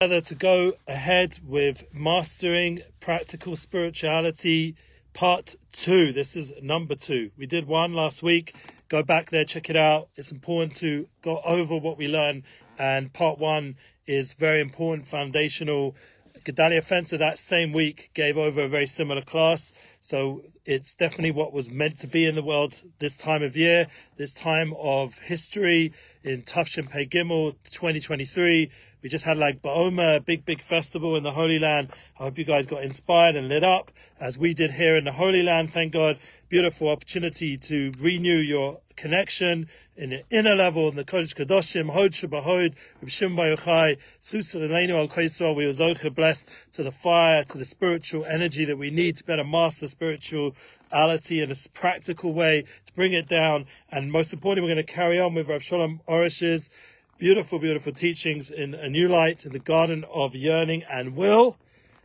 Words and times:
together 0.00 0.20
to 0.20 0.36
go 0.36 0.72
ahead 0.86 1.36
with 1.44 1.84
mastering 1.92 2.78
practical 3.00 3.56
spirituality 3.56 4.76
part 5.12 5.56
two. 5.72 6.12
This 6.12 6.36
is 6.36 6.54
number 6.62 6.94
two. 6.94 7.32
We 7.36 7.46
did 7.46 7.66
one 7.66 7.94
last 7.94 8.22
week. 8.22 8.54
Go 8.88 9.02
back 9.02 9.30
there, 9.30 9.44
check 9.44 9.70
it 9.70 9.74
out. 9.74 10.08
It's 10.14 10.30
important 10.30 10.76
to 10.76 11.08
go 11.20 11.40
over 11.44 11.76
what 11.76 11.98
we 11.98 12.06
learned. 12.06 12.44
And 12.78 13.12
part 13.12 13.40
one 13.40 13.74
is 14.06 14.34
very 14.34 14.60
important, 14.60 15.08
foundational. 15.08 15.96
Gedalia 16.44 16.80
Fenster 16.80 17.18
that 17.18 17.36
same 17.36 17.72
week 17.72 18.10
gave 18.14 18.38
over 18.38 18.60
a 18.60 18.68
very 18.68 18.86
similar 18.86 19.22
class. 19.22 19.72
So 20.00 20.42
it's 20.64 20.94
definitely 20.94 21.32
what 21.32 21.52
was 21.52 21.70
meant 21.70 21.98
to 21.98 22.06
be 22.06 22.24
in 22.26 22.34
the 22.34 22.42
world 22.42 22.82
this 22.98 23.16
time 23.16 23.42
of 23.42 23.56
year, 23.56 23.88
this 24.16 24.32
time 24.32 24.74
of 24.78 25.18
history 25.18 25.92
in 26.22 26.42
Tafshin 26.42 26.88
Pei 26.90 27.06
Gimel 27.06 27.56
2023. 27.64 28.70
We 29.02 29.08
just 29.08 29.24
had 29.24 29.38
like 29.38 29.62
Baoma, 29.62 30.16
a 30.16 30.20
big, 30.20 30.44
big 30.44 30.60
festival 30.60 31.16
in 31.16 31.22
the 31.22 31.32
Holy 31.32 31.58
Land. 31.58 31.90
I 32.18 32.24
hope 32.24 32.38
you 32.38 32.44
guys 32.44 32.66
got 32.66 32.82
inspired 32.82 33.36
and 33.36 33.48
lit 33.48 33.62
up 33.62 33.92
as 34.18 34.38
we 34.38 34.54
did 34.54 34.72
here 34.72 34.96
in 34.96 35.04
the 35.04 35.12
Holy 35.12 35.42
Land. 35.42 35.72
Thank 35.72 35.92
God. 35.92 36.18
Beautiful 36.48 36.88
opportunity 36.88 37.56
to 37.58 37.92
renew 37.98 38.38
your 38.38 38.80
connection 38.96 39.68
in 39.96 40.10
the 40.10 40.24
inner 40.30 40.54
level 40.54 40.88
in 40.88 40.96
the 40.96 41.04
Kodesh 41.04 41.34
Kadoshim, 41.34 41.92
Hod 41.92 42.12
Shabahod, 42.12 42.74
Reb 43.00 43.10
Shim 43.10 43.36
Yochai, 43.36 43.98
Susar 44.20 44.66
Elenu 44.66 44.98
Al 44.98 45.08
Kaisel. 45.08 45.54
We 45.54 45.64
Zocha 45.64 46.12
blessed 46.12 46.48
to 46.72 46.82
the 46.82 46.90
fire, 46.90 47.44
to 47.44 47.58
the 47.58 47.64
spiritual 47.64 48.24
energy 48.24 48.64
that 48.64 48.78
we 48.78 48.90
need 48.90 49.16
to 49.16 49.24
better 49.24 49.44
master 49.44 49.86
spirituality 49.88 51.42
in 51.42 51.50
a 51.50 51.54
practical 51.74 52.32
way, 52.32 52.62
to 52.84 52.92
bring 52.94 53.12
it 53.12 53.28
down. 53.28 53.66
And 53.90 54.12
most 54.12 54.32
importantly, 54.32 54.68
we're 54.68 54.74
going 54.74 54.86
to 54.86 54.92
carry 54.92 55.18
on 55.18 55.34
with 55.34 55.48
Rav 55.48 55.62
Shalom 55.62 56.00
Arush's 56.06 56.70
beautiful, 57.18 57.58
beautiful 57.58 57.92
teachings 57.92 58.48
in 58.50 58.74
a 58.74 58.88
new 58.88 59.08
light 59.08 59.44
in 59.44 59.52
the 59.52 59.58
garden 59.58 60.04
of 60.12 60.36
yearning 60.36 60.84
and 60.88 61.16
will. 61.16 61.56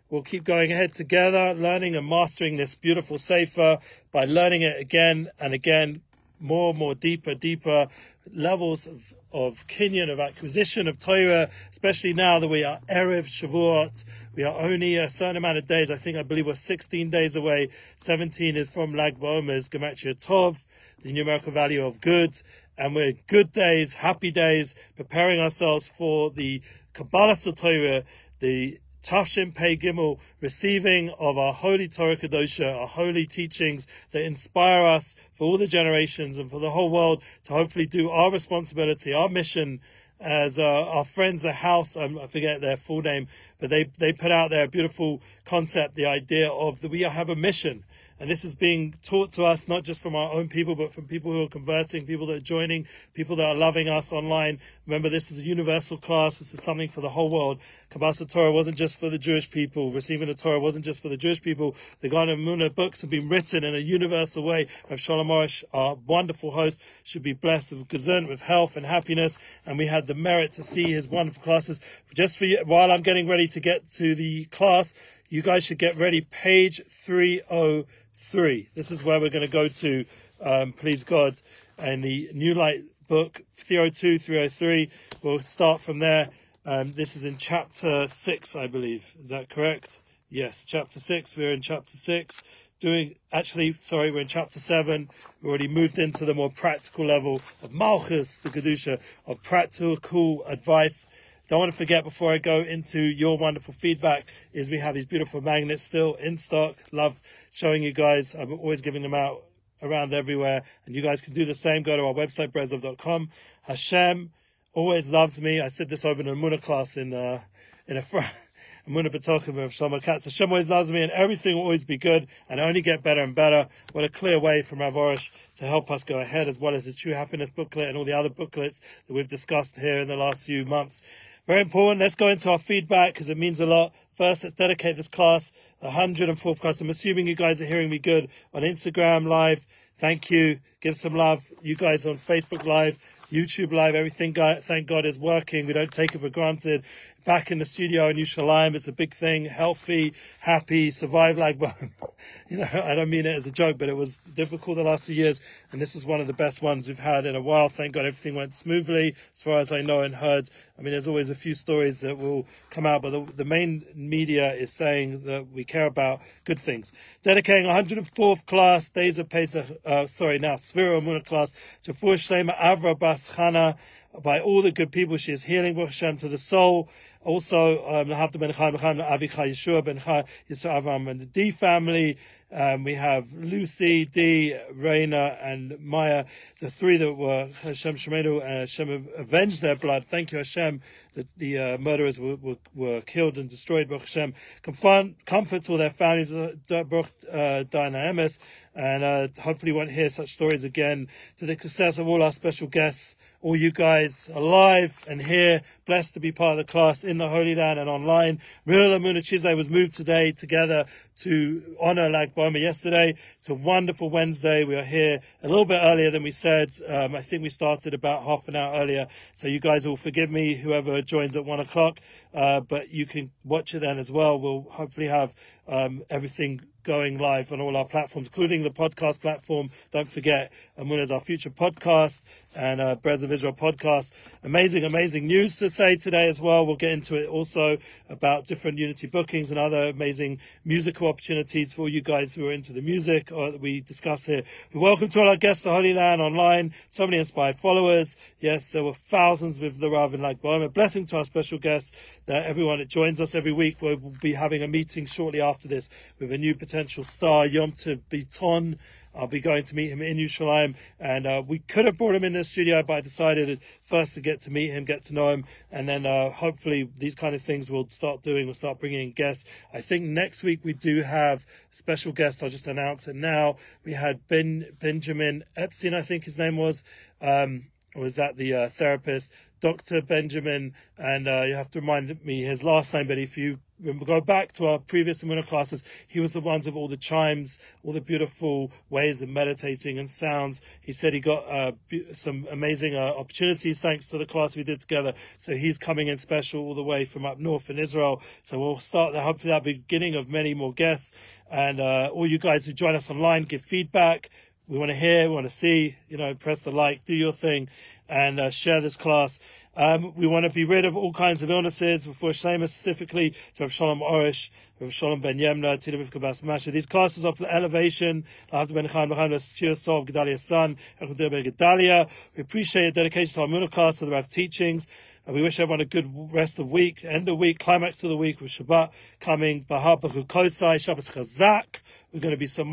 We'll 0.09 0.23
keep 0.23 0.43
going 0.43 0.71
ahead 0.71 0.93
together, 0.93 1.53
learning 1.53 1.95
and 1.95 2.07
mastering 2.07 2.57
this 2.57 2.75
beautiful 2.75 3.17
Sefer 3.17 3.79
by 4.11 4.25
learning 4.25 4.61
it 4.61 4.79
again 4.79 5.29
and 5.39 5.53
again, 5.53 6.01
more, 6.43 6.71
and 6.71 6.79
more 6.79 6.93
deeper, 6.93 7.33
deeper 7.33 7.87
levels 8.33 8.85
of, 8.87 9.13
of 9.31 9.67
kinyan, 9.67 10.11
of 10.11 10.19
acquisition 10.19 10.87
of 10.87 10.99
Torah, 10.99 11.49
especially 11.71 12.13
now 12.13 12.39
that 12.39 12.47
we 12.47 12.63
are 12.63 12.79
Erev 12.89 13.25
Shavuot. 13.25 14.03
We 14.35 14.43
are 14.43 14.55
only 14.55 14.97
a 14.97 15.09
certain 15.09 15.37
amount 15.37 15.57
of 15.57 15.65
days. 15.65 15.89
I 15.89 15.95
think, 15.95 16.17
I 16.17 16.23
believe 16.23 16.45
we're 16.45 16.55
16 16.55 17.09
days 17.09 17.35
away. 17.35 17.69
17 17.97 18.55
is 18.55 18.69
from 18.69 18.93
Lag 18.93 19.19
BaOmer's 19.19 19.69
Gematria 19.69 20.13
Tov, 20.13 20.63
the 21.01 21.13
numerical 21.13 21.51
value 21.51 21.85
of 21.85 21.99
good 21.99 22.39
and 22.77 22.95
we're 22.95 23.13
good 23.27 23.51
days, 23.51 23.93
happy 23.93 24.31
days, 24.31 24.75
preparing 24.95 25.39
ourselves 25.39 25.87
for 25.87 26.31
the 26.31 26.61
Kabbalah 26.93 27.35
Torah, 27.35 28.03
the 28.39 28.79
Tafshin 29.03 29.53
Pei 29.53 29.75
Gimel, 29.75 30.17
receiving 30.39 31.09
of 31.19 31.37
our 31.37 31.53
holy 31.53 31.89
Torah 31.89 32.15
Kadosha, 32.15 32.73
our 32.73 32.87
holy 32.87 33.25
teachings 33.25 33.85
that 34.11 34.23
inspire 34.23 34.85
us 34.85 35.17
for 35.33 35.43
all 35.43 35.57
the 35.57 35.67
generations 35.67 36.37
and 36.37 36.49
for 36.49 36.59
the 36.59 36.69
whole 36.69 36.89
world 36.89 37.21
to 37.43 37.53
hopefully 37.53 37.85
do 37.85 38.09
our 38.09 38.31
responsibility, 38.31 39.13
our 39.13 39.27
mission 39.27 39.81
as 40.21 40.57
uh, 40.57 40.63
our 40.63 41.03
friends 41.03 41.43
at 41.45 41.53
House, 41.53 41.97
I 41.97 42.07
forget 42.27 42.61
their 42.61 42.77
full 42.77 43.01
name, 43.01 43.27
but 43.59 43.69
they, 43.69 43.91
they 43.99 44.13
put 44.13 44.31
out 44.31 44.51
their 44.51 44.69
beautiful 44.69 45.21
concept, 45.43 45.95
the 45.95 46.05
idea 46.05 46.49
of 46.49 46.79
that 46.79 46.89
we 46.89 47.01
have 47.01 47.29
a 47.29 47.35
mission 47.35 47.83
and 48.19 48.29
this 48.29 48.43
is 48.45 48.55
being 48.55 48.93
taught 49.03 49.31
to 49.33 49.43
us 49.43 49.67
not 49.67 49.83
just 49.83 50.01
from 50.01 50.15
our 50.15 50.31
own 50.31 50.47
people, 50.47 50.75
but 50.75 50.93
from 50.93 51.05
people 51.05 51.31
who 51.31 51.43
are 51.43 51.49
converting, 51.49 52.05
people 52.05 52.27
that 52.27 52.37
are 52.37 52.39
joining, 52.39 52.87
people 53.13 53.35
that 53.37 53.45
are 53.45 53.55
loving 53.55 53.89
us 53.89 54.13
online. 54.13 54.59
Remember, 54.85 55.09
this 55.09 55.31
is 55.31 55.39
a 55.39 55.43
universal 55.43 55.97
class. 55.97 56.39
This 56.39 56.53
is 56.53 56.61
something 56.61 56.89
for 56.89 57.01
the 57.01 57.09
whole 57.09 57.29
world. 57.29 57.59
Kabbalah 57.89 58.13
Torah 58.13 58.51
wasn't 58.51 58.77
just 58.77 58.99
for 58.99 59.09
the 59.09 59.17
Jewish 59.17 59.49
people. 59.49 59.91
Receiving 59.91 60.27
the 60.27 60.35
Torah 60.35 60.59
wasn't 60.59 60.85
just 60.85 61.01
for 61.01 61.09
the 61.09 61.17
Jewish 61.17 61.41
people. 61.41 61.75
The 62.01 62.09
Garden 62.09 62.33
of 62.33 62.39
Emuna 62.39 62.73
books 62.73 63.01
have 63.01 63.09
been 63.09 63.29
written 63.29 63.63
in 63.63 63.75
a 63.75 63.79
universal 63.79 64.43
way. 64.43 64.67
Rav 64.89 64.99
Shalom 64.99 65.27
Arush, 65.27 65.63
our 65.73 65.95
wonderful 65.95 66.51
host, 66.51 66.83
should 67.03 67.23
be 67.23 67.33
blessed 67.33 67.73
with 67.73 67.87
gesund, 67.87 68.27
with 68.27 68.41
health 68.41 68.77
and 68.77 68.85
happiness. 68.85 69.37
And 69.65 69.77
we 69.77 69.87
had 69.87 70.07
the 70.07 70.15
merit 70.15 70.53
to 70.53 70.63
see 70.63 70.91
his 70.91 71.07
wonderful 71.07 71.43
classes. 71.43 71.79
Just 72.13 72.37
for 72.37 72.45
you, 72.45 72.63
while 72.65 72.91
I'm 72.91 73.01
getting 73.01 73.27
ready 73.27 73.47
to 73.49 73.59
get 73.59 73.87
to 73.93 74.15
the 74.15 74.45
class, 74.45 74.93
you 75.29 75.41
guys 75.41 75.63
should 75.63 75.77
get 75.77 75.97
ready. 75.97 76.21
Page 76.21 76.81
303. 76.87 78.69
This 78.75 78.91
is 78.91 79.03
where 79.03 79.19
we're 79.19 79.29
going 79.29 79.45
to 79.45 79.51
go 79.51 79.67
to, 79.67 80.05
um, 80.41 80.73
please 80.73 81.03
God, 81.03 81.39
and 81.77 82.03
the 82.03 82.29
New 82.33 82.53
Light 82.53 82.83
book, 83.07 83.41
302, 83.55 84.19
303. 84.19 84.89
We'll 85.21 85.39
start 85.39 85.81
from 85.81 85.99
there. 85.99 86.29
Um, 86.65 86.93
this 86.93 87.15
is 87.15 87.25
in 87.25 87.37
chapter 87.37 88.07
6, 88.07 88.55
I 88.55 88.67
believe. 88.67 89.15
Is 89.19 89.29
that 89.29 89.49
correct? 89.49 90.01
Yes, 90.29 90.65
chapter 90.65 90.99
6. 90.99 91.37
We're 91.37 91.53
in 91.53 91.61
chapter 91.61 91.97
6 91.97 92.43
doing 92.79 93.15
actually 93.31 93.73
sorry 93.79 94.11
we're 94.11 94.19
in 94.19 94.27
chapter 94.27 94.59
7 94.59 95.09
We've 95.41 95.49
already 95.49 95.69
moved 95.69 95.97
into 95.97 96.25
the 96.25 96.33
more 96.33 96.49
practical 96.49 97.05
level 97.05 97.35
of 97.35 97.73
malchus 97.73 98.39
the 98.39 98.49
kedusha 98.49 98.99
of 99.25 99.41
practical 99.41 100.43
advice 100.45 101.05
don't 101.53 101.59
want 101.59 101.71
to 101.71 101.77
forget 101.77 102.03
before 102.03 102.33
I 102.33 102.39
go 102.39 102.61
into 102.61 102.99
your 102.99 103.37
wonderful 103.37 103.75
feedback 103.75 104.25
is 104.53 104.71
we 104.71 104.79
have 104.79 104.95
these 104.95 105.05
beautiful 105.05 105.39
magnets 105.39 105.83
still 105.83 106.15
in 106.15 106.35
stock. 106.35 106.75
Love 106.91 107.21
showing 107.51 107.83
you 107.83 107.93
guys. 107.93 108.33
I'm 108.33 108.53
always 108.53 108.81
giving 108.81 109.03
them 109.03 109.13
out 109.13 109.43
around 109.79 110.15
everywhere. 110.15 110.63
And 110.87 110.95
you 110.95 111.03
guys 111.03 111.21
can 111.21 111.35
do 111.35 111.45
the 111.45 111.53
same. 111.53 111.83
Go 111.83 111.95
to 111.95 112.05
our 112.05 112.13
website, 112.15 112.51
breslev.com. 112.53 113.29
Hashem 113.61 114.31
always 114.73 115.11
loves 115.11 115.39
me. 115.39 115.61
I 115.61 115.67
said 115.67 115.89
this 115.89 116.05
over 116.05 116.21
in 116.21 116.27
a 116.27 116.33
Muna 116.33 116.59
class 116.59 116.97
in, 116.97 117.13
uh, 117.13 117.41
in 117.85 117.97
Efrat. 117.97 118.33
Muna 118.89 119.13
B'tochim 119.13 119.63
of 119.63 119.71
Shlomo 119.71 120.01
Katz. 120.01 120.25
Hashem 120.25 120.49
always 120.49 120.69
loves 120.69 120.91
me 120.91 121.03
and 121.03 121.11
everything 121.11 121.55
will 121.55 121.61
always 121.61 121.85
be 121.85 121.97
good 121.97 122.27
and 122.49 122.59
only 122.59 122.81
get 122.81 123.03
better 123.03 123.21
and 123.21 123.35
better. 123.35 123.69
What 123.91 124.03
a 124.03 124.09
clear 124.09 124.39
way 124.39 124.63
from 124.63 124.79
Rav 124.79 124.95
Arush 124.95 125.31
to 125.57 125.65
help 125.65 125.89
us 125.89 126.03
go 126.03 126.19
ahead 126.19 126.47
as 126.49 126.59
well 126.59 126.73
as 126.75 126.83
his 126.83 126.95
True 126.95 127.13
Happiness 127.13 127.49
booklet 127.49 127.87
and 127.87 127.97
all 127.97 128.03
the 128.03 128.11
other 128.11 128.29
booklets 128.29 128.81
that 129.07 129.13
we've 129.13 129.27
discussed 129.27 129.79
here 129.79 129.99
in 129.99 130.07
the 130.07 130.17
last 130.17 130.45
few 130.47 130.65
months. 130.65 131.03
Very 131.45 131.61
important. 131.61 131.99
Let's 131.99 132.15
go 132.15 132.29
into 132.29 132.49
our 132.49 132.57
feedback 132.57 133.13
because 133.13 133.29
it 133.29 133.37
means 133.37 133.59
a 133.59 133.65
lot. 133.65 133.93
First, 134.15 134.43
let's 134.43 134.55
dedicate 134.55 134.95
this 134.95 135.09
class, 135.09 135.51
the 135.81 135.89
104th 135.89 136.61
class. 136.61 136.79
I'm 136.79 136.89
assuming 136.89 137.27
you 137.27 137.35
guys 137.35 137.61
are 137.61 137.65
hearing 137.65 137.89
me 137.89 137.99
good 137.99 138.29
on 138.53 138.61
Instagram 138.61 139.27
Live. 139.27 139.67
Thank 139.97 140.31
you. 140.31 140.59
Give 140.79 140.95
some 140.95 141.15
love. 141.15 141.51
You 141.61 141.75
guys 141.75 142.05
on 142.05 142.17
Facebook 142.17 142.65
Live, 142.65 142.97
YouTube 143.31 143.73
Live, 143.73 143.93
everything, 143.93 144.33
thank 144.33 144.87
God, 144.87 145.05
is 145.05 145.19
working. 145.19 145.65
We 145.65 145.73
don't 145.73 145.91
take 145.91 146.15
it 146.15 146.19
for 146.19 146.29
granted 146.29 146.85
back 147.25 147.51
in 147.51 147.59
the 147.59 147.65
studio 147.65 148.09
in 148.09 148.17
Yerushalayim. 148.17 148.75
It's 148.75 148.87
a 148.87 148.93
big 148.93 149.13
thing. 149.13 149.45
Healthy, 149.45 150.13
happy, 150.39 150.91
survive 150.91 151.37
like, 151.37 151.59
you 152.49 152.57
know, 152.57 152.67
I 152.71 152.95
don't 152.95 153.09
mean 153.09 153.25
it 153.25 153.35
as 153.35 153.47
a 153.47 153.51
joke, 153.51 153.77
but 153.77 153.89
it 153.89 153.95
was 153.97 154.17
difficult 154.33 154.77
the 154.77 154.83
last 154.83 155.05
few 155.05 155.15
years. 155.15 155.41
And 155.71 155.81
this 155.81 155.95
is 155.95 156.05
one 156.05 156.21
of 156.21 156.27
the 156.27 156.33
best 156.33 156.61
ones 156.61 156.87
we've 156.87 156.99
had 156.99 157.25
in 157.25 157.35
a 157.35 157.41
while. 157.41 157.69
Thank 157.69 157.93
God 157.93 158.05
everything 158.05 158.35
went 158.35 158.53
smoothly 158.53 159.15
as 159.33 159.41
far 159.41 159.59
as 159.59 159.71
I 159.71 159.81
know 159.81 160.01
and 160.01 160.15
heard. 160.15 160.49
I 160.77 160.81
mean, 160.81 160.91
there's 160.91 161.07
always 161.07 161.29
a 161.29 161.35
few 161.35 161.53
stories 161.53 162.01
that 162.01 162.17
will 162.17 162.45
come 162.69 162.85
out, 162.85 163.01
but 163.01 163.11
the, 163.11 163.33
the 163.35 163.45
main 163.45 163.85
media 163.95 164.53
is 164.53 164.71
saying 164.71 165.23
that 165.25 165.49
we 165.51 165.63
care 165.63 165.85
about 165.85 166.21
good 166.43 166.59
things. 166.59 166.93
Dedicating 167.23 167.69
104th 167.69 168.45
class, 168.45 168.89
Days 168.89 169.19
of 169.19 169.29
Pesach, 169.29 169.65
uh, 169.85 170.05
sorry, 170.07 170.39
now, 170.39 170.55
Svira 170.55 171.01
Munah 171.01 171.25
class 171.25 171.53
to 171.83 171.93
Fuhr 171.93 172.15
Shlema 172.15 172.57
Avra 172.59 172.97
Bas 172.97 173.35
Chana 173.35 173.77
by 174.21 174.39
all 174.39 174.61
the 174.61 174.71
good 174.71 174.91
people. 174.91 175.17
She 175.17 175.31
is 175.31 175.43
healing 175.43 175.75
Hashem 175.75 176.17
to 176.17 176.27
the 176.27 176.37
soul. 176.37 176.89
Also, 177.25 177.85
um, 177.85 178.07
Lahavta 178.09 178.37
ben 178.37 178.51
Chaim 178.51 178.75
Avichai 178.75 179.51
Yeshua 179.51 179.83
ben 179.83 179.97
Chai 179.97 180.25
Yisrael 180.49 180.83
Avram 180.83 181.09
and 181.09 181.21
the 181.21 181.25
D 181.25 181.51
family. 181.51 182.17
Um, 182.55 182.83
we 182.83 182.93
have 182.93 183.33
Lucy, 183.33 184.05
Dee, 184.05 184.55
Raina, 184.71 185.43
and 185.43 185.79
Maya, 185.79 186.25
the 186.59 186.69
three 186.69 186.97
that 186.97 187.13
were 187.13 187.49
Hashem 187.63 187.95
Shemenu 187.95 188.43
and 188.43 188.59
Hashem 188.59 189.09
avenged 189.17 189.63
their 189.63 189.75
blood. 189.75 190.05
Thank 190.05 190.31
you, 190.31 190.37
Hashem, 190.37 190.79
that 191.15 191.25
the 191.35 191.57
uh, 191.57 191.77
murderers 191.79 192.19
were, 192.19 192.35
were, 192.35 192.57
were, 192.75 193.01
killed 193.01 193.39
and 193.39 193.49
destroyed. 193.49 193.87
Baruch 193.87 194.03
Hashem, 194.03 194.35
comfort, 194.61 195.25
comfort 195.25 195.67
all 195.67 195.79
their 195.79 195.89
families, 195.89 196.31
uh, 196.31 196.53
Baruch 196.67 197.09
uh, 197.31 197.63
Emes, 197.73 198.37
and 198.75 199.03
uh, 199.03 199.27
hopefully 199.41 199.71
won't 199.71 199.91
hear 199.91 200.09
such 200.09 200.29
stories 200.29 200.63
again. 200.63 201.07
To 201.37 201.47
the 201.47 201.57
success 201.57 201.97
of 201.97 202.07
all 202.07 202.21
our 202.21 202.31
special 202.31 202.67
guests, 202.67 203.15
all 203.43 203.55
you 203.57 203.71
guys 203.71 204.31
alive 204.33 205.03
and 205.05 205.21
here, 205.21 205.61
blessed 205.85 206.13
to 206.13 206.19
be 206.19 206.31
part 206.31 206.57
of 206.57 206.65
the 206.65 206.71
class 206.71 207.03
in 207.03 207.17
the 207.17 207.27
Holy 207.27 207.53
Land 207.53 207.77
and 207.77 207.89
online. 207.89 208.39
Real 208.65 208.97
Amuna 208.97 209.17
Chizai 209.17 209.55
was 209.55 209.69
moved 209.69 209.93
today 209.93 210.31
together 210.31 210.85
to 211.17 211.75
honor 211.79 212.09
Lag 212.09 212.33
Yesterday. 212.51 213.15
It's 213.39 213.47
a 213.47 213.53
wonderful 213.53 214.09
Wednesday. 214.09 214.65
We 214.65 214.75
are 214.75 214.83
here 214.83 215.21
a 215.41 215.47
little 215.47 215.63
bit 215.63 215.79
earlier 215.81 216.11
than 216.11 216.23
we 216.23 216.31
said. 216.31 216.71
Um, 216.85 217.15
I 217.15 217.21
think 217.21 217.41
we 217.41 217.49
started 217.49 217.93
about 217.93 218.23
half 218.23 218.49
an 218.49 218.57
hour 218.57 218.75
earlier. 218.75 219.07
So 219.31 219.47
you 219.47 219.61
guys 219.61 219.87
will 219.87 219.95
forgive 219.95 220.29
me, 220.29 220.55
whoever 220.55 221.01
joins 221.01 221.37
at 221.37 221.45
one 221.45 221.61
o'clock. 221.61 222.01
Uh, 222.33 222.59
but 222.59 222.89
you 222.89 223.05
can 223.05 223.31
watch 223.45 223.73
it 223.73 223.79
then 223.79 223.97
as 223.97 224.11
well. 224.11 224.37
We'll 224.37 224.67
hopefully 224.71 225.07
have 225.07 225.33
um, 225.67 226.03
everything 226.09 226.61
going 226.83 227.17
live 227.17 227.51
on 227.51 227.61
all 227.61 227.75
our 227.77 227.85
platforms, 227.85 228.27
including 228.27 228.61
the 228.61 228.69
podcast 228.69 229.21
platform. 229.21 229.69
Don't 229.91 230.09
forget, 230.09 230.51
Amun 230.77 230.99
is 230.99 231.11
our 231.11 231.21
future 231.21 231.49
podcast 231.49 232.21
and 232.55 232.81
uh, 232.81 232.95
Breslov 232.97 233.23
of 233.23 233.31
Israel 233.31 233.53
podcast. 233.53 234.11
Amazing, 234.43 234.83
amazing 234.83 235.25
news 235.25 235.57
to 235.59 235.69
say 235.69 235.95
today 235.95 236.27
as 236.27 236.41
well. 236.41 236.65
We'll 236.65 236.75
get 236.75 236.91
into 236.91 237.15
it 237.15 237.27
also 237.27 237.77
about 238.09 238.45
different 238.45 238.77
Unity 238.77 239.07
bookings 239.07 239.49
and 239.49 239.59
other 239.59 239.85
amazing 239.85 240.39
musical 240.65 241.07
opportunities 241.07 241.71
for 241.71 241.87
you 241.87 242.01
guys 242.01 242.35
who 242.35 242.47
are 242.47 242.51
into 242.51 242.73
the 242.73 242.81
music 242.81 243.31
or 243.31 243.51
that 243.51 243.61
we 243.61 243.79
discuss 243.79 244.25
here. 244.25 244.43
Welcome 244.73 245.07
to 245.09 245.21
all 245.21 245.29
our 245.29 245.37
guests 245.37 245.63
to 245.63 245.69
Holy 245.69 245.93
Land 245.93 246.21
online. 246.21 246.73
So 246.89 247.07
many 247.07 247.17
inspired 247.17 247.55
followers. 247.55 248.17
Yes, 248.41 248.71
there 248.73 248.83
were 248.83 248.93
thousands 248.93 249.61
with 249.61 249.79
the 249.79 249.89
Rav 249.89 250.13
in 250.13 250.21
BaOmer. 250.21 250.73
Blessing 250.73 251.05
to 251.07 251.17
our 251.17 251.25
special 251.25 251.59
guests 251.59 251.93
that 252.25 252.45
everyone 252.45 252.79
that 252.79 252.89
joins 252.89 253.21
us 253.21 253.35
every 253.35 253.53
week. 253.53 253.81
We'll 253.81 253.95
be 253.95 254.33
having 254.33 254.63
a 254.63 254.67
meeting 254.67 255.05
shortly 255.05 255.39
after 255.39 255.52
this 255.61 255.89
with 256.19 256.31
a 256.31 256.37
new 256.37 256.55
potential 256.55 257.03
star, 257.03 257.45
Yom 257.45 257.71
Tov 257.71 258.01
Biton. 258.09 258.77
I'll 259.15 259.27
be 259.27 259.39
going 259.39 259.63
to 259.65 259.75
meet 259.75 259.91
him 259.91 260.01
in 260.01 260.17
Yerushalayim, 260.17 260.75
and 260.99 261.27
uh, 261.27 261.43
we 261.45 261.59
could 261.59 261.85
have 261.85 261.97
brought 261.97 262.15
him 262.15 262.23
in 262.23 262.33
the 262.33 262.43
studio, 262.43 262.81
but 262.81 262.93
I 262.93 263.01
decided 263.01 263.59
first 263.83 264.15
to 264.15 264.21
get 264.21 264.41
to 264.41 264.51
meet 264.51 264.71
him, 264.71 264.85
get 264.85 265.03
to 265.03 265.13
know 265.13 265.29
him, 265.29 265.45
and 265.71 265.87
then 265.87 266.05
uh, 266.05 266.31
hopefully 266.31 266.89
these 266.97 267.13
kind 267.13 267.35
of 267.35 267.41
things 267.41 267.69
we'll 267.69 267.87
start 267.89 268.23
doing. 268.23 268.45
We'll 268.45 268.55
start 268.55 268.79
bringing 268.79 269.01
in 269.01 269.11
guests. 269.11 269.45
I 269.71 269.81
think 269.81 270.05
next 270.05 270.43
week 270.43 270.61
we 270.63 270.73
do 270.73 271.03
have 271.03 271.45
special 271.69 272.11
guests. 272.11 272.41
I'll 272.41 272.49
just 272.49 272.65
announce 272.65 273.07
it 273.07 273.15
now. 273.15 273.57
We 273.85 273.93
had 273.93 274.27
Ben 274.27 274.71
Benjamin 274.79 275.43
Epstein, 275.55 275.93
I 275.93 276.01
think 276.01 276.23
his 276.23 276.37
name 276.37 276.57
was. 276.57 276.83
Um, 277.21 277.67
was 277.95 278.15
that 278.15 278.37
the 278.37 278.53
uh, 278.53 278.69
therapist, 278.69 279.31
Dr. 279.61 280.01
Benjamin, 280.01 280.73
and 280.97 281.27
uh, 281.27 281.43
you 281.43 281.53
have 281.53 281.69
to 281.71 281.79
remind 281.79 282.23
me 282.25 282.41
his 282.41 282.63
last 282.63 282.93
name, 282.93 283.07
but 283.07 283.19
if 283.19 283.37
you 283.37 283.59
go 283.83 284.21
back 284.21 284.51
to 284.53 284.67
our 284.67 284.79
previous 284.79 285.23
Emuna 285.23 285.45
classes, 285.45 285.83
he 286.07 286.19
was 286.19 286.33
the 286.33 286.39
ones 286.39 286.67
of 286.67 286.75
all 286.75 286.87
the 286.87 286.97
chimes, 286.97 287.59
all 287.83 287.93
the 287.93 288.01
beautiful 288.01 288.71
ways 288.89 289.21
of 289.21 289.29
meditating 289.29 289.97
and 289.97 290.09
sounds. 290.09 290.61
He 290.81 290.91
said 290.91 291.13
he 291.13 291.19
got 291.19 291.47
uh, 291.49 291.71
some 292.13 292.47
amazing 292.49 292.95
uh, 292.95 293.13
opportunities 293.17 293.81
thanks 293.81 294.07
to 294.09 294.17
the 294.17 294.25
class 294.25 294.55
we 294.55 294.63
did 294.63 294.79
together. 294.79 295.13
So 295.37 295.53
he's 295.53 295.77
coming 295.77 296.07
in 296.07 296.17
special 296.17 296.61
all 296.61 296.75
the 296.75 296.83
way 296.83 297.05
from 297.05 297.25
up 297.25 297.39
north 297.39 297.69
in 297.69 297.79
Israel. 297.79 298.21
So 298.41 298.59
we'll 298.59 298.79
start 298.79 299.13
the 299.13 299.21
hopefully 299.21 299.51
that 299.51 299.63
beginning 299.63 300.15
of 300.15 300.29
many 300.29 300.53
more 300.53 300.73
guests. 300.73 301.13
And 301.51 301.79
uh, 301.79 302.09
all 302.13 302.25
you 302.25 302.39
guys 302.39 302.65
who 302.65 302.73
join 302.73 302.95
us 302.95 303.11
online, 303.11 303.43
give 303.43 303.61
feedback 303.61 304.29
we 304.67 304.77
want 304.77 304.91
to 304.91 304.95
hear, 304.95 305.27
we 305.27 305.35
want 305.35 305.45
to 305.45 305.49
see, 305.49 305.97
you 306.07 306.17
know, 306.17 306.33
press 306.33 306.61
the 306.61 306.71
like, 306.71 307.03
do 307.03 307.13
your 307.13 307.33
thing, 307.33 307.67
and 308.07 308.39
uh, 308.39 308.49
share 308.49 308.79
this 308.79 308.95
class. 308.95 309.39
Um, 309.75 310.13
we 310.15 310.27
want 310.27 310.43
to 310.43 310.51
be 310.51 310.65
rid 310.65 310.85
of 310.85 310.95
all 310.95 311.11
kinds 311.11 311.41
of 311.41 311.49
illnesses. 311.49 312.05
For 312.05 312.29
Shlema 312.29 312.69
specifically, 312.69 313.31
to 313.55 313.63
have 313.63 313.73
Shalom 313.73 314.01
Arush, 314.01 314.51
Rav 314.79 314.93
Shalom 314.93 315.21
Ben 315.21 315.39
Yemna, 315.39 315.77
Tila 315.79 316.05
Rivka 316.05 316.21
Bas 316.21 316.43
Masha. 316.43 316.69
These 316.69 316.85
classes 316.85 317.25
are 317.25 317.33
for 317.33 317.43
the 317.43 317.53
elevation. 317.53 318.23
After 318.51 318.75
Ben 318.75 318.87
soul 318.87 320.01
of 320.01 320.05
Gedalia's 320.05 320.43
son, 320.43 320.77
Gedalia. 321.01 322.07
We 322.35 322.41
appreciate 322.41 322.83
your 322.83 322.91
dedication 322.91 323.33
to 323.33 323.41
our 323.41 323.47
Munah 323.47 323.71
class, 323.71 323.97
to 323.99 324.05
the 324.05 324.11
Rav 324.11 324.29
teachings. 324.29 324.85
And 325.25 325.35
we 325.35 325.41
wish 325.41 325.59
everyone 325.59 325.79
a 325.79 325.85
good 325.85 326.33
rest 326.33 326.59
of 326.59 326.67
the 326.67 326.71
week, 326.73 327.03
end 327.05 327.29
of 327.29 327.37
week, 327.37 327.57
climax 327.57 328.03
of 328.03 328.09
the 328.09 328.17
week 328.17 328.41
with 328.41 328.51
Shabbat 328.51 328.91
coming. 329.21 329.61
Bahar 329.61 329.97
Kosai, 329.97 330.79
Shabbos 330.79 331.09
Chazak. 331.09 331.81
We're 332.13 332.19
going 332.19 332.35
to 332.35 332.37
be 332.37 332.45
some 332.45 332.69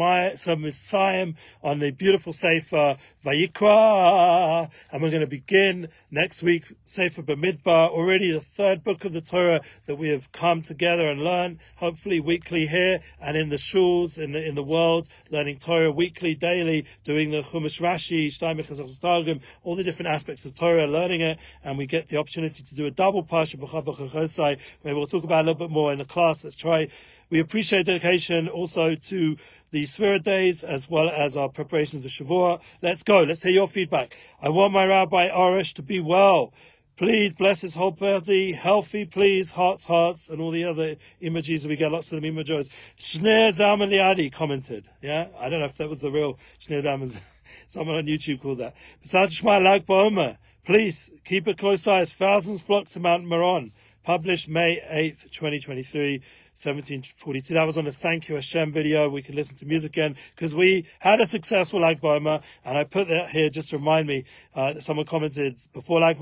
Messiah 0.60 1.32
on 1.62 1.78
the 1.78 1.92
beautiful 1.92 2.34
Sefer 2.34 2.98
Vayikra. 3.25 4.70
And 4.92 5.02
we're 5.02 5.08
going 5.08 5.22
to 5.22 5.26
begin 5.26 5.88
next 6.10 6.42
week, 6.42 6.70
Sefer 6.84 7.22
Bamidbar, 7.22 7.88
already 7.88 8.31
the 8.32 8.40
third 8.40 8.84
book 8.84 9.06
of 9.06 9.14
the 9.14 9.22
Torah 9.22 9.62
that 9.87 9.96
we 9.96 10.10
have 10.10 10.31
come 10.32 10.60
together 10.60 11.08
and 11.08 11.25
learn, 11.25 11.58
hopefully 11.76 12.20
weekly 12.20 12.66
here 12.66 13.00
and 13.19 13.34
in 13.34 13.48
the 13.48 13.56
shuls, 13.56 14.22
in 14.22 14.32
the, 14.32 14.46
in 14.46 14.56
the 14.56 14.62
world, 14.62 15.08
learning 15.31 15.56
Torah 15.56 15.90
weekly, 15.90 16.34
daily, 16.34 16.84
doing 17.02 17.31
the 17.31 17.40
Chumash 17.40 17.81
Rashi, 17.81 18.31
all 19.62 19.75
the 19.75 19.82
different 19.82 20.10
aspects 20.10 20.44
of 20.44 20.54
Torah, 20.54 20.86
learning 20.86 21.22
it. 21.22 21.38
And 21.64 21.78
we 21.78 21.86
get 21.86 22.08
the 22.08 22.19
opportunity 22.19 22.62
to 22.62 22.75
do 22.75 22.84
a 22.84 22.90
double 22.90 23.22
Pasha, 23.22 23.56
Maybe 23.56 24.94
we'll 24.94 25.06
talk 25.06 25.25
about 25.25 25.44
a 25.44 25.46
little 25.46 25.54
bit 25.54 25.70
more 25.70 25.93
in 25.93 25.98
the 25.98 26.04
class. 26.04 26.44
Let's 26.44 26.56
try 26.56 26.88
we 27.31 27.38
appreciate 27.38 27.87
dedication 27.87 28.49
also 28.49 28.94
to 28.94 29.37
the 29.71 29.87
Spirit 29.87 30.25
Days 30.25 30.65
as 30.65 30.91
well 30.91 31.09
as 31.09 31.37
our 31.37 31.49
preparations 31.49 32.03
for 32.03 32.09
Shavuot. 32.25 32.61
Let's 32.82 33.03
go. 33.05 33.23
Let's 33.23 33.44
hear 33.44 33.53
your 33.53 33.69
feedback. 33.69 34.17
I 34.43 34.49
want 34.49 34.73
my 34.73 34.85
Rabbi 34.85 35.29
Arush 35.29 35.73
to 35.75 35.82
be 35.82 36.00
well. 36.00 36.53
Please 36.97 37.32
bless 37.32 37.62
his 37.62 37.77
whole 37.77 37.93
body, 37.93 38.53
healthy, 38.53 39.06
please, 39.06 39.53
hearts, 39.53 39.87
hearts, 39.87 40.29
and 40.29 40.38
all 40.38 40.50
the 40.50 40.65
other 40.65 40.97
images. 41.21 41.62
That 41.62 41.71
we 41.71 41.77
get 41.77 41.93
lots 41.93 42.12
of 42.12 42.17
them 42.17 42.27
images. 42.27 42.69
Shneur 42.99 43.50
Zalman 43.56 44.32
commented. 44.32 44.85
Yeah, 45.00 45.29
I 45.38 45.49
don't 45.49 45.61
know 45.61 45.67
if 45.67 45.79
that 45.79 45.88
was 45.88 46.00
the 46.00 46.11
real 46.11 46.38
Shneur 46.59 46.82
Zalman. 46.82 47.19
Someone 47.67 47.97
on 47.97 48.06
YouTube 48.06 48.43
called 48.43 48.59
that. 48.59 48.75
Please 50.67 51.11
keep 51.25 51.47
a 51.47 51.55
close 51.55 51.87
eye 51.87 52.00
as 52.00 52.11
thousands 52.11 52.61
flock 52.61 52.87
to 52.91 53.00
Mount 53.00 53.25
Miron. 53.25 53.73
Published 54.03 54.49
May 54.49 54.82
8th, 54.91 55.31
2023. 55.31 56.21
1742. 56.64 57.54
That 57.54 57.64
was 57.64 57.78
on 57.78 57.86
the 57.86 57.92
Thank 57.92 58.28
You 58.28 58.34
Hashem 58.34 58.70
video. 58.70 59.08
We 59.08 59.22
could 59.22 59.34
listen 59.34 59.56
to 59.56 59.66
music 59.66 59.92
again 59.92 60.16
because 60.34 60.54
we 60.54 60.86
had 60.98 61.20
a 61.20 61.26
successful 61.26 61.80
Lag. 61.80 62.00
And 62.02 62.42
I 62.64 62.84
put 62.84 63.08
that 63.08 63.30
here 63.30 63.48
just 63.48 63.70
to 63.70 63.78
remind 63.78 64.06
me 64.06 64.24
uh, 64.54 64.74
that 64.74 64.82
someone 64.82 65.06
commented 65.06 65.56
before 65.72 66.00
Lag 66.00 66.20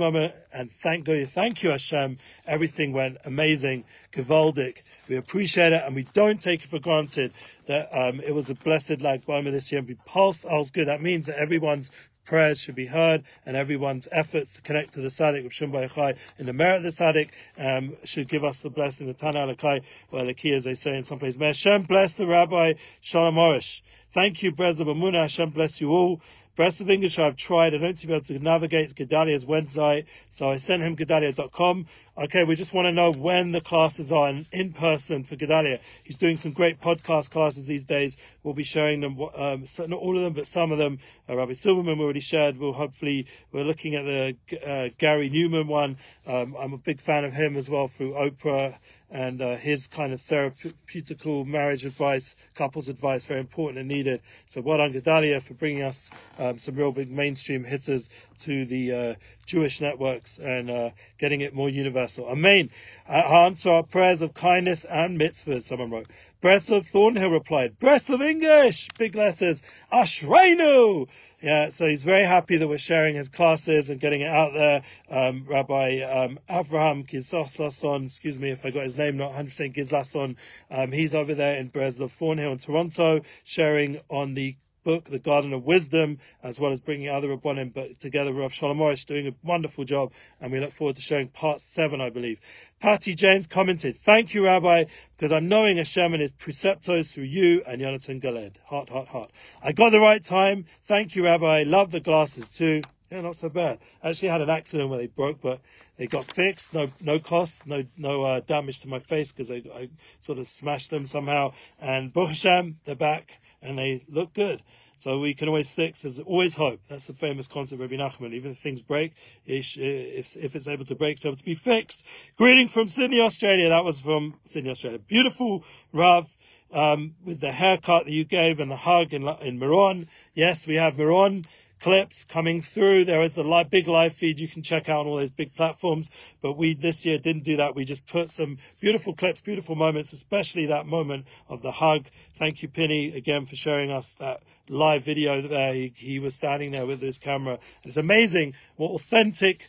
and 0.53 0.71
thank 0.71 1.09
you, 1.09 1.27
thank 1.27 1.63
you 1.63 1.71
Hashem. 1.71 2.19
Everything 2.47 2.93
went 2.93 3.19
amazing. 3.25 3.85
Gavaldic. 4.13 4.83
We 5.09 5.17
appreciate 5.17 5.73
it 5.73 5.83
and 5.85 5.95
we 5.95 6.05
don't 6.05 6.41
take 6.41 6.65
it 6.65 6.69
for 6.69 6.79
granted 6.79 7.33
that 7.67 7.89
um, 7.93 8.21
it 8.21 8.35
was 8.35 8.49
a 8.49 8.55
blessed 8.55 9.03
Lag 9.03 9.27
this 9.27 9.71
year 9.71 9.81
and 9.81 9.89
we 9.89 9.97
pulsed 10.07 10.45
all's 10.45 10.71
good. 10.71 10.89
That 10.89 11.03
means 11.03 11.27
that 11.27 11.39
everyone's 11.39 11.91
prayers 12.29 12.61
should 12.61 12.75
be 12.75 12.87
heard, 12.87 13.25
and 13.47 13.57
everyone's 13.57 14.07
efforts 14.13 14.55
to 14.55 14.63
connect 14.63 14.93
to 14.93 15.01
the 15.01 15.09
Tzaddik 15.09 15.47
of 15.47 15.53
Shum 15.53 15.73
Chai 15.73 16.15
in 16.39 16.47
the 16.47 16.53
merit 16.53 16.77
of 16.77 16.83
the 16.83 16.89
Tzaddik 16.91 17.31
um, 17.59 17.97
should 18.05 18.29
give 18.29 18.45
us 18.45 18.61
the 18.61 18.71
blessing, 18.71 19.09
of 19.09 19.17
Tana 19.17 19.47
Alakai, 19.47 19.83
or 20.13 20.21
Alaki, 20.21 20.55
as 20.55 20.65
they 20.65 20.75
say 20.75 20.95
in 20.95 21.03
some 21.03 21.19
places. 21.19 21.39
May 21.39 21.47
Hashem 21.47 21.85
bless 21.85 22.17
the 22.19 22.27
Rabbi 22.27 22.75
Shalom 23.01 23.37
Arush. 23.37 23.81
Thank 24.13 24.43
you, 24.43 24.53
Brez 24.53 24.81
of 24.81 24.87
Amuna. 24.87 25.23
Hashem 25.23 25.51
bless 25.51 25.81
you 25.81 25.91
all. 25.91 26.21
Rest 26.59 26.81
of 26.81 26.91
English 26.91 27.19
I've 27.21 27.37
tried. 27.37 27.73
I 27.73 27.79
don't 27.79 27.95
seem 27.95 28.09
to 28.09 28.09
be 28.09 28.15
able 28.15 28.25
to 28.25 28.39
navigate 28.41 28.93
Gedalia's 28.95 29.47
website, 29.47 30.07
so 30.29 30.51
I 30.51 30.57
sent 30.57 30.83
him 30.83 30.97
Gedalia.com. 30.97 31.87
Okay, 32.21 32.43
we 32.43 32.57
just 32.57 32.75
want 32.75 32.87
to 32.87 32.91
know 32.91 33.13
when 33.13 33.53
the 33.53 33.61
classes 33.61 34.11
are 34.11 34.29
in, 34.29 34.45
in 34.51 34.73
person 34.73 35.23
for 35.23 35.37
Gedalia. 35.37 35.79
He's 36.03 36.19
doing 36.19 36.37
some 36.37 36.51
great 36.51 36.81
podcast 36.81 37.31
classes 37.31 37.69
these 37.69 37.85
days. 37.85 38.17
We'll 38.43 38.55
be 38.55 38.65
sharing 38.65 39.03
them, 39.03 39.21
um, 39.37 39.67
not 39.87 40.01
all 40.01 40.17
of 40.17 40.25
them, 40.25 40.33
but 40.33 40.49
some 40.49 40.73
of 40.73 40.79
them. 40.79 40.99
Uh, 41.29 41.37
Rabbi 41.37 41.53
Silverman 41.53 41.97
we 41.97 42.03
already 42.03 42.19
shared. 42.19 42.59
We'll 42.59 42.73
hopefully, 42.73 43.29
we're 43.53 43.63
looking 43.63 43.95
at 43.95 44.05
the 44.05 44.37
uh, 44.67 44.89
Gary 44.99 45.31
Neuman 45.31 45.69
one. 45.69 45.97
Um, 46.27 46.57
I'm 46.59 46.73
a 46.73 46.79
big 46.79 47.01
fan 47.01 47.25
of 47.25 47.35
him 47.35 47.57
as 47.57 47.71
well 47.71 47.87
through 47.87 48.15
Oprah 48.15 48.79
and 49.11 49.41
uh, 49.41 49.57
his 49.57 49.87
kind 49.87 50.13
of 50.13 50.21
therapeutical 50.21 51.47
marriage 51.47 51.85
advice, 51.85 52.37
couples 52.55 52.89
advice, 52.89 53.25
very 53.25 53.41
important 53.41 53.79
and 53.79 53.89
needed. 53.89 54.21
So 54.47 54.61
well 54.61 54.79
done, 54.79 54.93
Gedalia, 54.93 55.41
for 55.41 55.55
bringing 55.55 55.83
us 55.83 56.11
um, 56.39 56.59
some 56.59 56.75
real 56.75 56.93
big 56.93 57.11
mainstream 57.11 57.65
hitters 57.65 58.11
to 58.41 58.65
the 58.67 58.93
uh, 58.93 59.15
Jewish 59.49 59.81
networks 59.81 60.39
and 60.39 60.71
uh, 60.71 60.91
getting 61.19 61.41
it 61.41 61.55
more 61.55 61.71
universal. 61.71 62.27
Amen. 62.29 62.69
Answer 63.09 63.71
our 63.71 63.83
prayers 63.83 64.21
of 64.21 64.35
kindness 64.35 64.85
and 64.85 65.19
mitzvahs, 65.19 65.63
someone 65.63 65.91
wrote. 65.91 66.07
Breslov 66.43 66.87
Thornhill 66.87 67.31
replied, 67.31 67.81
Breslov 67.81 68.21
English, 68.21 68.89
big 68.99 69.17
letters, 69.17 69.63
Ashreinu. 69.91 71.09
Yeah, 71.41 71.71
so 71.71 71.87
he's 71.87 72.03
very 72.03 72.25
happy 72.25 72.59
that 72.59 72.69
we're 72.69 72.79
sharing 72.79 73.15
his 73.15 73.29
classes 73.29 73.89
and 73.89 73.99
getting 73.99 74.21
it 74.21 74.29
out 74.29 74.53
there. 74.53 74.83
Um, 75.09 75.47
Rabbi 75.49 76.01
um, 76.03 76.39
Avraham 76.51 77.09
Gizlason, 77.09 78.05
excuse 78.05 78.39
me 78.39 78.51
if 78.51 78.67
I 78.67 78.71
got 78.71 78.85
his 78.85 78.97
name 78.97 79.17
not 79.17 79.33
100% 79.33 79.75
Gizlason, 79.75 80.37
um, 80.71 80.93
he's 80.93 81.15
over 81.15 81.35
there 81.35 81.57
in 81.57 81.71
Breslov 81.71 82.11
Thornhill 82.11 82.53
in 82.53 82.59
Toronto, 82.59 83.23
sharing 83.45 83.99
on 84.11 84.35
the 84.35 84.57
book, 84.89 85.11
The 85.11 85.19
Garden 85.19 85.53
of 85.53 85.65
Wisdom, 85.65 86.17
as 86.43 86.59
well 86.59 86.73
as 86.73 86.81
bringing 86.81 87.11
other 87.11 87.29
Rabbonim, 87.29 87.75
but 87.75 88.01
together 88.01 88.33
Rav 88.33 88.55
Shalom 88.55 88.79
Arush 88.79 89.05
doing 89.05 89.27
a 89.27 89.35
wonderful 89.43 89.85
job, 89.85 90.15
and 90.41 90.51
we 90.51 90.61
look 90.61 90.73
forward 90.73 90.97
to 90.97 91.03
sharing 91.03 91.29
part 91.29 91.61
seven, 91.61 92.01
I 92.01 92.09
believe. 92.09 92.41
Patty 92.81 93.15
James 93.15 93.47
commented, 93.47 93.99
Thank 93.99 94.33
you, 94.33 94.47
Rabbi, 94.47 94.85
because 95.15 95.31
I'm 95.31 95.47
knowing 95.47 95.77
Hashem 95.77 96.15
and 96.15 96.23
his 96.23 96.33
preceptos 96.33 97.13
through 97.13 97.25
you 97.25 97.63
and 97.67 97.83
Yonatan 97.83 98.23
Galed. 98.23 98.57
Heart, 98.65 98.89
heart, 98.89 99.09
heart. 99.09 99.31
I 99.63 99.73
got 99.73 99.91
the 99.91 100.01
right 100.01 100.25
time. 100.25 100.65
Thank 100.85 101.15
you, 101.15 101.27
Rabbi. 101.27 101.65
Love 101.67 101.91
the 101.91 102.01
glasses 102.01 102.57
too. 102.57 102.81
Yeah, 103.13 103.21
not 103.21 103.37
so 103.37 103.51
bad. 103.51 103.81
Actually 104.03 104.31
had 104.31 104.41
an 104.41 104.49
accident 104.49 104.89
where 104.89 104.99
they 104.99 105.07
broke, 105.07 105.43
but 105.43 105.61
they 105.99 106.07
got 106.07 106.33
fixed. 106.33 106.73
No, 106.73 106.89
no 107.03 107.19
cost, 107.19 107.67
no, 107.67 107.83
no 107.99 108.23
uh, 108.23 108.41
damage 108.41 108.81
to 108.81 108.89
my 108.89 109.01
face 109.01 109.33
because 109.33 109.51
I, 109.51 109.63
I 109.75 109.91
sort 110.19 110.39
of 110.39 110.49
smashed 110.49 110.91
them 110.91 111.05
somehow. 111.05 111.53
And 111.79 112.11
Baruch 112.11 112.41
they're 112.85 112.95
back 112.95 113.39
and 113.63 113.79
they 113.79 114.05
look 114.09 114.35
good. 114.35 114.63
So 114.97 115.21
we 115.21 115.33
can 115.33 115.47
always 115.47 115.73
fix. 115.73 116.03
There's 116.03 116.19
always 116.19 116.57
hope. 116.57 116.81
That's 116.89 117.07
the 117.07 117.13
famous 117.13 117.47
concept 117.47 117.81
of 117.81 117.89
Rabbi 117.89 118.03
Nachman. 118.03 118.33
Even 118.33 118.51
if 118.51 118.59
things 118.59 118.83
break, 118.83 119.13
if, 119.47 119.77
if 119.77 120.57
it's 120.57 120.67
able 120.67 120.85
to 120.87 120.95
break, 120.97 121.17
it's 121.17 121.25
able 121.25 121.37
to 121.37 121.45
be 121.45 121.55
fixed. 121.55 122.05
Greeting 122.37 122.69
from 122.69 122.89
Sydney, 122.89 123.21
Australia. 123.21 123.69
That 123.69 123.85
was 123.85 124.01
from 124.01 124.35
Sydney, 124.45 124.71
Australia. 124.71 124.99
Beautiful 124.99 125.65
Rav. 125.93 126.37
um, 126.73 127.15
with 127.25 127.41
the 127.41 127.53
haircut 127.53 128.05
that 128.05 128.13
you 128.13 128.25
gave 128.25 128.61
and 128.61 128.71
the 128.71 128.77
hug 128.77 129.13
in, 129.13 129.27
in 129.41 129.59
Miron. 129.59 130.09
Yes, 130.35 130.67
we 130.67 130.75
have 130.77 130.99
Miron 130.99 131.45
clips 131.81 132.25
coming 132.25 132.61
through. 132.61 133.05
There 133.05 133.23
is 133.23 133.35
the 133.35 133.45
live, 133.45 133.71
big 133.71 133.89
live 133.89 134.13
feed 134.13 134.41
you 134.41 134.49
can 134.49 134.63
check 134.63 134.89
out 134.89 135.01
on 135.01 135.07
all 135.07 135.17
those 135.17 135.31
big 135.31 135.55
platforms. 135.55 136.11
But 136.41 136.55
we 136.55 136.75
this 136.75 137.05
year 137.07 137.19
didn't 137.19 137.45
do 137.45 137.57
that. 137.57 137.75
We 137.75 137.85
just 137.85 138.07
put 138.07 138.31
some 138.31 138.59
beautiful 138.81 139.15
clips, 139.15 139.41
beautiful 139.41 139.75
moments, 139.75 140.13
especially 140.13 140.67
that 140.67 140.87
moment 140.87 141.27
of 141.49 141.63
the 141.63 141.73
hug. 141.73 142.07
Thank 142.35 142.63
you, 142.63 142.69
Penny, 142.69 143.15
again 143.17 143.47
for 143.47 143.57
showing 143.57 143.91
us 143.91 144.15
that 144.15 144.43
live 144.69 145.05
video 145.05 145.41
there. 145.41 145.75
He, 145.75 145.93
he 145.97 146.19
was 146.19 146.35
standing 146.35 146.73
there 146.73 146.87
with 146.87 147.01
his 147.01 147.19
camera. 147.19 147.59
It's 147.85 147.97
amazing 147.97 148.55
what 148.77 148.91
authentic 148.91 149.69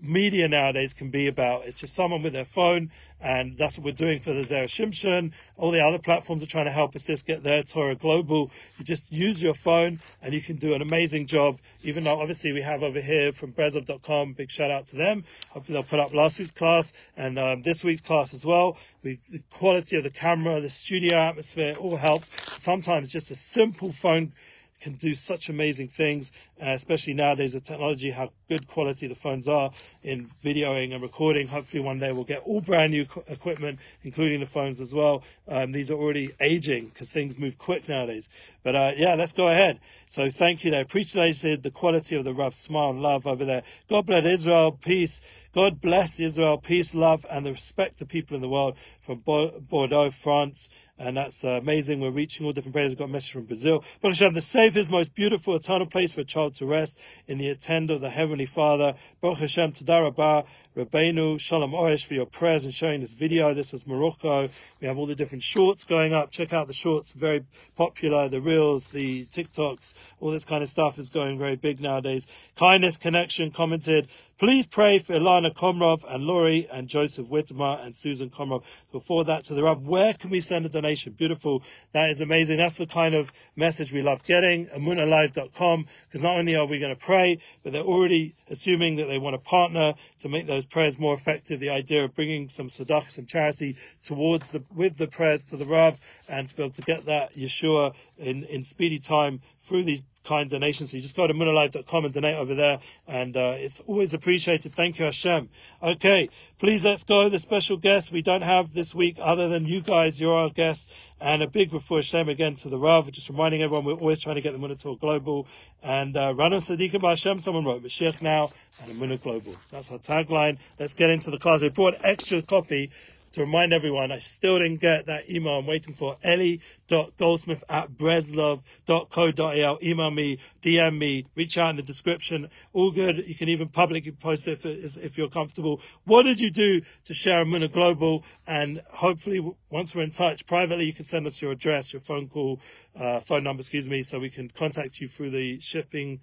media 0.00 0.48
nowadays 0.48 0.92
can 0.92 1.10
be 1.10 1.26
about. 1.26 1.64
It's 1.64 1.78
just 1.78 1.94
someone 1.94 2.22
with 2.22 2.32
their 2.32 2.44
phone, 2.44 2.90
and 3.20 3.56
that's 3.56 3.78
what 3.78 3.84
we're 3.84 3.92
doing 3.92 4.20
for 4.20 4.32
the 4.32 4.42
Zera 4.42 4.64
Shimshon. 4.64 5.32
All 5.56 5.70
the 5.70 5.80
other 5.80 5.98
platforms 5.98 6.42
are 6.42 6.46
trying 6.46 6.66
to 6.66 6.70
help 6.70 6.94
us 6.94 7.02
assist 7.02 7.26
get 7.26 7.42
their 7.42 7.62
Torah 7.62 7.94
global. 7.94 8.50
You 8.76 8.84
just 8.84 9.12
use 9.12 9.42
your 9.42 9.54
phone, 9.54 9.98
and 10.22 10.34
you 10.34 10.40
can 10.40 10.56
do 10.56 10.74
an 10.74 10.82
amazing 10.82 11.26
job. 11.26 11.58
Even 11.82 12.04
though 12.04 12.20
obviously 12.20 12.52
we 12.52 12.62
have 12.62 12.82
over 12.82 13.00
here 13.00 13.32
from 13.32 13.52
Breslev.com, 13.52 14.34
big 14.34 14.50
shout 14.50 14.70
out 14.70 14.86
to 14.86 14.96
them. 14.96 15.24
Hopefully 15.50 15.74
they'll 15.74 15.82
put 15.82 16.00
up 16.00 16.12
last 16.14 16.38
week's 16.38 16.50
class 16.50 16.92
and 17.16 17.38
um, 17.38 17.62
this 17.62 17.82
week's 17.84 18.00
class 18.00 18.34
as 18.34 18.44
well. 18.44 18.76
We, 19.02 19.18
the 19.30 19.42
quality 19.50 19.96
of 19.96 20.04
the 20.04 20.10
camera, 20.10 20.60
the 20.60 20.70
studio 20.70 21.16
atmosphere, 21.16 21.74
all 21.78 21.96
helps. 21.96 22.30
Sometimes 22.60 23.12
just 23.12 23.30
a 23.30 23.36
simple 23.36 23.92
phone 23.92 24.32
can 24.80 24.94
do 24.94 25.14
such 25.14 25.48
amazing 25.48 25.88
things, 25.88 26.30
uh, 26.60 26.70
especially 26.70 27.14
nowadays 27.14 27.54
with 27.54 27.64
technology, 27.64 28.10
how 28.10 28.30
good 28.48 28.66
quality 28.66 29.06
the 29.06 29.14
phones 29.14 29.48
are 29.48 29.70
in 30.02 30.30
videoing 30.44 30.92
and 30.92 31.02
recording. 31.02 31.48
Hopefully, 31.48 31.82
one 31.82 31.98
day 31.98 32.12
we'll 32.12 32.24
get 32.24 32.42
all 32.44 32.60
brand 32.60 32.92
new 32.92 33.06
equipment, 33.26 33.78
including 34.02 34.40
the 34.40 34.46
phones 34.46 34.80
as 34.80 34.94
well. 34.94 35.22
Um, 35.46 35.72
these 35.72 35.90
are 35.90 35.94
already 35.94 36.30
aging 36.40 36.86
because 36.86 37.12
things 37.12 37.38
move 37.38 37.58
quick 37.58 37.88
nowadays. 37.88 38.28
But 38.68 38.76
uh, 38.76 38.92
yeah, 38.98 39.14
let's 39.14 39.32
go 39.32 39.48
ahead. 39.48 39.80
So 40.08 40.28
thank 40.28 40.62
you 40.62 40.70
there. 40.70 40.82
Appreciated 40.82 41.62
the 41.62 41.70
quality 41.70 42.16
of 42.16 42.26
the 42.26 42.34
rough 42.34 42.52
smile 42.52 42.90
and 42.90 43.00
love 43.00 43.26
over 43.26 43.42
there. 43.42 43.62
God 43.88 44.04
bless 44.04 44.26
Israel. 44.26 44.72
Peace. 44.72 45.22
God 45.54 45.80
bless 45.80 46.20
Israel. 46.20 46.58
Peace, 46.58 46.94
love, 46.94 47.24
and 47.30 47.46
the 47.46 47.52
respect 47.52 47.98
to 48.00 48.04
people 48.04 48.36
in 48.36 48.42
the 48.42 48.48
world 48.48 48.76
from 49.00 49.20
Bordeaux, 49.20 50.10
France. 50.10 50.68
And 50.98 51.16
that's 51.16 51.44
uh, 51.44 51.50
amazing. 51.50 52.00
We're 52.00 52.10
reaching 52.10 52.44
all 52.44 52.52
different 52.52 52.74
places. 52.74 52.92
We've 52.92 52.98
got 52.98 53.04
a 53.04 53.12
message 53.12 53.32
from 53.32 53.44
Brazil. 53.44 53.84
Hashem, 54.02 54.34
the 54.34 54.40
safest, 54.40 54.90
most 54.90 55.14
beautiful, 55.14 55.54
eternal 55.54 55.86
place 55.86 56.12
for 56.12 56.22
a 56.22 56.24
child 56.24 56.54
to 56.54 56.66
rest 56.66 56.98
in 57.26 57.38
the 57.38 57.48
attend 57.48 57.90
of 57.90 58.00
the 58.00 58.10
Heavenly 58.10 58.46
Father. 58.46 58.94
Baruch 59.20 59.38
Hashem, 59.38 59.72
Tadarabah, 59.72 60.44
Rabbeinu, 60.76 61.40
Shalom 61.40 61.72
Arush 61.72 62.04
for 62.04 62.14
your 62.14 62.26
prayers 62.26 62.64
and 62.64 62.74
showing 62.74 63.00
this 63.00 63.12
video. 63.12 63.54
This 63.54 63.72
was 63.72 63.86
Morocco. 63.86 64.48
We 64.80 64.88
have 64.88 64.98
all 64.98 65.06
the 65.06 65.14
different 65.14 65.44
shorts 65.44 65.84
going 65.84 66.12
up. 66.12 66.32
Check 66.32 66.52
out 66.52 66.66
the 66.66 66.72
shorts, 66.72 67.12
very 67.12 67.44
popular. 67.76 68.28
The 68.28 68.40
reels, 68.58 68.88
the 68.88 69.26
TikToks, 69.26 69.94
all 70.20 70.30
this 70.30 70.44
kind 70.44 70.62
of 70.62 70.68
stuff 70.68 70.98
is 70.98 71.10
going 71.10 71.38
very 71.38 71.56
big 71.56 71.80
nowadays. 71.80 72.26
Kindness 72.56 72.96
Connection 72.96 73.50
commented, 73.50 74.08
Please 74.38 74.68
pray 74.68 75.00
for 75.00 75.14
Ilana 75.14 75.52
Komrov 75.52 76.04
and 76.08 76.22
Laurie 76.22 76.68
and 76.70 76.86
Joseph 76.86 77.26
Whitmer 77.26 77.84
and 77.84 77.96
Susan 77.96 78.30
Komrov. 78.30 78.62
Before 78.92 79.24
that 79.24 79.42
to 79.46 79.54
the 79.54 79.64
Rav, 79.64 79.82
where 79.82 80.14
can 80.14 80.30
we 80.30 80.40
send 80.40 80.64
a 80.64 80.68
donation? 80.68 81.14
Beautiful. 81.14 81.64
That 81.90 82.08
is 82.08 82.20
amazing. 82.20 82.58
That's 82.58 82.78
the 82.78 82.86
kind 82.86 83.16
of 83.16 83.32
message 83.56 83.92
we 83.92 84.00
love 84.00 84.22
getting. 84.22 84.66
EmunaLive.com, 84.66 85.86
because 86.06 86.22
not 86.22 86.36
only 86.36 86.54
are 86.54 86.66
we 86.66 86.78
going 86.78 86.94
to 86.94 87.04
pray, 87.04 87.40
but 87.64 87.72
they're 87.72 87.82
already 87.82 88.36
assuming 88.48 88.94
that 88.96 89.06
they 89.06 89.18
want 89.18 89.34
to 89.34 89.38
partner 89.38 89.94
to 90.20 90.28
make 90.28 90.46
those 90.46 90.64
prayers 90.64 91.00
more 91.00 91.14
effective. 91.14 91.58
The 91.58 91.70
idea 91.70 92.04
of 92.04 92.14
bringing 92.14 92.48
some 92.48 92.68
sadaq, 92.68 93.10
some 93.10 93.26
charity 93.26 93.76
towards 94.00 94.52
the, 94.52 94.62
with 94.72 94.98
the 94.98 95.08
prayers 95.08 95.42
to 95.44 95.56
the 95.56 95.66
Rav 95.66 95.98
and 96.28 96.48
to 96.48 96.54
be 96.54 96.62
able 96.62 96.74
to 96.74 96.82
get 96.82 97.06
that 97.06 97.34
Yeshua 97.34 97.92
in, 98.18 98.37
in 98.44 98.64
speedy 98.64 98.98
time 98.98 99.40
through 99.60 99.84
these 99.84 100.02
kind 100.28 100.50
donations. 100.50 100.90
So 100.90 100.96
you 100.98 101.02
just 101.02 101.16
go 101.16 101.26
to 101.26 101.32
emunalive.com 101.32 102.04
and 102.04 102.12
donate 102.12 102.36
over 102.36 102.54
there, 102.54 102.80
and 103.06 103.36
uh, 103.36 103.54
it's 103.56 103.80
always 103.80 104.12
appreciated. 104.12 104.74
Thank 104.74 104.98
you, 104.98 105.06
Hashem. 105.06 105.48
Okay, 105.82 106.28
please 106.58 106.84
let's 106.84 107.02
go. 107.02 107.28
The 107.28 107.38
special 107.38 107.78
guest 107.78 108.12
we 108.12 108.20
don't 108.20 108.42
have 108.42 108.74
this 108.74 108.94
week, 108.94 109.16
other 109.20 109.48
than 109.48 109.64
you 109.64 109.80
guys, 109.80 110.20
you're 110.20 110.36
our 110.36 110.50
guests, 110.50 110.92
and 111.20 111.42
a 111.42 111.46
big 111.46 111.70
refuah 111.70 111.96
Hashem 111.96 112.28
again 112.28 112.54
to 112.56 112.68
the 112.68 112.78
Rav. 112.78 113.10
Just 113.10 113.30
reminding 113.30 113.62
everyone, 113.62 113.86
we're 113.86 113.94
always 113.94 114.20
trying 114.20 114.36
to 114.36 114.42
get 114.42 114.52
the 114.52 114.58
Emuna 114.58 115.00
global. 115.00 115.46
And 115.82 116.16
uh, 116.16 116.34
Rana 116.36 116.56
Sadiqim 116.56 117.08
Hashem, 117.08 117.38
someone 117.38 117.64
wrote 117.64 117.82
Mashiach 117.82 118.20
now 118.20 118.50
and 118.82 118.92
Emuna 118.92 119.20
global. 119.20 119.56
That's 119.70 119.90
our 119.90 119.98
tagline. 119.98 120.58
Let's 120.78 120.94
get 120.94 121.08
into 121.10 121.30
the 121.30 121.38
class. 121.38 121.62
We 121.62 121.70
brought 121.70 121.94
extra 122.02 122.42
copy 122.42 122.90
to 123.32 123.40
remind 123.42 123.72
everyone, 123.72 124.12
I 124.12 124.18
still 124.18 124.58
didn't 124.58 124.80
get 124.80 125.06
that 125.06 125.30
email 125.30 125.58
I'm 125.58 125.66
waiting 125.66 125.94
for. 125.94 126.16
Eli.goldsmith 126.26 127.64
at 127.68 127.90
breslov.co.il. 127.92 129.78
Email 129.82 130.10
me, 130.10 130.38
DM 130.62 130.98
me, 130.98 131.26
reach 131.34 131.58
out 131.58 131.70
in 131.70 131.76
the 131.76 131.82
description. 131.82 132.48
All 132.72 132.90
good. 132.90 133.24
You 133.26 133.34
can 133.34 133.48
even 133.48 133.68
publicly 133.68 134.12
post 134.12 134.48
it 134.48 134.64
if, 134.64 134.96
if 134.96 135.18
you're 135.18 135.28
comfortable. 135.28 135.80
What 136.04 136.24
did 136.24 136.40
you 136.40 136.50
do 136.50 136.82
to 137.04 137.14
share 137.14 137.44
Emuna 137.44 137.70
Global? 137.70 138.24
And 138.46 138.80
hopefully, 138.92 139.46
once 139.70 139.94
we're 139.94 140.02
in 140.02 140.10
touch 140.10 140.46
privately, 140.46 140.86
you 140.86 140.92
can 140.92 141.04
send 141.04 141.26
us 141.26 141.40
your 141.40 141.52
address, 141.52 141.92
your 141.92 142.00
phone 142.00 142.28
call, 142.28 142.60
uh, 142.98 143.20
phone 143.20 143.44
number, 143.44 143.60
excuse 143.60 143.88
me, 143.88 144.02
so 144.02 144.18
we 144.18 144.30
can 144.30 144.48
contact 144.48 145.00
you 145.00 145.08
through 145.08 145.30
the 145.30 145.60
shipping 145.60 146.20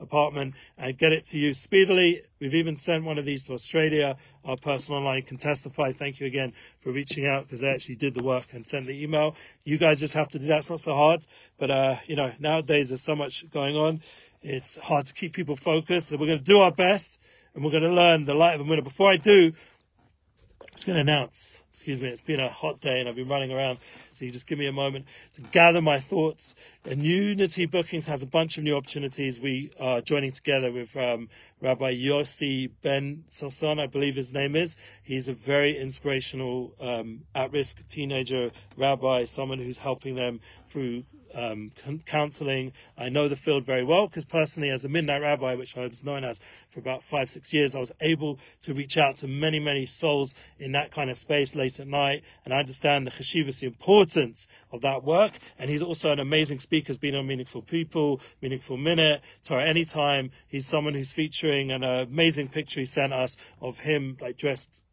apartment 0.00 0.54
and 0.76 0.96
get 0.96 1.12
it 1.12 1.24
to 1.26 1.38
you 1.38 1.54
speedily. 1.54 2.22
We've 2.40 2.54
even 2.54 2.76
sent 2.76 3.04
one 3.04 3.18
of 3.18 3.24
these 3.24 3.44
to 3.44 3.54
Australia. 3.54 4.16
Our 4.44 4.56
person 4.56 4.94
online 4.94 5.22
can 5.22 5.36
testify. 5.36 5.92
Thank 5.92 6.20
you 6.20 6.26
again 6.26 6.52
for 6.78 6.92
reaching 6.92 7.26
out 7.26 7.44
because 7.44 7.60
they 7.60 7.70
actually 7.70 7.96
did 7.96 8.14
the 8.14 8.22
work 8.22 8.52
and 8.52 8.66
sent 8.66 8.86
the 8.86 9.02
email. 9.02 9.36
You 9.64 9.78
guys 9.78 10.00
just 10.00 10.14
have 10.14 10.28
to 10.28 10.38
do 10.38 10.46
that. 10.46 10.58
It's 10.58 10.70
not 10.70 10.80
so 10.80 10.94
hard, 10.94 11.26
but 11.58 11.70
uh, 11.70 11.96
you 12.06 12.16
know 12.16 12.32
nowadays 12.38 12.88
there's 12.88 13.02
so 13.02 13.16
much 13.16 13.48
going 13.50 13.76
on. 13.76 14.02
It's 14.42 14.78
hard 14.78 15.06
to 15.06 15.14
keep 15.14 15.32
people 15.32 15.56
focused. 15.56 16.08
So 16.08 16.16
we're 16.16 16.26
going 16.26 16.38
to 16.38 16.44
do 16.44 16.58
our 16.58 16.72
best 16.72 17.20
and 17.54 17.64
we're 17.64 17.70
going 17.70 17.82
to 17.82 17.92
learn 17.92 18.24
the 18.24 18.34
light 18.34 18.54
of 18.54 18.60
a 18.60 18.64
minute. 18.64 18.84
Before 18.84 19.10
I 19.10 19.16
do, 19.16 19.52
was 20.76 20.84
going 20.84 20.96
to 20.96 21.00
announce, 21.00 21.64
excuse 21.76 22.00
me, 22.00 22.08
it's 22.08 22.22
been 22.22 22.40
a 22.40 22.48
hot 22.48 22.80
day 22.80 23.00
and 23.00 23.08
I've 23.08 23.16
been 23.16 23.28
running 23.28 23.52
around. 23.52 23.76
So 24.14 24.24
you 24.24 24.30
just 24.30 24.46
give 24.46 24.58
me 24.58 24.66
a 24.66 24.72
moment 24.72 25.04
to 25.34 25.42
gather 25.42 25.82
my 25.82 26.00
thoughts. 26.00 26.54
And 26.86 27.02
Unity 27.02 27.66
Bookings 27.66 28.06
has 28.06 28.22
a 28.22 28.26
bunch 28.26 28.56
of 28.56 28.64
new 28.64 28.74
opportunities. 28.78 29.38
We 29.38 29.70
are 29.78 30.00
joining 30.00 30.30
together 30.30 30.72
with 30.72 30.96
um, 30.96 31.28
Rabbi 31.60 31.94
Yossi 31.94 32.70
Ben 32.80 33.24
Sasson, 33.28 33.78
I 33.78 33.88
believe 33.88 34.16
his 34.16 34.32
name 34.32 34.56
is. 34.56 34.78
He's 35.02 35.28
a 35.28 35.34
very 35.34 35.76
inspirational, 35.76 36.72
um, 36.80 37.24
at 37.34 37.52
risk 37.52 37.86
teenager 37.88 38.52
rabbi, 38.78 39.24
someone 39.24 39.58
who's 39.58 39.76
helping 39.76 40.14
them 40.14 40.40
through 40.68 41.04
um, 41.36 41.70
counseling. 42.06 42.72
I 42.96 43.08
know 43.08 43.28
the 43.28 43.36
field 43.36 43.64
very 43.64 43.84
well 43.84 44.06
because 44.06 44.24
personally, 44.24 44.70
as 44.70 44.84
a 44.84 44.88
midnight 44.88 45.22
rabbi, 45.22 45.54
which 45.54 45.76
I 45.76 45.86
was 45.86 46.02
known 46.02 46.24
as 46.24 46.40
for 46.70 46.80
about 46.80 47.02
five, 47.02 47.28
six 47.28 47.52
years, 47.52 47.76
I 47.76 47.80
was 47.80 47.92
able 48.00 48.38
to 48.60 48.74
reach 48.74 48.96
out 48.96 49.16
to 49.16 49.28
many, 49.28 49.60
many 49.60 49.86
souls 49.86 50.34
in 50.58 50.72
that 50.72 50.90
kind 50.90 51.10
of 51.10 51.16
space 51.16 51.54
late 51.66 51.80
at 51.80 51.88
night. 51.88 52.24
And 52.44 52.54
I 52.54 52.58
understand 52.58 53.06
the 53.06 53.10
cheshivas, 53.10 53.60
the 53.60 53.66
importance 53.66 54.48
of 54.72 54.80
that 54.82 55.02
work. 55.04 55.32
And 55.58 55.68
he's 55.68 55.82
also 55.82 56.12
an 56.12 56.20
amazing 56.20 56.60
speaker, 56.60 56.88
has 56.88 56.98
been 56.98 57.14
on 57.14 57.26
Meaningful 57.26 57.62
People, 57.62 58.20
Meaningful 58.40 58.76
Minute, 58.76 59.22
Torah 59.42 59.64
Anytime. 59.64 60.30
He's 60.46 60.66
someone 60.66 60.94
who's 60.94 61.12
featuring 61.12 61.70
an 61.72 61.82
amazing 61.82 62.48
picture 62.48 62.80
he 62.80 62.86
sent 62.86 63.12
us 63.12 63.36
of 63.60 63.80
him 63.80 64.16
like 64.20 64.36
dressed 64.36 64.84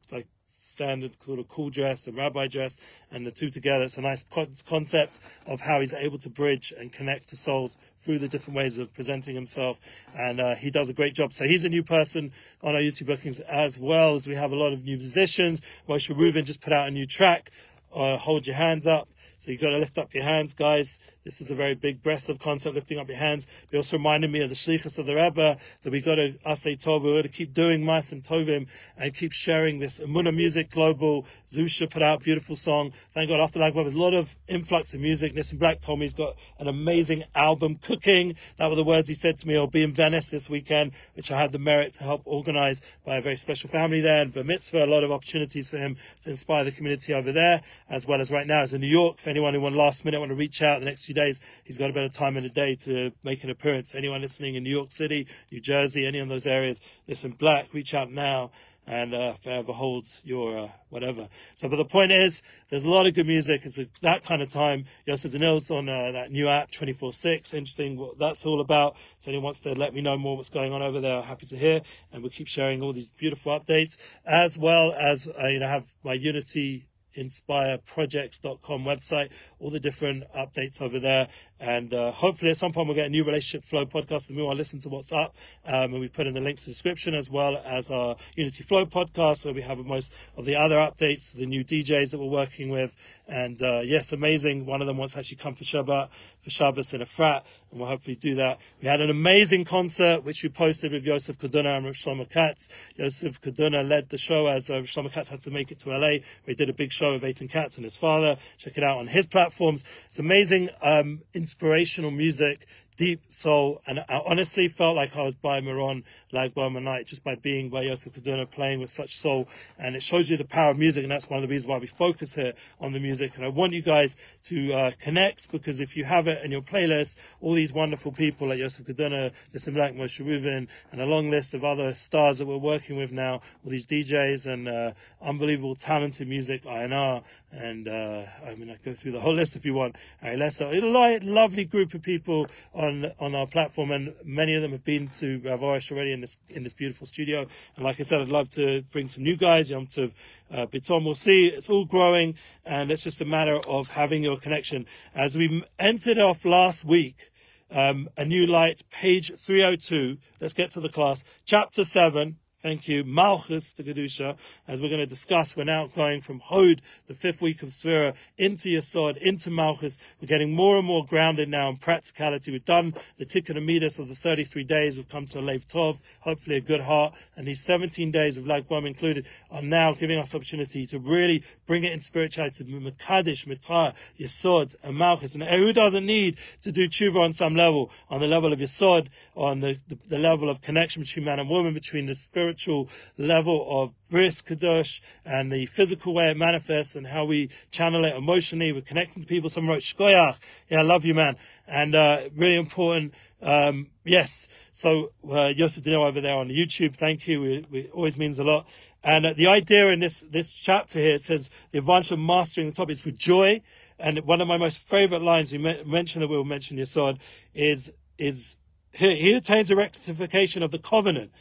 standard 0.63 1.21
sort 1.21 1.39
of 1.39 1.47
cool 1.47 1.69
dress 1.69 2.07
and 2.07 2.15
rabbi 2.15 2.47
dress, 2.47 2.79
and 3.11 3.27
the 3.27 3.31
two 3.31 3.49
together. 3.49 3.83
It's 3.83 3.97
a 3.97 4.01
nice 4.01 4.23
concept 4.65 5.19
of 5.45 5.61
how 5.61 5.81
he's 5.81 5.93
able 5.93 6.17
to 6.19 6.29
bridge 6.29 6.73
and 6.77 6.91
connect 6.91 7.27
to 7.29 7.35
souls 7.35 7.77
through 7.99 8.19
the 8.19 8.27
different 8.27 8.55
ways 8.55 8.77
of 8.77 8.93
presenting 8.93 9.35
himself, 9.35 9.79
and 10.15 10.39
uh, 10.39 10.55
he 10.55 10.71
does 10.71 10.89
a 10.89 10.93
great 10.93 11.15
job. 11.15 11.33
So 11.33 11.45
he's 11.45 11.65
a 11.65 11.69
new 11.69 11.83
person 11.83 12.31
on 12.63 12.75
our 12.75 12.81
YouTube 12.81 13.07
bookings 13.07 13.39
as 13.41 13.77
well 13.77 14.15
as 14.15 14.27
we 14.27 14.35
have 14.35 14.51
a 14.51 14.55
lot 14.55 14.73
of 14.73 14.83
new 14.83 14.97
musicians. 14.97 15.61
Moshe 15.87 16.15
Rubin 16.15 16.45
just 16.45 16.61
put 16.61 16.73
out 16.73 16.87
a 16.87 16.91
new 16.91 17.05
track. 17.05 17.51
Uh, 17.93 18.17
hold 18.17 18.47
your 18.47 18.55
hands 18.55 18.87
up. 18.87 19.07
So 19.43 19.51
you've 19.51 19.59
got 19.59 19.71
to 19.71 19.77
lift 19.77 19.97
up 19.97 20.13
your 20.13 20.23
hands, 20.23 20.53
guys. 20.53 21.01
This 21.25 21.41
is 21.41 21.51
a 21.51 21.55
very 21.55 21.75
big 21.75 22.01
Breslov 22.01 22.39
concept, 22.39 22.75
lifting 22.75 22.97
up 22.97 23.09
your 23.09 23.17
hands. 23.17 23.45
It 23.71 23.75
also 23.75 23.97
reminded 23.97 24.31
me 24.31 24.41
of 24.41 24.47
the 24.47 24.55
shlichus 24.55 24.99
of 24.99 25.05
the 25.05 25.15
Rebbe 25.15 25.57
that 25.81 25.89
we 25.89 25.99
got 25.99 26.15
to 26.15 26.33
asay 26.45 26.77
tov, 26.77 27.03
we 27.03 27.13
got 27.13 27.23
to 27.23 27.29
keep 27.29 27.53
doing 27.53 27.85
mas 27.85 28.13
and 28.13 28.21
tovim 28.21 28.67
and 28.97 29.13
keep 29.13 29.33
sharing 29.33 29.79
this. 29.79 29.99
Amuna 29.99 30.33
Music 30.33 30.69
Global, 30.69 31.25
Zusha 31.45 31.89
put 31.89 32.01
out 32.01 32.23
beautiful 32.23 32.55
song. 32.55 32.93
Thank 33.11 33.29
God 33.29 33.41
after 33.41 33.59
Lag 33.59 33.73
there's 33.73 33.93
a 33.93 33.97
lot 33.97 34.13
of 34.13 34.35
influx 34.47 34.93
of 34.93 35.01
music. 35.01 35.33
Nissan 35.33 35.59
Black 35.59 35.83
he's 35.83 36.13
got 36.13 36.35
an 36.59 36.67
amazing 36.67 37.25
album 37.35 37.75
cooking. 37.75 38.37
That 38.57 38.69
were 38.69 38.75
the 38.75 38.83
words 38.85 39.09
he 39.09 39.13
said 39.13 39.37
to 39.39 39.47
me. 39.47 39.57
I'll 39.57 39.67
be 39.67 39.83
in 39.83 39.91
Venice 39.91 40.29
this 40.29 40.49
weekend, 40.49 40.91
which 41.15 41.31
I 41.31 41.37
had 41.37 41.51
the 41.51 41.59
merit 41.59 41.93
to 41.93 42.03
help 42.03 42.21
organize 42.25 42.81
by 43.05 43.17
a 43.17 43.21
very 43.21 43.35
special 43.35 43.69
family 43.69 43.99
there. 43.99 44.21
And 44.21 44.33
Bar 44.33 44.45
Mitzvah, 44.45 44.85
a 44.85 44.87
lot 44.87 45.03
of 45.03 45.11
opportunities 45.11 45.69
for 45.69 45.77
him 45.77 45.97
to 46.21 46.29
inspire 46.29 46.63
the 46.63 46.71
community 46.71 47.13
over 47.13 47.31
there, 47.31 47.61
as 47.89 48.05
well 48.05 48.21
as 48.21 48.31
right 48.31 48.47
now 48.47 48.61
as 48.61 48.73
in 48.73 48.81
New 48.81 48.87
York. 48.87 49.19
Anyone 49.33 49.53
who 49.53 49.61
want 49.61 49.75
last 49.75 50.03
minute 50.03 50.19
want 50.19 50.29
to 50.29 50.35
reach 50.35 50.61
out 50.61 50.81
the 50.81 50.85
next 50.85 51.05
few 51.05 51.13
few 51.13 51.23
days, 51.23 51.41
he's 51.63 51.77
got 51.77 51.89
a 51.89 51.93
better 51.93 52.09
time 52.09 52.37
in 52.37 52.43
the 52.43 52.49
day 52.49 52.75
to 52.75 53.11
make 53.23 53.43
an 53.43 53.49
appearance. 53.49 53.95
Anyone 53.95 54.21
listening 54.21 54.55
in 54.55 54.63
New 54.63 54.69
York 54.69 54.91
City, 54.91 55.27
New 55.51 55.61
Jersey, 55.61 56.05
any 56.05 56.19
of 56.19 56.29
those 56.29 56.47
areas, 56.47 56.81
Nissan, 57.07 57.37
Black, 57.37 57.73
reach 57.73 57.93
out 57.93 58.11
now 58.11 58.51
and 58.85 59.13
uh, 59.13 59.31
forever 59.31 59.71
hold 59.71 60.05
your 60.25 60.57
uh, 60.57 60.67
whatever. 60.89 61.29
So, 61.55 61.69
but 61.69 61.77
the 61.77 61.85
point 61.85 62.11
is, 62.11 62.43
there's 62.69 62.83
a 62.83 62.89
lot 62.89 63.07
of 63.07 63.13
good 63.13 63.27
music. 63.27 63.61
It's 63.63 63.79
a, 63.79 63.87
that 64.01 64.25
kind 64.25 64.41
of 64.41 64.49
time. 64.49 64.85
Yosef 65.05 65.31
Danil's 65.31 65.71
on 65.71 65.87
uh, 65.87 66.11
that 66.11 66.31
new 66.31 66.49
app, 66.49 66.69
24-6. 66.69 67.53
Interesting 67.53 67.95
what 67.95 68.19
that's 68.19 68.45
all 68.45 68.59
about. 68.59 68.97
So 69.17 69.31
anyone 69.31 69.45
wants 69.45 69.61
to 69.61 69.73
let 69.73 69.93
me 69.93 70.01
know 70.01 70.17
more 70.17 70.35
what's 70.35 70.49
going 70.49 70.73
on 70.73 70.81
over 70.81 70.99
there, 70.99 71.19
I'm 71.19 71.23
happy 71.23 71.45
to 71.45 71.57
hear. 71.57 71.81
And 72.11 72.21
we'll 72.21 72.31
keep 72.31 72.47
sharing 72.47 72.81
all 72.81 72.91
these 72.91 73.09
beautiful 73.09 73.57
updates, 73.57 73.97
as 74.25 74.57
well 74.57 74.93
as, 74.97 75.29
uh, 75.41 75.47
you 75.47 75.59
know, 75.59 75.67
have 75.67 75.93
my 76.03 76.13
Unity 76.13 76.87
inspireprojects.com 77.15 78.83
website, 78.83 79.31
all 79.59 79.69
the 79.69 79.79
different 79.79 80.23
updates 80.35 80.81
over 80.81 80.99
there. 80.99 81.27
And 81.59 81.93
uh, 81.93 82.11
hopefully 82.11 82.51
at 82.51 82.57
some 82.57 82.73
point 82.73 82.87
we'll 82.87 82.95
get 82.95 83.05
a 83.05 83.09
new 83.09 83.23
Relationship 83.23 83.63
Flow 83.63 83.85
podcast. 83.85 84.27
And 84.27 84.37
we 84.37 84.43
want 84.43 84.55
to 84.55 84.57
listen 84.57 84.79
to 84.79 84.89
what's 84.89 85.11
up. 85.11 85.35
Um, 85.65 85.93
and 85.93 85.99
we 85.99 86.09
put 86.09 86.27
in 86.27 86.33
the 86.33 86.41
links 86.41 86.63
to 86.63 86.67
the 86.67 86.71
description 86.73 87.13
as 87.13 87.29
well 87.29 87.61
as 87.65 87.89
our 87.89 88.17
Unity 88.35 88.63
Flow 88.63 88.85
podcast 88.85 89.45
where 89.45 89.53
we 89.53 89.61
have 89.61 89.77
most 89.79 90.13
of 90.35 90.45
the 90.45 90.55
other 90.55 90.75
updates, 90.75 91.33
the 91.33 91.45
new 91.45 91.63
DJs 91.63 92.11
that 92.11 92.19
we're 92.19 92.25
working 92.25 92.69
with. 92.69 92.95
And 93.27 93.61
uh, 93.61 93.81
yes, 93.83 94.11
amazing. 94.11 94.65
One 94.65 94.81
of 94.81 94.87
them 94.87 94.97
wants 94.97 95.13
to 95.13 95.19
actually 95.19 95.37
come 95.37 95.55
for 95.55 95.63
Shabbat, 95.63 96.09
for 96.43 96.49
Shabbos 96.49 96.93
in 96.93 97.01
Efrat. 97.01 97.43
And 97.71 97.79
we'll 97.79 97.89
hopefully 97.89 98.15
do 98.15 98.35
that. 98.35 98.59
We 98.81 98.87
had 98.87 99.01
an 99.01 99.09
amazing 99.09 99.65
concert 99.65 100.23
which 100.23 100.43
we 100.43 100.49
posted 100.49 100.91
with 100.91 101.05
Yosef 101.05 101.39
Karduner 101.39 101.77
and 101.77 101.85
Rav 101.85 101.95
Shlomo 101.95 102.29
Katz. 102.29 102.69
Yosef 102.95 103.41
Karduner 103.41 103.87
led 103.87 104.09
the 104.09 104.17
show 104.17 104.47
as 104.47 104.69
uh, 104.69 104.75
Rav 104.75 104.83
Shlomo 104.83 105.11
Katz 105.11 105.29
had 105.29 105.41
to 105.41 105.51
make 105.51 105.71
it 105.71 105.79
to 105.79 105.97
LA. 105.97 106.17
We 106.45 106.53
did 106.53 106.69
a 106.69 106.73
big 106.73 106.91
show 106.91 107.13
with 107.13 107.23
Eitan 107.23 107.49
Katz 107.49 107.77
and 107.77 107.83
his 107.83 107.95
father. 107.95 108.37
Check 108.57 108.77
it 108.77 108.83
out 108.83 108.99
on 108.99 109.07
his 109.07 109.25
platforms. 109.25 109.83
It's 110.05 110.19
amazing. 110.19 110.69
Um, 110.81 111.21
inspirational 111.33 112.11
music 112.11 112.67
deep 112.95 113.21
soul. 113.29 113.81
And 113.87 113.99
I 113.99 114.21
honestly 114.25 114.67
felt 114.67 114.95
like 114.95 115.15
I 115.15 115.23
was 115.23 115.35
by 115.35 115.61
Miron, 115.61 116.03
like 116.31 116.53
by 116.53 116.67
night, 116.69 117.07
just 117.07 117.23
by 117.23 117.35
being 117.35 117.69
by 117.69 117.83
Yosef 117.83 118.13
Karduner, 118.13 118.49
playing 118.49 118.79
with 118.79 118.89
such 118.89 119.15
soul. 119.15 119.47
And 119.77 119.95
it 119.95 120.03
shows 120.03 120.29
you 120.29 120.37
the 120.37 120.45
power 120.45 120.71
of 120.71 120.77
music. 120.77 121.03
And 121.03 121.11
that's 121.11 121.29
one 121.29 121.37
of 121.37 121.41
the 121.41 121.47
reasons 121.47 121.69
why 121.69 121.77
we 121.77 121.87
focus 121.87 122.35
here 122.35 122.53
on 122.79 122.93
the 122.93 122.99
music. 122.99 123.35
And 123.35 123.45
I 123.45 123.49
want 123.49 123.73
you 123.73 123.81
guys 123.81 124.17
to 124.43 124.73
uh, 124.73 124.91
connect 124.99 125.51
because 125.51 125.79
if 125.79 125.95
you 125.95 126.03
have 126.05 126.27
it 126.27 126.43
in 126.43 126.51
your 126.51 126.61
playlist, 126.61 127.17
all 127.41 127.53
these 127.53 127.73
wonderful 127.73 128.11
people 128.11 128.49
like 128.49 128.59
Yosef 128.59 128.85
Karduner, 128.85 129.31
Nissan 129.53 129.73
Black, 129.73 129.93
Moshe 129.93 130.23
and 130.43 131.01
a 131.01 131.05
long 131.05 131.29
list 131.29 131.53
of 131.53 131.63
other 131.63 131.93
stars 131.93 132.39
that 132.39 132.47
we're 132.47 132.57
working 132.57 132.97
with 132.97 133.11
now, 133.11 133.33
all 133.63 133.71
these 133.71 133.85
DJs 133.85 134.51
and 134.51 134.67
uh, 134.67 134.91
unbelievable 135.21 135.75
talented 135.75 136.27
music, 136.27 136.63
INR. 136.63 137.23
And 137.51 137.87
uh, 137.87 138.23
I 138.45 138.55
mean, 138.55 138.69
I 138.69 138.77
go 138.83 138.93
through 138.93 139.11
the 139.11 139.19
whole 139.19 139.33
list 139.33 139.55
if 139.55 139.65
you 139.65 139.73
want. 139.73 139.95
All 140.23 140.35
right, 140.35 140.53
so 140.53 140.71
a 140.71 141.19
lovely 141.21 141.65
group 141.65 141.93
of 141.93 142.01
people 142.01 142.47
on 142.83 143.11
on 143.19 143.35
our 143.35 143.47
platform, 143.47 143.91
and 143.91 144.13
many 144.23 144.53
of 144.55 144.61
them 144.61 144.71
have 144.71 144.83
been 144.83 145.07
to 145.19 145.41
Rav 145.43 145.61
Arush 145.61 145.91
already 145.91 146.11
in 146.11 146.21
this 146.21 146.37
in 146.49 146.63
this 146.63 146.73
beautiful 146.73 147.07
studio. 147.07 147.47
And 147.75 147.85
like 147.85 147.99
I 147.99 148.03
said, 148.03 148.21
I'd 148.21 148.29
love 148.29 148.49
to 148.51 148.83
bring 148.91 149.07
some 149.07 149.23
new 149.23 149.35
guys. 149.35 149.71
Yom 149.71 149.87
to 149.87 150.11
uh, 150.51 150.65
Biton. 150.67 151.03
We'll 151.03 151.15
see. 151.15 151.47
It's 151.47 151.69
all 151.69 151.85
growing, 151.85 152.35
and 152.65 152.91
it's 152.91 153.03
just 153.03 153.21
a 153.21 153.25
matter 153.25 153.57
of 153.67 153.89
having 153.89 154.23
your 154.23 154.37
connection. 154.37 154.85
As 155.15 155.37
we 155.37 155.63
entered 155.79 156.17
off 156.17 156.45
last 156.45 156.85
week. 156.85 157.29
Um, 157.71 158.07
a 158.17 158.23
new 158.23 158.45
light, 158.45 158.83
page 158.91 159.31
302. 159.35 160.19
Let's 160.39 160.53
get 160.53 160.69
to 160.71 160.79
the 160.79 160.89
class. 160.89 161.23
Chapter 161.43 161.83
7, 161.83 162.37
Thank 162.63 162.87
you. 162.87 163.03
Malchus 163.03 163.73
to 163.73 163.83
Kedusha. 163.83 164.37
As 164.69 164.81
we're 164.81 164.87
going 164.87 165.01
to 165.01 165.05
discuss, 165.05 165.57
we're 165.57 165.65
now 165.65 165.87
going 165.87 166.21
from 166.21 166.39
Hod, 166.39 166.81
the 167.07 167.13
fifth 167.13 167.41
week 167.41 167.61
of 167.61 167.67
Svira, 167.67 168.15
into 168.37 168.69
Yesod, 168.69 169.17
into 169.17 169.51
Malchus. 169.51 169.97
We're 170.21 170.29
getting 170.29 170.55
more 170.55 170.77
and 170.77 170.87
more 170.87 171.05
grounded 171.05 171.49
now 171.49 171.67
in 171.67 171.75
practicality. 171.75 172.53
We've 172.53 172.63
done 172.63 172.93
the 173.17 173.25
Tikkun 173.25 173.57
Amidas 173.57 173.99
of 173.99 174.07
the 174.07 174.15
33 174.15 174.63
days. 174.63 174.95
We've 174.95 175.09
come 175.09 175.25
to 175.25 175.39
a 175.39 175.41
Lev 175.41 175.67
Tov, 175.67 175.99
hopefully 176.21 176.55
a 176.55 176.61
good 176.61 176.79
heart. 176.79 177.13
And 177.35 177.45
these 177.45 177.61
17 177.65 178.11
days 178.11 178.37
with 178.37 178.47
Lag 178.47 178.69
Bom 178.69 178.85
included 178.85 179.27
are 179.51 179.61
now 179.61 179.91
giving 179.91 180.17
us 180.17 180.33
opportunity 180.33 180.85
to 180.85 180.99
really 180.99 181.43
bring 181.67 181.83
it 181.83 181.91
in 181.91 181.99
spirituality 181.99 182.63
to 182.63 182.71
Makadish, 182.71 183.45
Mitzvah, 183.45 183.93
Yesod, 184.17 184.73
and 184.83 184.97
Malchus. 184.97 185.35
And 185.35 185.43
who 185.43 185.73
doesn't 185.73 186.05
need 186.05 186.37
to 186.61 186.71
do 186.71 186.87
tshuva 186.87 187.25
on 187.25 187.33
some 187.33 187.57
level, 187.57 187.91
on 188.09 188.21
the 188.21 188.27
level 188.27 188.53
of 188.53 188.59
Yesod, 188.59 189.09
on 189.35 189.59
the, 189.59 189.77
the, 189.89 189.97
the 190.07 190.17
level 190.17 190.49
of 190.49 190.61
connection 190.61 191.01
between 191.01 191.25
man 191.25 191.41
and 191.41 191.49
woman, 191.49 191.73
between 191.73 192.05
the 192.05 192.15
spirit 192.15 192.52
spiritual 192.53 192.87
level 193.17 193.65
of 193.67 193.91
bris 194.09 194.43
kadosh 194.43 195.01
and 195.25 195.51
the 195.51 195.65
physical 195.65 196.13
way 196.13 196.29
it 196.29 196.37
manifests 196.37 196.95
and 196.95 197.07
how 197.07 197.25
we 197.25 197.49
channel 197.71 198.05
it 198.05 198.15
emotionally. 198.15 198.71
We're 198.71 198.81
connecting 198.81 199.23
to 199.23 199.27
people. 199.27 199.49
Someone 199.49 199.73
wrote 199.73 199.81
shkoyach. 199.81 200.37
Yeah, 200.69 200.79
I 200.79 200.81
love 200.83 201.03
you, 201.03 201.15
man. 201.15 201.35
And 201.67 201.95
uh, 201.95 202.29
really 202.35 202.57
important. 202.57 203.15
Um, 203.41 203.87
yes. 204.03 204.49
So 204.71 205.13
uh, 205.27 205.47
Yosef 205.47 205.83
Dino 205.83 206.03
over 206.03 206.21
there 206.21 206.37
on 206.37 206.49
YouTube. 206.49 206.95
Thank 206.95 207.27
you. 207.27 207.43
It, 207.71 207.91
always 207.91 208.17
means 208.19 208.37
a 208.37 208.43
lot. 208.43 208.67
And 209.03 209.25
uh, 209.25 209.33
the 209.33 209.47
idea 209.47 209.87
in 209.87 209.99
this 209.99 210.21
this 210.21 210.53
chapter 210.53 210.99
here 210.99 211.17
says 211.17 211.49
the 211.71 211.79
advantage 211.79 212.11
of 212.11 212.19
mastering 212.19 212.67
the 212.67 212.73
topic 212.73 212.93
is 212.93 213.03
with 213.03 213.17
joy. 213.17 213.63
And 213.97 214.19
one 214.19 214.41
of 214.41 214.47
my 214.47 214.57
most 214.57 214.77
favorite 214.77 215.23
lines 215.23 215.51
we 215.51 215.57
mentioned 215.57 216.21
that 216.21 216.27
we'll 216.27 216.43
mention 216.43 216.77
Yesod 216.77 217.17
is 217.55 217.91
is 218.19 218.57
he, 218.93 219.15
he 219.15 219.33
attains 219.33 219.71
a 219.71 219.75
rectification 219.75 220.61
of 220.61 220.71
the 220.71 220.77
covenant 220.77 221.31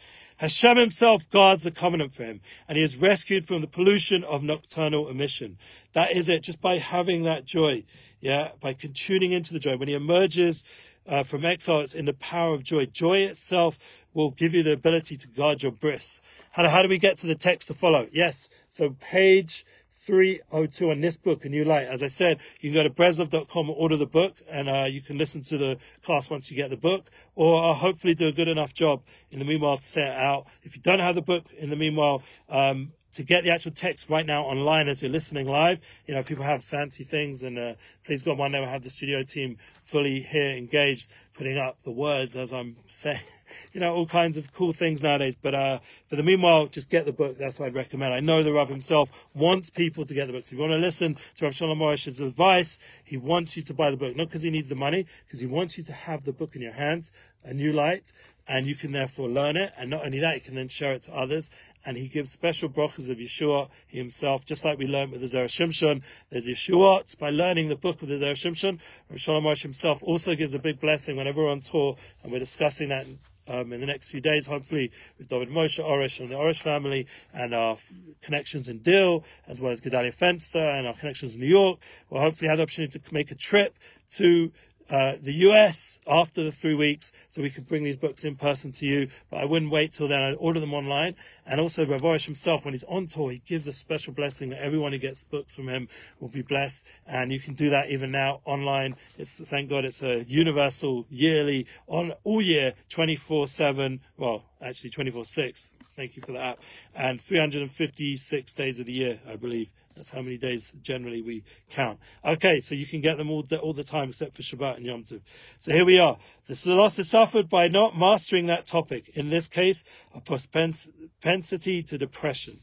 Hashem 0.43 0.77
himself 0.77 1.31
guards 1.31 1.63
the 1.63 1.71
covenant 1.71 2.13
for 2.13 2.25
him, 2.25 2.41
and 2.67 2.77
he 2.77 2.83
is 2.83 2.97
rescued 2.97 3.47
from 3.47 3.61
the 3.61 3.69
pollution 3.69 4.25
of 4.25 4.43
nocturnal 4.43 5.09
emission. 5.09 5.57
That 5.93 6.17
is 6.17 6.29
it, 6.29 6.43
just 6.43 6.61
by 6.61 6.79
having 6.79 7.23
that 7.23 7.45
joy, 7.45 7.85
yeah, 8.21 8.49
by 8.61 8.73
tuning 8.73 9.31
into 9.31 9.53
the 9.53 9.61
joy. 9.61 9.77
When 9.77 9.87
he 9.87 9.95
emerges 9.95 10.65
uh, 11.07 11.23
from 11.23 11.45
exile, 11.45 11.79
it's 11.79 11.95
in 11.95 12.07
the 12.07 12.13
power 12.13 12.55
of 12.55 12.65
joy. 12.65 12.87
Joy 12.87 13.19
itself 13.19 13.79
will 14.15 14.33
give 14.33 14.53
you 14.53 14.65
the 14.65 14.73
ability 14.73 15.17
to 15.19 15.29
guard 15.29 15.63
your 15.63 15.71
bris. 15.71 16.21
How, 16.51 16.69
how 16.69 16.83
do 16.83 16.89
we 16.89 16.99
get 16.99 17.19
to 17.19 17.29
the 17.29 17.37
text 17.37 17.69
to 17.69 17.75
follow? 17.75 18.09
Yes, 18.11 18.49
so 18.69 18.97
page 18.99 19.65
302 20.03 20.91
on 20.91 21.01
this 21.01 21.17
book, 21.17 21.45
A 21.45 21.49
New 21.49 21.65
Light. 21.65 21.87
As 21.87 22.03
I 22.03 22.09
said, 22.09 22.41
you 22.61 22.71
can 22.71 22.75
go 22.75 22.83
to 22.83 22.91
breslov.com 22.91 23.69
and 23.69 23.77
order 23.79 23.97
the 23.97 24.07
book, 24.07 24.37
and 24.49 24.69
uh, 24.69 24.87
you 24.91 25.01
can 25.01 25.17
listen 25.17 25.43
to 25.43 25.57
the 25.57 25.79
class 26.03 26.29
once 26.29 26.51
you 26.51 26.57
get 26.57 26.71
the 26.71 26.77
book, 26.77 27.09
or 27.37 27.63
I'll 27.63 27.75
hopefully 27.75 28.15
do 28.15 28.27
a 28.27 28.33
good 28.33 28.49
enough 28.49 28.75
job 28.75 29.03
in 29.31 29.39
the 29.39 29.45
meanwhile 29.45 29.77
to 29.77 29.83
set 29.83 30.09
it 30.09 30.19
out. 30.19 30.49
If 30.65 30.75
you 30.75 30.83
don't 30.83 30.99
have 30.99 31.15
the 31.15 31.23
book 31.23 31.45
in 31.57 31.71
the 31.71 31.77
meanwhile, 31.77 32.23
um, 32.49 32.93
to 33.15 33.23
get 33.23 33.45
the 33.45 33.51
actual 33.51 33.73
text 33.73 34.09
right 34.09 34.27
now 34.27 34.45
online 34.45 34.89
as 34.89 35.03
you're 35.03 35.11
listening 35.11 35.47
live. 35.47 35.81
You 36.07 36.15
know, 36.15 36.23
people 36.23 36.45
have 36.45 36.65
fancy 36.65 37.05
things, 37.05 37.43
and 37.43 37.59
uh, 37.59 37.75
please 38.05 38.23
God, 38.23 38.39
one 38.39 38.53
day 38.53 38.61
we'll 38.61 38.69
have 38.69 38.83
the 38.83 38.91
studio 38.91 39.23
team 39.23 39.59
fully 39.85 40.21
here 40.21 40.51
engaged, 40.51 41.13
putting 41.35 41.59
up 41.59 41.83
the 41.83 41.91
words 41.91 42.37
as 42.37 42.53
I'm 42.53 42.77
saying 42.87 43.21
you 43.73 43.81
know, 43.81 43.95
all 43.95 44.07
kinds 44.07 44.37
of 44.37 44.53
cool 44.53 44.73
things 44.73 45.03
nowadays. 45.03 45.35
But 45.35 45.55
uh, 45.55 45.79
for 46.07 46.17
the 46.17 46.23
meanwhile, 46.23 46.67
just 46.67 46.91
get 46.91 47.05
the 47.05 47.13
book. 47.13 47.39
That's 47.39 47.59
what 47.59 47.67
I'd 47.67 47.75
recommend. 47.75 48.15
I 48.15 48.21
know 48.21 48.43
the 48.43 48.53
Rav 48.53 48.69
himself 48.69 49.27
wants 49.35 49.71
people 49.71 50.05
to 50.05 50.15
get 50.15 50.27
the 50.27 50.33
book. 50.33 50.45
So 50.45 50.55
if 50.55 50.59
you 50.59 50.61
want 50.61 50.73
to 50.73 50.79
listen 50.79 51.17
to 51.37 51.45
Rav 51.45 51.55
Shalom 51.55 51.79
Arush's 51.79 52.21
advice, 52.21 52.79
he 53.05 53.17
wants 53.17 53.57
you 53.57 53.63
to 53.65 53.75
buy 53.75 53.91
the 53.91 53.97
book, 53.97 54.17
not 54.17 54.29
because 54.29 54.43
he 54.43 54.51
needs 54.51 54.69
the 54.69 54.75
money, 54.75 55.07
because 55.27 55.41
he 55.41 55.47
wants 55.47 55.79
you 55.79 55.85
to 55.85 55.93
have 55.93 56.25
the 56.25 56.33
book 56.33 56.57
in 56.57 56.63
your 56.63 56.73
hands, 56.73 57.13
a 57.45 57.53
new 57.53 57.73
light, 57.73 58.13
and 58.49 58.67
you 58.67 58.75
can 58.75 58.93
therefore 58.93 59.29
learn 59.29 59.57
it. 59.57 59.73
And 59.77 59.91
not 59.91 60.05
only 60.05 60.21
that, 60.21 60.35
you 60.35 60.41
can 60.41 60.55
then 60.55 60.69
share 60.69 60.93
it 60.93 61.03
to 61.03 61.15
others. 61.15 61.51
And 61.85 61.97
he 61.97 62.09
gives 62.09 62.31
special 62.31 62.69
brachas 62.69 63.11
of 63.11 63.19
Yeshua 63.19 63.69
himself, 63.87 64.45
just 64.45 64.65
like 64.65 64.79
we 64.79 64.87
learned 64.87 65.13
with 65.13 65.21
the 65.21 65.27
Zera 65.27 65.47
Shimshon. 65.47 66.03
There's 66.31 66.49
Yeshua 66.49 67.19
by 67.19 67.31
learning 67.31 67.69
the 67.69 67.77
book 67.77 68.03
of 68.03 68.09
the 68.09 68.15
Zera 68.15 68.33
Shimshon. 68.33 68.81
Rav 69.11 69.21
Shalom 69.21 69.45
Arush 69.45 69.63
himself 69.63 70.03
also 70.03 70.35
gives 70.35 70.55
a 70.55 70.59
big 70.59 70.81
blessing 70.81 71.17
whenever 71.17 71.43
we're 71.43 71.51
on 71.51 71.61
tour, 71.61 71.97
and 72.23 72.33
we're 72.33 72.39
discussing 72.39 72.89
that 72.91 73.07
um, 73.49 73.73
in 73.73 73.81
the 73.81 73.87
next 73.87 74.11
few 74.11 74.21
days, 74.21 74.47
hopefully 74.47 74.93
with 75.19 75.29
David 75.29 75.49
Moshe 75.49 75.85
Arush 75.85 76.21
and 76.21 76.31
the 76.31 76.37
Arush 76.37 76.63
family 76.63 77.07
and 77.35 77.55
our 77.55 77.77
connections 78.21 78.69
in 78.69 78.79
Deal, 78.79 79.25
as 79.49 79.61
well 79.61 79.73
as 79.73 79.81
Gedalia 79.81 80.17
Fenster 80.17 80.79
and 80.79 80.87
our 80.87 80.95
connections 80.95 81.35
in 81.35 81.41
New 81.41 81.49
York. 81.49 81.81
We'll 82.09 82.21
hopefully 82.21 82.49
have 82.49 82.59
the 82.59 82.63
opportunity 82.63 82.99
to 82.99 83.15
make 83.15 83.31
a 83.31 83.35
trip 83.35 83.77
to 84.11 84.53
uh, 84.93 85.17
the 85.19 85.33
US 85.49 86.01
after 86.07 86.45
the 86.45 86.53
three 86.53 86.75
weeks, 86.75 87.13
so 87.27 87.41
we 87.41 87.49
could 87.49 87.67
bring 87.67 87.83
these 87.83 87.97
books 87.97 88.25
in 88.25 88.37
person 88.37 88.71
to 88.73 88.85
you. 88.85 89.09
But 89.31 89.39
I 89.39 89.47
wouldn't 89.47 89.71
wait 89.71 89.93
till 89.93 90.07
then. 90.07 90.21
I'd 90.21 90.35
order 90.35 90.61
them 90.61 90.75
online. 90.75 91.17
And 91.47 91.59
also, 91.59 91.87
Rav 91.87 92.03
Arush 92.03 92.27
himself, 92.27 92.67
when 92.67 92.75
he's 92.75 92.85
on 92.85 93.07
tour, 93.07 93.31
he 93.31 93.39
gives 93.39 93.67
a 93.67 93.73
special 93.73 94.13
blessing 94.13 94.51
that 94.51 94.63
everyone 94.63 94.93
who 94.93 94.99
gets 94.99 95.25
books 95.25 95.57
from 95.57 95.69
him 95.69 95.89
will 96.21 96.29
be 96.29 96.43
blessed. 96.43 96.87
And 97.07 97.33
you 97.33 97.41
can 97.41 97.55
do 97.55 97.71
that 97.71 97.89
even 97.89 98.11
now 98.11 98.43
online. 98.45 98.97
It's 99.17 99.41
thank 99.41 99.71
God 99.71 99.87
it's 99.87 100.03
a 100.03 100.25
universal 100.25 101.07
yearly 101.09 101.67
on 101.87 102.13
all 102.25 102.43
year, 102.43 102.75
24 102.91 103.47
7. 103.47 103.99
Well, 104.19 104.45
actually 104.61 104.91
24 104.91 105.25
6. 105.25 105.73
Thank 105.97 106.17
you 106.17 106.23
for 106.23 106.33
that. 106.33 106.59
And 106.95 107.19
356 107.19 108.53
days 108.53 108.79
of 108.79 108.87
the 108.87 108.93
year, 108.93 109.21
I 109.27 109.37
believe. 109.37 109.71
That's 109.95 110.11
how 110.11 110.23
many 110.23 110.39
days 110.39 110.75
generally 110.83 111.23
we 111.23 111.45
count. 111.71 111.99
Okay, 112.25 112.61
so 112.61 112.75
you 112.75 112.87
can 112.87 113.01
get 113.01 113.19
them 113.19 113.31
all 113.31 113.43
the, 113.43 113.59
all 113.59 113.73
the 113.73 113.85
time 113.85 114.09
except 114.09 114.35
for 114.35 114.43
Shabbat 114.43 114.77
and 114.77 114.87
Yom 114.87 115.05
Tov. 115.05 115.21
So 115.59 115.73
here 115.73 115.85
we 115.85 115.99
are. 115.99 116.17
The 116.47 116.75
loss 116.75 116.99
is 116.99 117.11
suffered 117.11 117.49
by 117.49 117.69
not 117.69 117.97
mastering 117.97 118.47
that 118.47 118.67
topic. 118.67 119.11
In 119.15 119.31
this 119.31 119.49
case, 119.49 119.85
a 120.15 120.21
propensity 120.21 121.83
to 121.83 121.99
depression. 121.99 122.61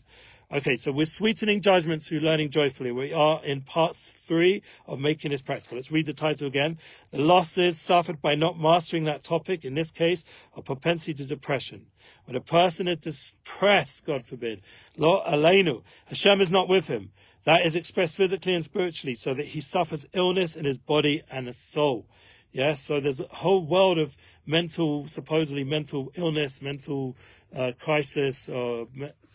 Okay, 0.52 0.78
so 0.78 0.92
we're 0.92 1.06
sweetening 1.06 1.62
judgments 1.62 2.08
through 2.08 2.22
learning 2.22 2.50
joyfully. 2.50 2.92
We 2.92 3.14
are 3.14 3.40
in 3.46 3.62
parts 3.62 4.14
three 4.14 4.64
of 4.88 5.00
making 5.00 5.30
this 5.30 5.44
practical. 5.44 5.78
Let's 5.78 5.92
read 5.92 6.08
the 6.08 6.14
title 6.14 6.48
again. 6.48 6.80
The 7.12 7.20
losses 7.20 7.80
suffered 7.80 8.20
by 8.20 8.34
not 8.34 8.60
mastering 8.60 9.04
that 9.04 9.22
topic, 9.22 9.64
in 9.64 9.76
this 9.76 9.92
case, 9.92 10.26
a 10.56 10.64
propensity 10.64 11.14
to 11.14 11.26
depression. 11.28 11.86
When 12.26 12.36
a 12.36 12.42
person 12.42 12.88
is 12.88 12.98
depressed, 12.98 14.08
God 14.08 14.26
forbid, 14.26 14.64
Lo 14.98 15.22
Aleinu, 15.24 15.84
Hashem 16.08 16.42
is 16.42 16.50
not 16.50 16.68
with 16.68 16.88
him. 16.88 17.12
That 17.44 17.64
is 17.64 17.76
expressed 17.76 18.16
physically 18.16 18.56
and 18.56 18.64
spiritually, 18.64 19.14
so 19.14 19.36
that 19.36 19.50
he 19.50 19.62
suffers 19.62 20.08
illness 20.14 20.56
in 20.56 20.66
his 20.66 20.80
body 20.80 21.22
and 21.30 21.46
his 21.46 21.60
soul. 21.60 22.08
Yes, 22.52 22.82
so 22.82 23.00
there's 23.00 23.20
a 23.20 23.28
whole 23.28 23.64
world 23.64 24.00
of 24.00 24.18
mental, 24.48 25.08
supposedly 25.08 25.64
mental 25.64 26.12
illness, 26.16 26.60
mental 26.60 27.16
uh, 27.56 27.74
crisis, 27.78 28.50
or 28.50 28.88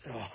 uh, 0.05 0.27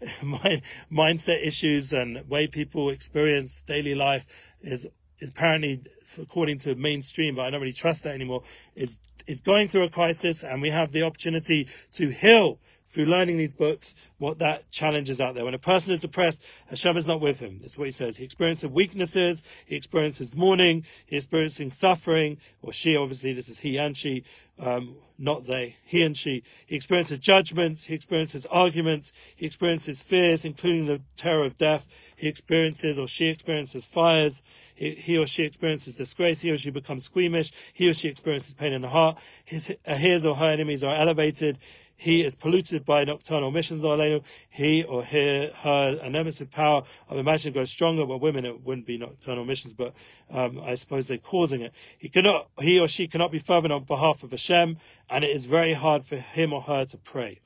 mind, 0.22 0.62
mindset 0.90 1.44
issues 1.44 1.92
and 1.92 2.28
way 2.28 2.46
people 2.46 2.90
experience 2.90 3.62
daily 3.62 3.94
life 3.94 4.26
is, 4.60 4.88
apparently, 5.22 5.82
according 6.20 6.58
to 6.58 6.74
mainstream, 6.74 7.36
but 7.36 7.46
I 7.46 7.50
don't 7.50 7.60
really 7.60 7.72
trust 7.72 8.04
that 8.04 8.14
anymore, 8.14 8.42
is, 8.74 8.98
is 9.26 9.40
going 9.40 9.68
through 9.68 9.84
a 9.84 9.90
crisis 9.90 10.44
and 10.44 10.60
we 10.60 10.70
have 10.70 10.92
the 10.92 11.02
opportunity 11.02 11.68
to 11.92 12.08
heal 12.10 12.58
through 12.96 13.04
learning 13.04 13.36
these 13.36 13.52
books 13.52 13.94
what 14.16 14.38
that 14.38 14.70
challenge 14.70 15.10
is 15.10 15.20
out 15.20 15.34
there. 15.34 15.44
When 15.44 15.52
a 15.52 15.58
person 15.58 15.92
is 15.92 16.00
depressed, 16.00 16.42
Hashem 16.70 16.96
is 16.96 17.06
not 17.06 17.20
with 17.20 17.40
him. 17.40 17.58
That's 17.58 17.76
what 17.76 17.84
he 17.84 17.90
says. 17.90 18.16
He 18.16 18.24
experiences 18.24 18.70
weaknesses, 18.70 19.42
he 19.66 19.76
experiences 19.76 20.34
mourning, 20.34 20.86
he 21.04 21.18
experiencing 21.18 21.70
suffering, 21.70 22.38
or 22.62 22.72
she, 22.72 22.96
obviously, 22.96 23.34
this 23.34 23.50
is 23.50 23.58
he 23.58 23.76
and 23.76 23.94
she, 23.94 24.24
um, 24.58 24.96
not 25.18 25.44
they, 25.44 25.76
he 25.84 26.02
and 26.02 26.16
she. 26.16 26.42
He 26.64 26.74
experiences 26.74 27.18
judgments, 27.18 27.84
he 27.84 27.94
experiences 27.94 28.46
arguments, 28.46 29.12
he 29.34 29.44
experiences 29.44 30.00
fears, 30.00 30.46
including 30.46 30.86
the 30.86 31.02
terror 31.16 31.44
of 31.44 31.58
death. 31.58 31.88
He 32.16 32.28
experiences, 32.28 32.98
or 32.98 33.06
she 33.06 33.26
experiences 33.26 33.84
fires. 33.84 34.42
He, 34.74 35.16
or 35.16 35.26
she 35.26 35.44
experiences 35.44 35.96
disgrace. 35.96 36.40
He 36.40 36.50
or 36.50 36.56
she 36.56 36.70
becomes 36.70 37.04
squeamish. 37.04 37.50
He 37.72 37.88
or 37.88 37.94
she 37.94 38.08
experiences 38.08 38.54
pain 38.54 38.72
in 38.72 38.82
the 38.82 38.90
heart. 38.90 39.16
His, 39.44 39.72
his 39.84 40.26
or 40.26 40.36
her 40.36 40.50
enemies 40.50 40.84
are 40.84 40.94
elevated 40.94 41.58
he 41.96 42.22
is 42.22 42.34
polluted 42.34 42.84
by 42.84 43.04
nocturnal 43.04 43.48
emissions, 43.48 43.82
missions, 43.82 44.22
he 44.48 44.84
or 44.84 45.04
her, 45.04 45.50
her 45.62 45.98
anemic 46.02 46.50
power, 46.50 46.82
I 47.10 47.14
imagine 47.14 47.52
goes 47.52 47.70
stronger, 47.70 48.04
but 48.04 48.20
women 48.20 48.44
it 48.44 48.62
wouldn't 48.62 48.86
be 48.86 48.98
nocturnal 48.98 49.44
emissions, 49.44 49.72
but 49.72 49.94
um, 50.30 50.60
I 50.62 50.74
suppose 50.74 51.08
they're 51.08 51.18
causing 51.18 51.62
it. 51.62 51.72
He 51.96 52.08
cannot, 52.08 52.48
he 52.60 52.78
or 52.78 52.86
she 52.86 53.08
cannot 53.08 53.32
be 53.32 53.38
fervent 53.38 53.72
on 53.72 53.84
behalf 53.84 54.22
of 54.22 54.30
Hashem, 54.30 54.76
and 55.08 55.24
it 55.24 55.30
is 55.30 55.46
very 55.46 55.72
hard 55.72 56.04
for 56.04 56.16
him 56.16 56.52
or 56.52 56.62
her 56.62 56.84
to 56.84 56.98
pray. 56.98 57.40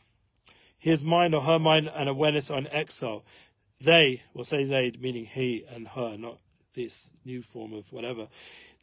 His 0.78 1.04
mind 1.04 1.34
or 1.34 1.42
her 1.42 1.58
mind 1.58 1.90
and 1.94 2.08
awareness 2.08 2.50
are 2.50 2.58
in 2.58 2.66
exile. 2.68 3.24
They, 3.80 4.22
will 4.34 4.44
say 4.44 4.64
they, 4.64 4.92
meaning 4.98 5.26
he 5.26 5.64
and 5.70 5.88
her, 5.88 6.16
not 6.16 6.38
this 6.74 7.10
new 7.24 7.42
form 7.42 7.72
of 7.72 7.92
whatever. 7.92 8.28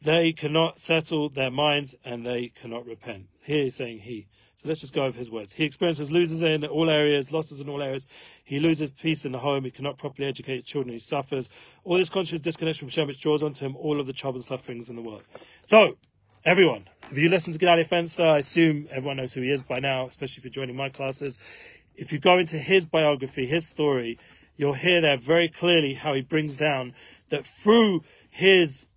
They 0.00 0.32
cannot 0.32 0.80
settle 0.80 1.28
their 1.28 1.50
minds 1.50 1.96
and 2.04 2.24
they 2.24 2.48
cannot 2.48 2.86
repent. 2.86 3.26
Here 3.42 3.64
he's 3.64 3.76
saying 3.76 4.00
he. 4.00 4.28
So 4.60 4.66
let's 4.66 4.80
just 4.80 4.92
go 4.92 5.04
over 5.04 5.16
his 5.16 5.30
words. 5.30 5.52
He 5.52 5.62
experiences 5.62 6.10
losses 6.10 6.42
in 6.42 6.64
all 6.64 6.90
areas, 6.90 7.32
losses 7.32 7.60
in 7.60 7.68
all 7.68 7.80
areas. 7.80 8.08
He 8.42 8.58
loses 8.58 8.90
peace 8.90 9.24
in 9.24 9.30
the 9.30 9.38
home. 9.38 9.62
He 9.62 9.70
cannot 9.70 9.98
properly 9.98 10.26
educate 10.26 10.56
his 10.56 10.64
children. 10.64 10.94
He 10.94 10.98
suffers. 10.98 11.48
All 11.84 11.96
this 11.96 12.08
conscious 12.08 12.40
disconnection 12.40 12.88
from 12.88 12.90
Shem, 12.90 13.06
which 13.06 13.20
draws 13.20 13.40
onto 13.40 13.64
him 13.64 13.76
all 13.76 14.00
of 14.00 14.08
the 14.08 14.12
trouble 14.12 14.38
and 14.38 14.44
sufferings 14.44 14.88
in 14.88 14.96
the 14.96 15.02
world. 15.02 15.22
So, 15.62 15.96
everyone, 16.44 16.88
if 17.08 17.16
you 17.16 17.28
listen 17.28 17.52
to 17.52 17.58
Gedalia 17.60 17.88
Fenster, 17.88 18.28
I 18.28 18.38
assume 18.38 18.88
everyone 18.90 19.18
knows 19.18 19.32
who 19.32 19.42
he 19.42 19.50
is 19.52 19.62
by 19.62 19.78
now, 19.78 20.08
especially 20.08 20.40
if 20.40 20.44
you're 20.46 20.50
joining 20.50 20.74
my 20.74 20.88
classes. 20.88 21.38
If 21.94 22.12
you 22.12 22.18
go 22.18 22.36
into 22.36 22.58
his 22.58 22.84
biography, 22.84 23.46
his 23.46 23.68
story, 23.68 24.18
you'll 24.56 24.72
hear 24.72 25.00
there 25.00 25.18
very 25.18 25.48
clearly 25.48 25.94
how 25.94 26.14
he 26.14 26.22
brings 26.22 26.56
down 26.56 26.94
that 27.28 27.46
through 27.46 28.02
his 28.28 28.88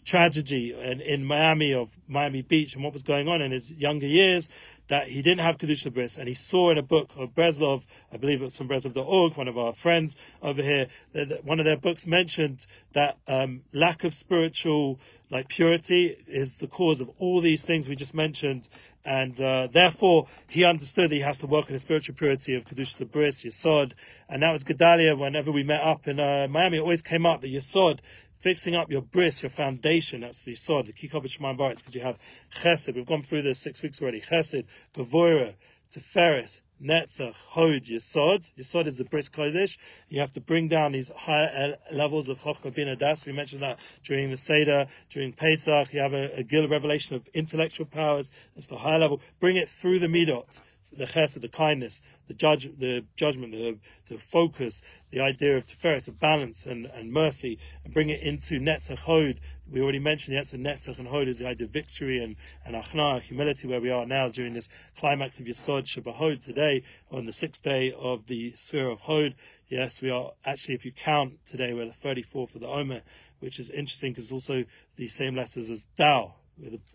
tragedy 0.00 0.74
in, 0.74 1.00
in 1.00 1.24
Miami 1.24 1.72
of 1.72 1.90
Miami 2.08 2.42
Beach 2.42 2.74
and 2.74 2.82
what 2.82 2.92
was 2.92 3.02
going 3.02 3.28
on 3.28 3.42
in 3.42 3.52
his 3.52 3.72
younger 3.72 4.06
years 4.06 4.48
that 4.88 5.08
he 5.08 5.20
didn't 5.20 5.40
have 5.40 5.58
Kedusha 5.58 5.92
Bris 5.92 6.16
and 6.16 6.26
he 6.26 6.34
saw 6.34 6.70
in 6.70 6.78
a 6.78 6.82
book 6.82 7.10
of 7.16 7.34
Breslov, 7.34 7.84
I 8.12 8.16
believe 8.16 8.40
it 8.40 8.44
was 8.44 8.56
from 8.56 8.68
Breslov.org, 8.68 9.36
one 9.36 9.48
of 9.48 9.58
our 9.58 9.72
friends 9.72 10.16
over 10.42 10.62
here, 10.62 10.88
that, 11.12 11.44
one 11.44 11.60
of 11.60 11.66
their 11.66 11.76
books 11.76 12.06
mentioned 12.06 12.66
that 12.92 13.18
um, 13.28 13.62
lack 13.72 14.04
of 14.04 14.14
spiritual 14.14 14.98
like 15.30 15.48
purity 15.48 16.16
is 16.26 16.56
the 16.58 16.66
cause 16.66 17.02
of 17.02 17.10
all 17.18 17.42
these 17.42 17.64
things 17.64 17.86
we 17.86 17.94
just 17.94 18.14
mentioned. 18.14 18.68
And 19.04 19.38
uh, 19.40 19.68
therefore 19.70 20.26
he 20.48 20.64
understood 20.64 21.10
that 21.10 21.14
he 21.14 21.20
has 21.20 21.38
to 21.38 21.46
work 21.46 21.66
on 21.66 21.72
the 21.74 21.78
spiritual 21.78 22.14
purity 22.14 22.54
of 22.54 22.64
Kedusha 22.64 23.10
Bris, 23.10 23.44
Yesod, 23.44 23.92
and 24.28 24.42
that 24.42 24.52
was 24.52 24.64
Gedalia 24.64 25.18
whenever 25.18 25.52
we 25.52 25.62
met 25.62 25.82
up 25.82 26.08
in 26.08 26.18
uh, 26.18 26.46
Miami, 26.48 26.78
it 26.78 26.80
always 26.80 27.02
came 27.02 27.26
up 27.26 27.42
that 27.42 27.52
Yesod 27.52 28.00
fixing 28.38 28.74
up 28.74 28.90
your 28.90 29.02
bris, 29.02 29.42
your 29.42 29.50
foundation. 29.50 30.20
That's 30.22 30.42
the 30.42 30.54
sod, 30.54 30.86
the 30.86 30.92
kikov 30.92 31.24
shemaim 31.24 31.58
baritz, 31.58 31.78
because 31.78 31.94
you 31.94 32.02
have 32.02 32.18
chesed. 32.54 32.94
We've 32.94 33.06
gone 33.06 33.22
through 33.22 33.42
this 33.42 33.58
six 33.58 33.82
weeks 33.82 34.00
already. 34.00 34.20
Chesed, 34.20 34.64
gavoira, 34.94 35.54
teferis, 35.90 36.60
netzach, 36.82 37.34
hod, 37.50 37.84
yesod. 37.84 38.50
Yesod 38.58 38.86
is 38.86 38.98
the 38.98 39.04
bris 39.04 39.28
kodesh. 39.28 39.78
You 40.08 40.20
have 40.20 40.30
to 40.32 40.40
bring 40.40 40.68
down 40.68 40.92
these 40.92 41.10
higher 41.16 41.76
uh, 41.90 41.94
levels 41.94 42.28
of 42.28 42.40
chokhmah 42.40 42.74
bin 42.74 42.96
das. 42.98 43.26
We 43.26 43.32
mentioned 43.32 43.62
that 43.62 43.78
during 44.04 44.30
the 44.30 44.36
Seder, 44.36 44.86
during 45.10 45.32
Pesach. 45.32 45.92
You 45.92 46.00
have 46.00 46.14
a, 46.14 46.38
a 46.38 46.42
gil 46.42 46.68
revelation 46.68 47.16
of 47.16 47.28
intellectual 47.34 47.86
powers. 47.86 48.32
That's 48.54 48.66
the 48.66 48.76
higher 48.76 48.98
level. 48.98 49.20
Bring 49.40 49.56
it 49.56 49.68
through 49.68 49.98
the 49.98 50.08
midot 50.08 50.60
the 50.92 51.04
chesed, 51.04 51.40
the 51.40 51.48
kindness, 51.48 52.02
the 52.26 52.34
judge, 52.34 52.68
the 52.78 53.04
judgment, 53.16 53.52
the, 53.52 53.78
the 54.08 54.16
focus, 54.16 54.82
the 55.10 55.20
idea 55.20 55.56
of 55.56 55.66
tiferes, 55.66 56.08
of 56.08 56.18
balance 56.18 56.66
and, 56.66 56.86
and 56.86 57.12
mercy, 57.12 57.58
and 57.84 57.92
bring 57.92 58.08
it 58.08 58.20
into 58.22 58.58
netzach 58.58 58.98
hod. 58.98 59.40
We 59.70 59.82
already 59.82 59.98
mentioned 59.98 60.36
the 60.36 60.56
netzach 60.56 60.98
and 60.98 61.08
hod 61.08 61.28
is 61.28 61.40
the 61.40 61.48
idea 61.48 61.66
of 61.66 61.72
victory 61.72 62.22
and, 62.22 62.36
and 62.64 62.74
achna, 62.74 63.20
humility, 63.20 63.68
where 63.68 63.80
we 63.80 63.90
are 63.90 64.06
now 64.06 64.28
during 64.28 64.54
this 64.54 64.68
climax 64.96 65.38
of 65.40 65.46
Yesod 65.46 65.84
Shabbat 65.84 66.44
today, 66.44 66.82
on 67.10 67.26
the 67.26 67.32
sixth 67.32 67.62
day 67.62 67.92
of 67.92 68.26
the 68.26 68.52
sphere 68.52 68.88
of 68.88 69.00
hod. 69.00 69.34
Yes, 69.68 70.00
we 70.00 70.10
are 70.10 70.32
actually, 70.44 70.74
if 70.74 70.84
you 70.84 70.92
count 70.92 71.44
today, 71.46 71.74
we're 71.74 71.86
the 71.86 71.90
34th 71.92 72.54
of 72.54 72.60
the 72.62 72.68
Omer, 72.68 73.02
which 73.40 73.58
is 73.58 73.70
interesting 73.70 74.12
because 74.12 74.32
also 74.32 74.64
the 74.96 75.08
same 75.08 75.36
letters 75.36 75.70
as 75.70 75.88
Dao, 75.96 76.32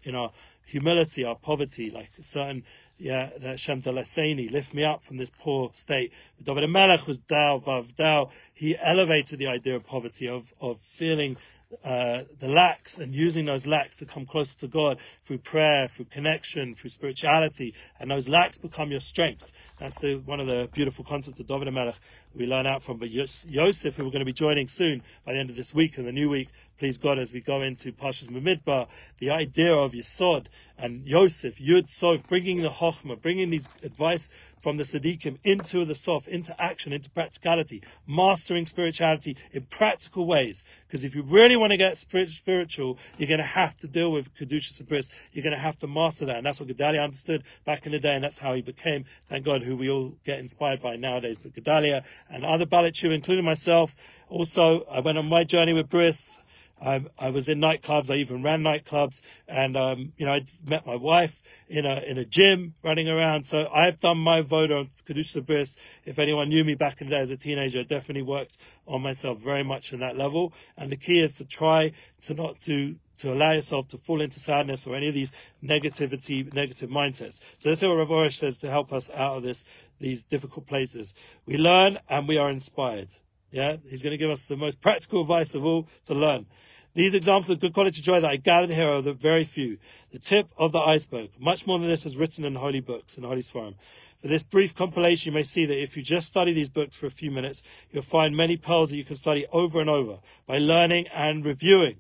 in 0.04 0.16
our 0.16 0.32
humility, 0.66 1.24
our 1.24 1.36
poverty, 1.36 1.90
like 1.90 2.10
certain 2.22 2.64
yeah, 3.04 3.32
that 3.40 3.60
Shem 3.60 3.82
Delaseni, 3.82 4.50
lift 4.50 4.74
me 4.74 4.86
up 4.86 5.04
from 5.04 5.18
this 5.18 5.30
poor 5.30 5.70
state. 5.74 6.14
But 6.38 6.46
David 6.46 6.70
Melech 6.70 7.06
was 7.06 7.20
Dao 7.20 7.62
Vav 7.62 7.94
Dao. 7.96 8.32
He 8.54 8.78
elevated 8.78 9.40
the 9.40 9.48
idea 9.48 9.76
of 9.76 9.86
poverty, 9.86 10.30
of, 10.30 10.54
of 10.62 10.80
feeling 10.80 11.36
uh, 11.84 12.22
the 12.40 12.48
lacks 12.48 13.00
and 13.00 13.14
using 13.14 13.46
those 13.46 13.68
lacks 13.68 13.98
to 13.98 14.06
come 14.06 14.26
closer 14.26 14.58
to 14.60 14.68
God 14.68 15.02
through 15.22 15.40
prayer, 15.40 15.88
through 15.88 16.06
connection, 16.06 16.76
through 16.76 16.92
spirituality, 16.92 17.74
and 18.00 18.10
those 18.10 18.30
lacks 18.30 18.58
become 18.58 18.90
your 18.90 19.02
strengths. 19.02 19.52
That's 19.80 20.00
the 20.00 20.16
one 20.18 20.40
of 20.40 20.48
the 20.48 20.70
beautiful 20.72 21.04
concepts 21.04 21.42
of 21.42 21.46
David 21.46 21.74
Melech 21.74 21.96
we 22.34 22.46
learn 22.46 22.68
out 22.68 22.84
from. 22.84 22.98
But 23.00 23.10
Yosef, 23.10 23.98
who 23.98 24.06
we're 24.06 24.12
going 24.12 24.20
to 24.20 24.26
be 24.26 24.32
joining 24.32 24.70
soon 24.70 25.02
by 25.26 25.34
the 25.34 25.40
end 25.40 25.50
of 25.50 25.58
this 25.58 25.74
week 25.74 25.98
and 25.98 26.08
the 26.08 26.14
new 26.14 26.30
week, 26.30 26.50
please 26.78 26.98
God, 26.98 27.20
as 27.20 27.34
we 27.34 27.42
go 27.42 27.62
into 27.62 27.92
Pashas 27.92 28.30
Bamidbar, 28.30 28.88
the 29.18 29.30
idea 29.30 29.74
of 29.74 29.94
Yisod 29.94 30.48
and 30.78 31.08
Yosef, 31.08 31.60
Yud 31.60 31.88
Sof, 31.88 32.28
bringing 32.28 32.62
the 32.62 32.70
Chochmah, 32.70 33.22
bringing 33.22 33.50
these 33.50 33.70
advice 33.84 34.30
from 34.60 34.78
the 34.78 34.84
Siddiqim 34.84 35.38
into 35.44 35.86
the 35.86 35.94
Sof, 35.94 36.28
into 36.28 36.60
action, 36.62 36.94
into 36.94 37.10
practicality, 37.10 37.84
mastering 38.08 38.66
spirituality 38.66 39.38
in 39.52 39.64
practical 39.64 40.26
ways. 40.26 40.64
Because 40.88 41.04
if 41.04 41.16
you 41.16 41.22
really 41.22 41.56
want 41.56 41.72
to 41.72 41.78
get 41.78 41.98
spiritual, 41.98 42.98
you're 43.18 43.28
going 43.28 43.40
to 43.40 43.46
have 43.46 43.78
to 43.80 43.88
deal 43.88 44.12
with 44.12 44.34
Kedusha 44.34 44.82
Sabris. 44.82 45.12
You're 45.32 45.44
going 45.44 45.56
to 45.56 45.62
have 45.62 45.78
to 45.78 45.88
master 45.88 46.26
that. 46.26 46.38
And 46.38 46.46
that's 46.46 46.60
what 46.60 46.70
Gedalia 46.70 47.04
understood 47.04 47.44
back 47.66 47.86
in 47.86 47.92
the 47.92 48.00
day, 48.00 48.16
and 48.16 48.24
that's 48.24 48.40
how 48.40 48.54
he 48.54 48.62
became, 48.62 49.06
thank 49.30 49.46
God, 49.46 49.64
who 49.64 49.76
we 49.76 49.90
all 49.90 50.14
get 50.24 50.40
inspired 50.40 50.82
by 50.82 50.96
nowadays. 50.96 51.38
But 51.38 51.54
Gedalia 51.54 52.06
and 52.30 52.46
other 52.46 52.66
Balichu, 52.66 53.14
including 53.14 53.46
myself, 53.46 53.96
also, 54.30 54.86
I 54.86 55.00
went 55.02 55.18
on 55.18 55.28
my 55.28 55.44
journey 55.44 55.74
with 55.74 55.90
Bris 55.90 56.40
I, 56.84 57.06
I 57.18 57.30
was 57.30 57.48
in 57.48 57.60
nightclubs. 57.60 58.12
I 58.12 58.16
even 58.16 58.44
ran 58.44 58.62
nightclubs, 58.62 59.22
and 59.48 59.78
um, 59.78 60.14
you 60.18 60.26
know, 60.26 60.34
I 60.34 60.46
met 60.68 60.86
my 60.86 60.96
wife 60.96 61.42
in 61.70 61.86
a 61.86 62.02
in 62.02 62.18
a 62.18 62.26
gym 62.26 62.76
running 62.84 63.08
around. 63.08 63.44
So 63.44 63.70
I've 63.74 64.00
done 64.00 64.18
my 64.18 64.42
vote 64.42 64.72
on 64.72 64.88
Kedusha 64.88 65.46
Bris. 65.46 65.78
If 66.06 66.20
anyone 66.20 66.50
knew 66.50 66.64
me 66.64 66.76
back 66.76 67.02
in 67.02 67.08
the 67.08 67.12
day 67.12 67.22
as 67.22 67.32
a 67.32 67.38
teenager, 67.38 67.80
I 67.80 67.84
definitely 67.84 68.24
worked 68.24 68.58
on 68.86 69.02
myself 69.02 69.40
very 69.40 69.64
much 69.64 69.94
in 69.94 70.00
that 70.02 70.18
level. 70.18 70.54
And 70.78 70.92
the 70.92 70.98
key 70.98 71.22
is 71.22 71.36
to 71.36 71.46
try 71.46 71.94
to 72.22 72.34
not 72.34 72.60
to 72.62 72.96
to 73.18 73.34
allow 73.34 73.52
yourself 73.52 73.88
to 73.90 73.98
fall 73.98 74.22
into 74.22 74.40
sadness 74.40 74.88
or 74.88 74.96
any 74.96 75.08
of 75.08 75.14
these 75.14 75.32
negativity, 75.64 76.52
negative 76.54 76.90
mindsets. 76.90 77.40
So 77.58 77.70
that's 77.70 77.82
what 77.82 77.96
Rav 77.96 78.08
Arush 78.08 78.38
says 78.38 78.58
to 78.60 78.70
help 78.70 78.92
us 78.92 79.10
out 79.12 79.38
of 79.38 79.44
this, 79.44 79.64
these 80.00 80.24
difficult 80.24 80.66
places. 80.66 81.14
We 81.46 81.58
learn 81.58 82.00
and 82.10 82.28
we 82.28 82.38
are 82.38 82.50
inspired. 82.50 83.14
Yeah, 83.52 83.78
he's 83.88 84.02
going 84.02 84.12
to 84.12 84.18
give 84.18 84.32
us 84.32 84.48
the 84.48 84.58
most 84.58 84.82
practical 84.82 85.22
advice 85.22 85.54
of 85.54 85.64
all 85.64 85.88
to 86.06 86.16
learn. 86.16 86.48
These 86.96 87.16
examples 87.16 87.50
of 87.50 87.60
good 87.60 87.74
quality 87.74 88.02
joy 88.02 88.22
that 88.22 88.30
I 88.30 88.36
gathered 88.36 88.70
here 88.70 88.88
are 88.88 89.02
the 89.02 89.14
very 89.14 89.44
few, 89.44 89.80
the 90.12 90.20
tip 90.20 90.50
of 90.58 90.74
the 90.74 90.80
iceberg. 90.80 91.32
Much 91.40 91.66
more 91.66 91.80
than 91.80 91.90
this 91.90 92.06
is 92.06 92.16
written 92.16 92.46
in 92.46 92.54
holy 92.54 92.82
books 92.82 93.18
and 93.18 93.26
holy 93.26 93.42
sforim. 93.42 93.74
For 94.22 94.28
this 94.28 94.44
brief 94.44 94.76
compilation, 94.76 95.32
you 95.32 95.36
may 95.36 95.42
see 95.42 95.66
that 95.66 95.82
if 95.82 95.98
you 95.98 96.04
just 96.04 96.28
study 96.28 96.54
these 96.54 96.70
books 96.70 96.96
for 96.96 97.08
a 97.08 97.12
few 97.12 97.32
minutes, 97.32 97.64
you'll 97.92 98.04
find 98.04 98.38
many 98.38 98.58
pearls 98.58 98.92
that 98.92 98.98
you 98.98 99.04
can 99.04 99.16
study 99.16 99.48
over 99.52 99.82
and 99.82 99.90
over 99.90 100.20
by 100.46 100.60
learning 100.60 101.08
and 101.08 101.44
reviewing. 101.44 101.98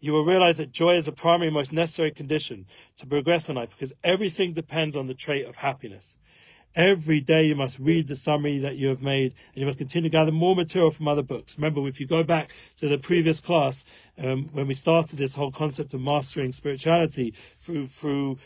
You 0.00 0.12
will 0.12 0.24
realize 0.24 0.56
that 0.56 0.72
joy 0.72 0.96
is 0.96 1.04
the 1.04 1.12
primary, 1.12 1.50
most 1.50 1.70
necessary 1.70 2.10
condition 2.10 2.64
to 2.96 3.06
progress 3.06 3.50
in 3.50 3.56
life 3.56 3.68
because 3.70 3.92
everything 4.02 4.54
depends 4.54 4.96
on 4.96 5.06
the 5.06 5.12
trait 5.12 5.44
of 5.44 5.56
happiness. 5.56 6.16
Every 6.76 7.20
day 7.20 7.46
you 7.46 7.56
must 7.56 7.80
read 7.80 8.06
the 8.06 8.14
summary 8.14 8.58
that 8.58 8.76
you 8.76 8.88
have 8.88 9.02
made 9.02 9.34
and 9.54 9.60
you 9.60 9.66
must 9.66 9.78
continue 9.78 10.08
to 10.08 10.12
gather 10.12 10.30
more 10.30 10.54
material 10.54 10.92
from 10.92 11.08
other 11.08 11.22
books. 11.22 11.56
Remember, 11.58 11.86
if 11.88 11.98
you 11.98 12.06
go 12.06 12.22
back 12.22 12.50
to 12.76 12.88
the 12.88 12.96
previous 12.96 13.40
class, 13.40 13.84
um, 14.16 14.50
when 14.52 14.68
we 14.68 14.74
started 14.74 15.18
this 15.18 15.34
whole 15.34 15.50
concept 15.50 15.94
of 15.94 16.00
mastering 16.00 16.52
spirituality 16.52 17.34
through, 17.58 17.88
through 17.88 18.38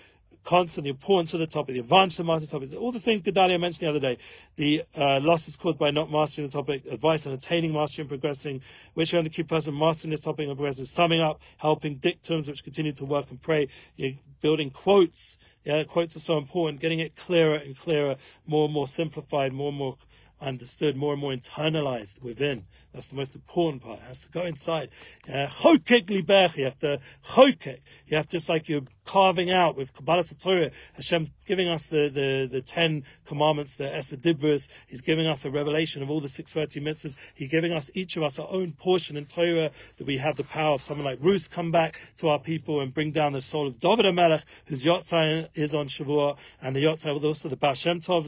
constant, 0.45 0.85
the 0.85 0.91
importance 0.91 1.35
of 1.35 1.41
the 1.41 1.47
topic, 1.47 1.75
the 1.75 1.81
advantage 1.81 2.21
of 2.21 2.27
mastering 2.27 2.61
the 2.61 2.67
topic, 2.67 2.81
all 2.81 2.93
the 2.93 3.01
things 3.01 3.23
Gedalia 3.23 3.59
mentioned 3.61 3.87
the 3.87 3.91
other 3.91 4.01
day, 4.01 4.19
the 4.57 4.85
uh, 4.95 5.19
losses 5.21 5.57
caused 5.57 5.79
by 5.79 5.91
not 5.91 6.11
mastering 6.11 6.49
the 6.49 6.53
topic, 6.53 6.85
advice 6.91 7.27
on 7.27 7.33
attaining 7.33 7.73
mastery 7.73 8.03
and 8.03 8.09
progressing, 8.09 8.61
which 8.93 9.15
are 9.15 9.23
the 9.23 9.31
key 9.31 9.43
person 9.43 9.77
mastering 9.77 10.11
this 10.11 10.21
topic 10.21 10.47
and 10.47 10.57
progressing, 10.57 10.85
summing 10.85 11.21
up, 11.21 11.41
helping 11.59 11.97
dictums 11.97 12.47
which 12.47 12.63
continue 12.63 12.93
to 12.93 13.05
work 13.05 13.31
and 13.31 13.41
pray, 13.41 13.69
you 13.97 14.11
know, 14.11 14.17
building 14.41 14.71
quotes. 14.71 15.39
Yeah, 15.65 15.85
quotes 15.85 16.15
are 16.17 16.21
so 16.21 16.37
important, 16.37 16.81
getting 16.81 17.01
it 17.01 17.17
clearer 17.17 17.55
and 17.57 17.77
clearer, 17.77 18.17
more 18.47 18.67
and 18.67 18.75
more 18.75 18.87
simplified, 18.87 19.53
more 19.53 19.71
and 19.71 19.79
more 19.79 19.97
understood, 20.41 20.97
more 20.97 21.13
and 21.13 21.21
more 21.21 21.33
internalized 21.33 22.23
within. 22.23 22.67
That's 22.93 23.07
the 23.07 23.17
most 23.17 23.35
important 23.35 23.83
part. 23.83 24.01
It 24.01 24.05
has 24.05 24.21
to 24.21 24.29
go 24.31 24.43
inside. 24.43 24.91
You 25.27 25.33
have 25.35 25.51
to 25.51 27.01
chokek. 27.25 27.79
You 28.07 28.17
have 28.17 28.27
to 28.27 28.33
just 28.37 28.49
like 28.49 28.69
you're 28.69 28.83
carving 29.05 29.51
out 29.51 29.77
with 29.77 29.95
Kabbalah 29.95 30.25
Torah. 30.25 30.71
Hashem 30.95 31.29
giving 31.47 31.69
us 31.69 31.89
the, 31.89 32.09
the, 32.09 32.49
the 32.51 32.63
Ten 32.63 33.05
Commandments, 33.25 33.77
the 33.77 33.85
Esadibris. 33.85 34.69
He's 34.87 35.01
giving 35.01 35.27
us 35.27 35.45
a 35.45 35.51
revelation 35.51 36.03
of 36.03 36.11
all 36.11 36.21
the 36.21 36.29
630 36.29 36.85
mitzvahs. 36.85 37.17
He's 37.35 37.49
giving 37.49 37.73
us, 37.73 37.91
each 37.95 38.17
of 38.17 38.23
us, 38.23 38.39
our 38.39 38.49
own 38.51 38.73
portion 38.73 39.17
in 39.17 39.27
Torah 39.27 39.71
that 39.99 40.07
we 40.07 40.19
have 40.19 40.37
the 40.37 40.45
power 40.45 40.75
of 40.75 40.83
someone 40.83 41.05
like 41.05 41.19
Ruth 41.21 41.51
come 41.51 41.71
back 41.71 41.99
to 42.17 42.29
our 42.29 42.39
people 42.39 42.81
and 42.81 42.93
bring 42.93 43.11
down 43.11 43.33
the 43.33 43.43
soul 43.43 43.67
of 43.67 43.79
David 43.79 44.07
HaMelech, 44.07 44.45
whose 44.67 44.85
Yotzai 44.85 45.49
is 45.55 45.75
on 45.75 45.87
Shavuot, 45.87 46.39
and 46.63 46.75
the 46.75 46.85
Yotzai, 46.85 47.23
also 47.25 47.49
the 47.49 47.57
Baal 47.57 47.75
Shem 47.75 47.99
Tov, 47.99 48.25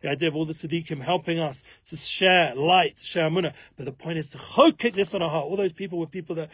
the 0.00 0.08
idea 0.08 0.28
of 0.28 0.36
all 0.36 0.44
the 0.44 0.52
Tzaddikim 0.52 1.00
helping 1.00 1.38
us 1.38 1.62
to 1.86 1.96
share 1.96 2.54
light, 2.54 2.98
share 2.98 3.28
Amunah. 3.28 3.54
But 3.76 3.86
the 3.86 3.92
point 3.92 4.18
is 4.18 4.30
to 4.30 4.72
kick 4.72 4.94
this 4.94 5.14
on 5.14 5.22
our 5.22 5.30
heart. 5.30 5.44
All 5.44 5.56
those 5.56 5.72
people 5.72 5.98
were 5.98 6.06
people 6.06 6.36
that 6.36 6.50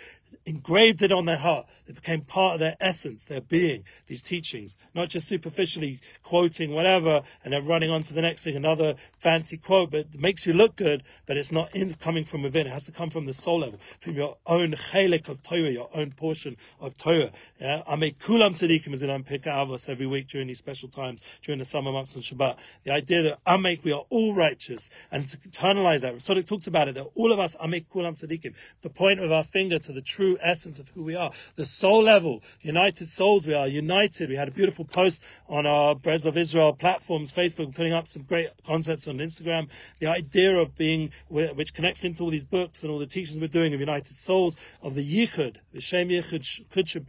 engraved 0.47 1.03
it 1.03 1.13
on 1.13 1.27
their 1.27 1.37
heart. 1.37 1.67
They 1.87 1.93
became 1.93 2.23
part 2.23 2.55
of 2.55 2.61
their 2.61 2.77
essence, 2.81 3.25
their 3.25 3.41
being, 3.41 3.85
these 4.07 4.23
teachings, 4.23 4.79
not 4.95 5.09
just 5.09 5.29
superficially 5.29 6.01
quoting 6.23 6.73
whatever 6.73 7.23
and 7.45 7.53
then 7.53 7.67
running 7.67 7.91
on 7.91 8.03
to 8.05 8.15
the 8.15 8.23
next 8.23 8.45
thing, 8.45 8.57
another 8.57 8.95
fancy 9.19 9.57
quote, 9.57 9.91
but 9.91 10.01
it 10.01 10.21
makes 10.21 10.47
you 10.47 10.53
look 10.53 10.77
good, 10.77 11.03
but 11.27 11.37
it's 11.37 11.53
not 11.53 11.75
in, 11.75 11.93
coming 11.95 12.25
from 12.25 12.43
within. 12.43 12.67
It 12.67 12.73
has 12.73 12.87
to 12.87 12.93
come 12.93 13.11
from 13.11 13.27
the 13.27 13.33
soul 13.33 13.61
level, 13.61 13.79
from 14.01 14.15
your 14.15 14.37
own 14.47 14.73
chelik 14.73 15.29
of 15.29 15.43
Torah, 15.43 15.71
your 15.71 15.91
own 15.93 16.13
portion 16.13 16.57
of 16.81 16.97
Torah. 16.97 17.31
Yeah? 17.61 17.83
make 17.97 18.19
kulam 18.19 18.51
tzaddikim 18.51 18.93
is 18.93 19.03
in 19.03 19.11
unpick 19.11 19.43
avos 19.43 19.89
every 19.89 20.07
week 20.07 20.29
during 20.29 20.47
these 20.47 20.59
special 20.59 20.89
times, 20.89 21.23
during 21.43 21.59
the 21.59 21.65
summer 21.65 21.91
months 21.91 22.15
and 22.15 22.23
Shabbat. 22.23 22.59
The 22.85 22.93
idea 22.93 23.23
that 23.23 23.39
I 23.45 23.57
make, 23.57 23.85
we 23.85 23.93
are 23.93 24.05
all 24.11 24.35
righteous, 24.35 24.91
and 25.11 25.29
to 25.29 25.37
internalize 25.39 26.03
that. 26.03 26.21
So 26.23 26.35
it 26.35 26.47
talks 26.47 26.67
about 26.67 26.89
it, 26.89 26.95
that 26.95 27.07
all 27.15 27.33
of 27.33 27.41
us 27.41 27.57
Amek 27.57 27.87
kulam 27.93 28.23
tzaddikim, 28.23 28.55
the 28.83 28.91
point 28.91 29.21
of 29.21 29.33
our 29.33 29.43
finger 29.45 29.79
to 29.81 29.93
the 29.93 30.03
true 30.03 30.36
essence 30.41 30.79
of 30.79 30.89
who 30.91 31.03
we 31.03 31.17
are. 31.17 31.31
The 31.57 31.67
soul 31.67 32.03
level, 32.03 32.43
united 32.61 33.09
souls 33.09 33.47
we 33.47 33.55
are, 33.55 33.67
united. 33.67 34.29
We 34.29 34.37
had 34.37 34.49
a 34.49 34.53
beautiful 34.53 34.85
post 34.85 35.23
on 35.49 35.67
our 35.67 35.95
Breslov 35.95 36.27
of 36.27 36.37
Israel 36.37 36.73
platforms, 36.73 37.33
Facebook, 37.33 37.75
putting 37.75 37.93
up 37.93 38.09
some 38.09 38.23
great 38.23 38.51
concepts 38.67 39.09
on 39.09 39.19
Instagram. 39.19 39.71
The 39.99 40.09
idea 40.09 40.57
of 40.57 40.75
being, 40.75 41.13
which 41.29 41.73
connects 41.73 42.05
into 42.05 42.23
all 42.23 42.31
these 42.31 42.45
books 42.45 42.83
and 42.83 42.93
all 42.93 42.99
the 42.99 43.07
teachings 43.07 43.41
we're 43.41 43.49
doing 43.49 43.73
of 43.75 43.81
united 43.81 44.15
souls, 44.15 44.57
of 44.83 44.95
the 44.95 45.05
Yichud, 45.05 45.57
the 45.73 45.81
Shem 45.81 46.09
Yichud 46.09 46.69
Kudsha 46.69 47.07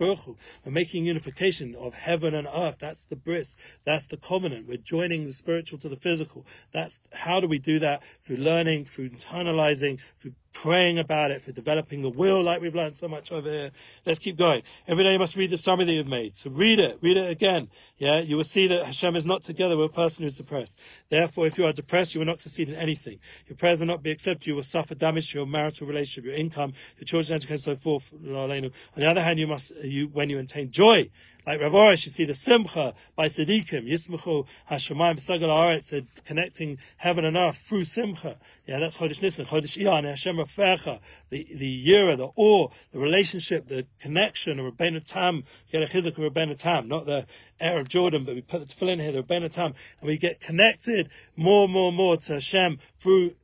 we're 0.66 0.72
making 0.72 1.06
unification 1.06 1.76
of 1.76 1.94
heaven 1.94 2.34
and 2.34 2.48
earth. 2.48 2.78
That's 2.80 3.06
the 3.06 3.16
bris. 3.16 3.58
That's 3.84 4.08
the 4.08 4.18
covenant. 4.18 4.68
We're 4.68 4.78
joining 4.78 5.26
the 5.26 5.34
spiritual 5.34 5.80
to 5.80 5.90
the 5.90 5.96
physical. 5.96 6.46
That's 6.72 7.02
how 7.12 7.40
do 7.40 7.48
we 7.48 7.60
do 7.60 7.80
that? 7.80 8.04
Through 8.24 8.38
learning, 8.38 8.86
through 8.86 9.10
internalizing, 9.10 10.00
through 10.20 10.34
praying 10.54 10.98
about 10.98 11.32
it, 11.32 11.42
for 11.42 11.52
developing 11.52 12.02
the 12.02 12.10
will, 12.10 12.44
like 12.44 12.62
we've 12.62 12.76
learned 12.76 12.98
so 12.98 13.08
much 13.08 13.32
over 13.32 13.50
here. 13.50 13.72
Let's 14.06 14.20
keep 14.20 14.38
going. 14.38 14.64
Every 14.88 15.04
day 15.04 15.14
you 15.14 15.20
must 15.20 15.36
read 15.36 15.50
the 15.50 15.58
summary 15.58 15.86
that 15.86 15.94
you've 15.94 16.08
made. 16.08 16.36
So 16.36 16.50
read 16.50 16.80
it, 16.80 16.98
read 17.02 17.18
it 17.18 17.30
again. 17.30 17.70
Yeah, 17.98 18.20
you 18.22 18.38
will 18.38 18.44
see 18.44 18.68
that 18.68 18.86
Hashem 18.86 19.16
is 19.16 19.26
not 19.26 19.44
together 19.44 19.78
with 19.78 19.92
a 19.92 19.94
person 19.94 20.24
who 20.24 20.28
is 20.28 20.36
depressed. 20.36 20.80
Therefore, 21.10 21.48
if 21.48 21.58
you 21.58 21.66
are 21.66 21.74
depressed, 21.74 22.16
you 22.16 22.20
will 22.20 22.26
not 22.26 22.42
succeed 22.42 22.70
in 22.70 22.76
anything. 22.76 23.20
Your 23.48 23.56
prayers 23.56 23.80
will 23.80 23.88
not 23.88 24.04
be 24.04 24.12
accepted. 24.12 24.48
You 24.48 24.56
will 24.56 24.64
suffer 24.64 24.96
damage 24.96 25.32
to 25.32 25.40
your 25.40 25.48
marital 25.48 25.88
relationship, 25.88 26.26
your 26.26 26.36
income, 26.36 26.74
your 26.98 27.06
children's 27.06 27.32
education, 27.32 27.72
and 27.72 27.80
so 27.80 27.82
forth. 27.82 28.12
On 28.14 28.72
the 28.96 29.06
other 29.06 29.24
hand, 29.24 29.40
you 29.40 29.48
must, 29.48 29.76
you, 29.84 30.08
when 30.08 30.30
you 30.30 30.40
attain 30.40 30.72
joy, 30.72 31.10
like 31.48 31.62
Rav 31.62 31.72
Arush, 31.72 32.06
you 32.06 32.12
see 32.12 32.26
the 32.26 32.34
Simcha 32.34 32.94
by 33.16 33.28
Tzaddikim, 33.28 33.90
Yismachu 33.90 34.46
Hashemayim 34.70 35.16
V'Sagal 35.16 35.48
Haaretz, 35.48 35.86
said 35.86 36.08
connecting 36.26 36.78
heaven 36.98 37.24
and 37.24 37.38
earth 37.38 37.56
through 37.56 37.86
Simcha. 37.86 38.38
Yeah, 38.66 38.80
that's 38.80 38.98
Chodesh 38.98 39.22
Nisan, 39.22 39.46
Chodesh 39.46 39.82
Iyar, 39.82 40.00
and 40.00 40.08
Hashem 40.08 40.36
Rafecha, 40.36 41.00
the, 41.30 41.48
the 41.56 41.88
Yira, 41.88 42.18
the 42.18 42.28
awe, 42.36 42.68
the 42.92 43.00
relationship, 43.00 43.70
the 43.70 43.86
connection 43.98 44.60
of 44.60 44.74
Rabbeinu 44.74 45.10
Tam, 45.10 45.46
chizuk 45.72 46.18
of 46.18 46.34
Rabbeinu 46.34 46.60
Tam, 46.60 46.90
not 46.90 47.06
the 47.06 47.26
Air 47.62 47.80
of 47.80 47.88
Jordan, 47.88 48.26
but 48.26 48.36
we 48.36 48.42
put 48.42 48.68
the 48.68 48.88
in 48.88 49.00
here, 49.00 49.14
the 49.14 49.24
Rabbeinu 49.24 49.50
Tam, 49.50 49.74
and 50.02 50.08
we 50.10 50.18
get 50.18 50.42
connected 50.42 51.10
more 51.38 51.64
and 51.64 51.72
more 51.72 51.88
and 51.88 51.98
more 51.98 52.18
to 52.18 52.34
Hashem 52.34 52.80
through 53.00 53.36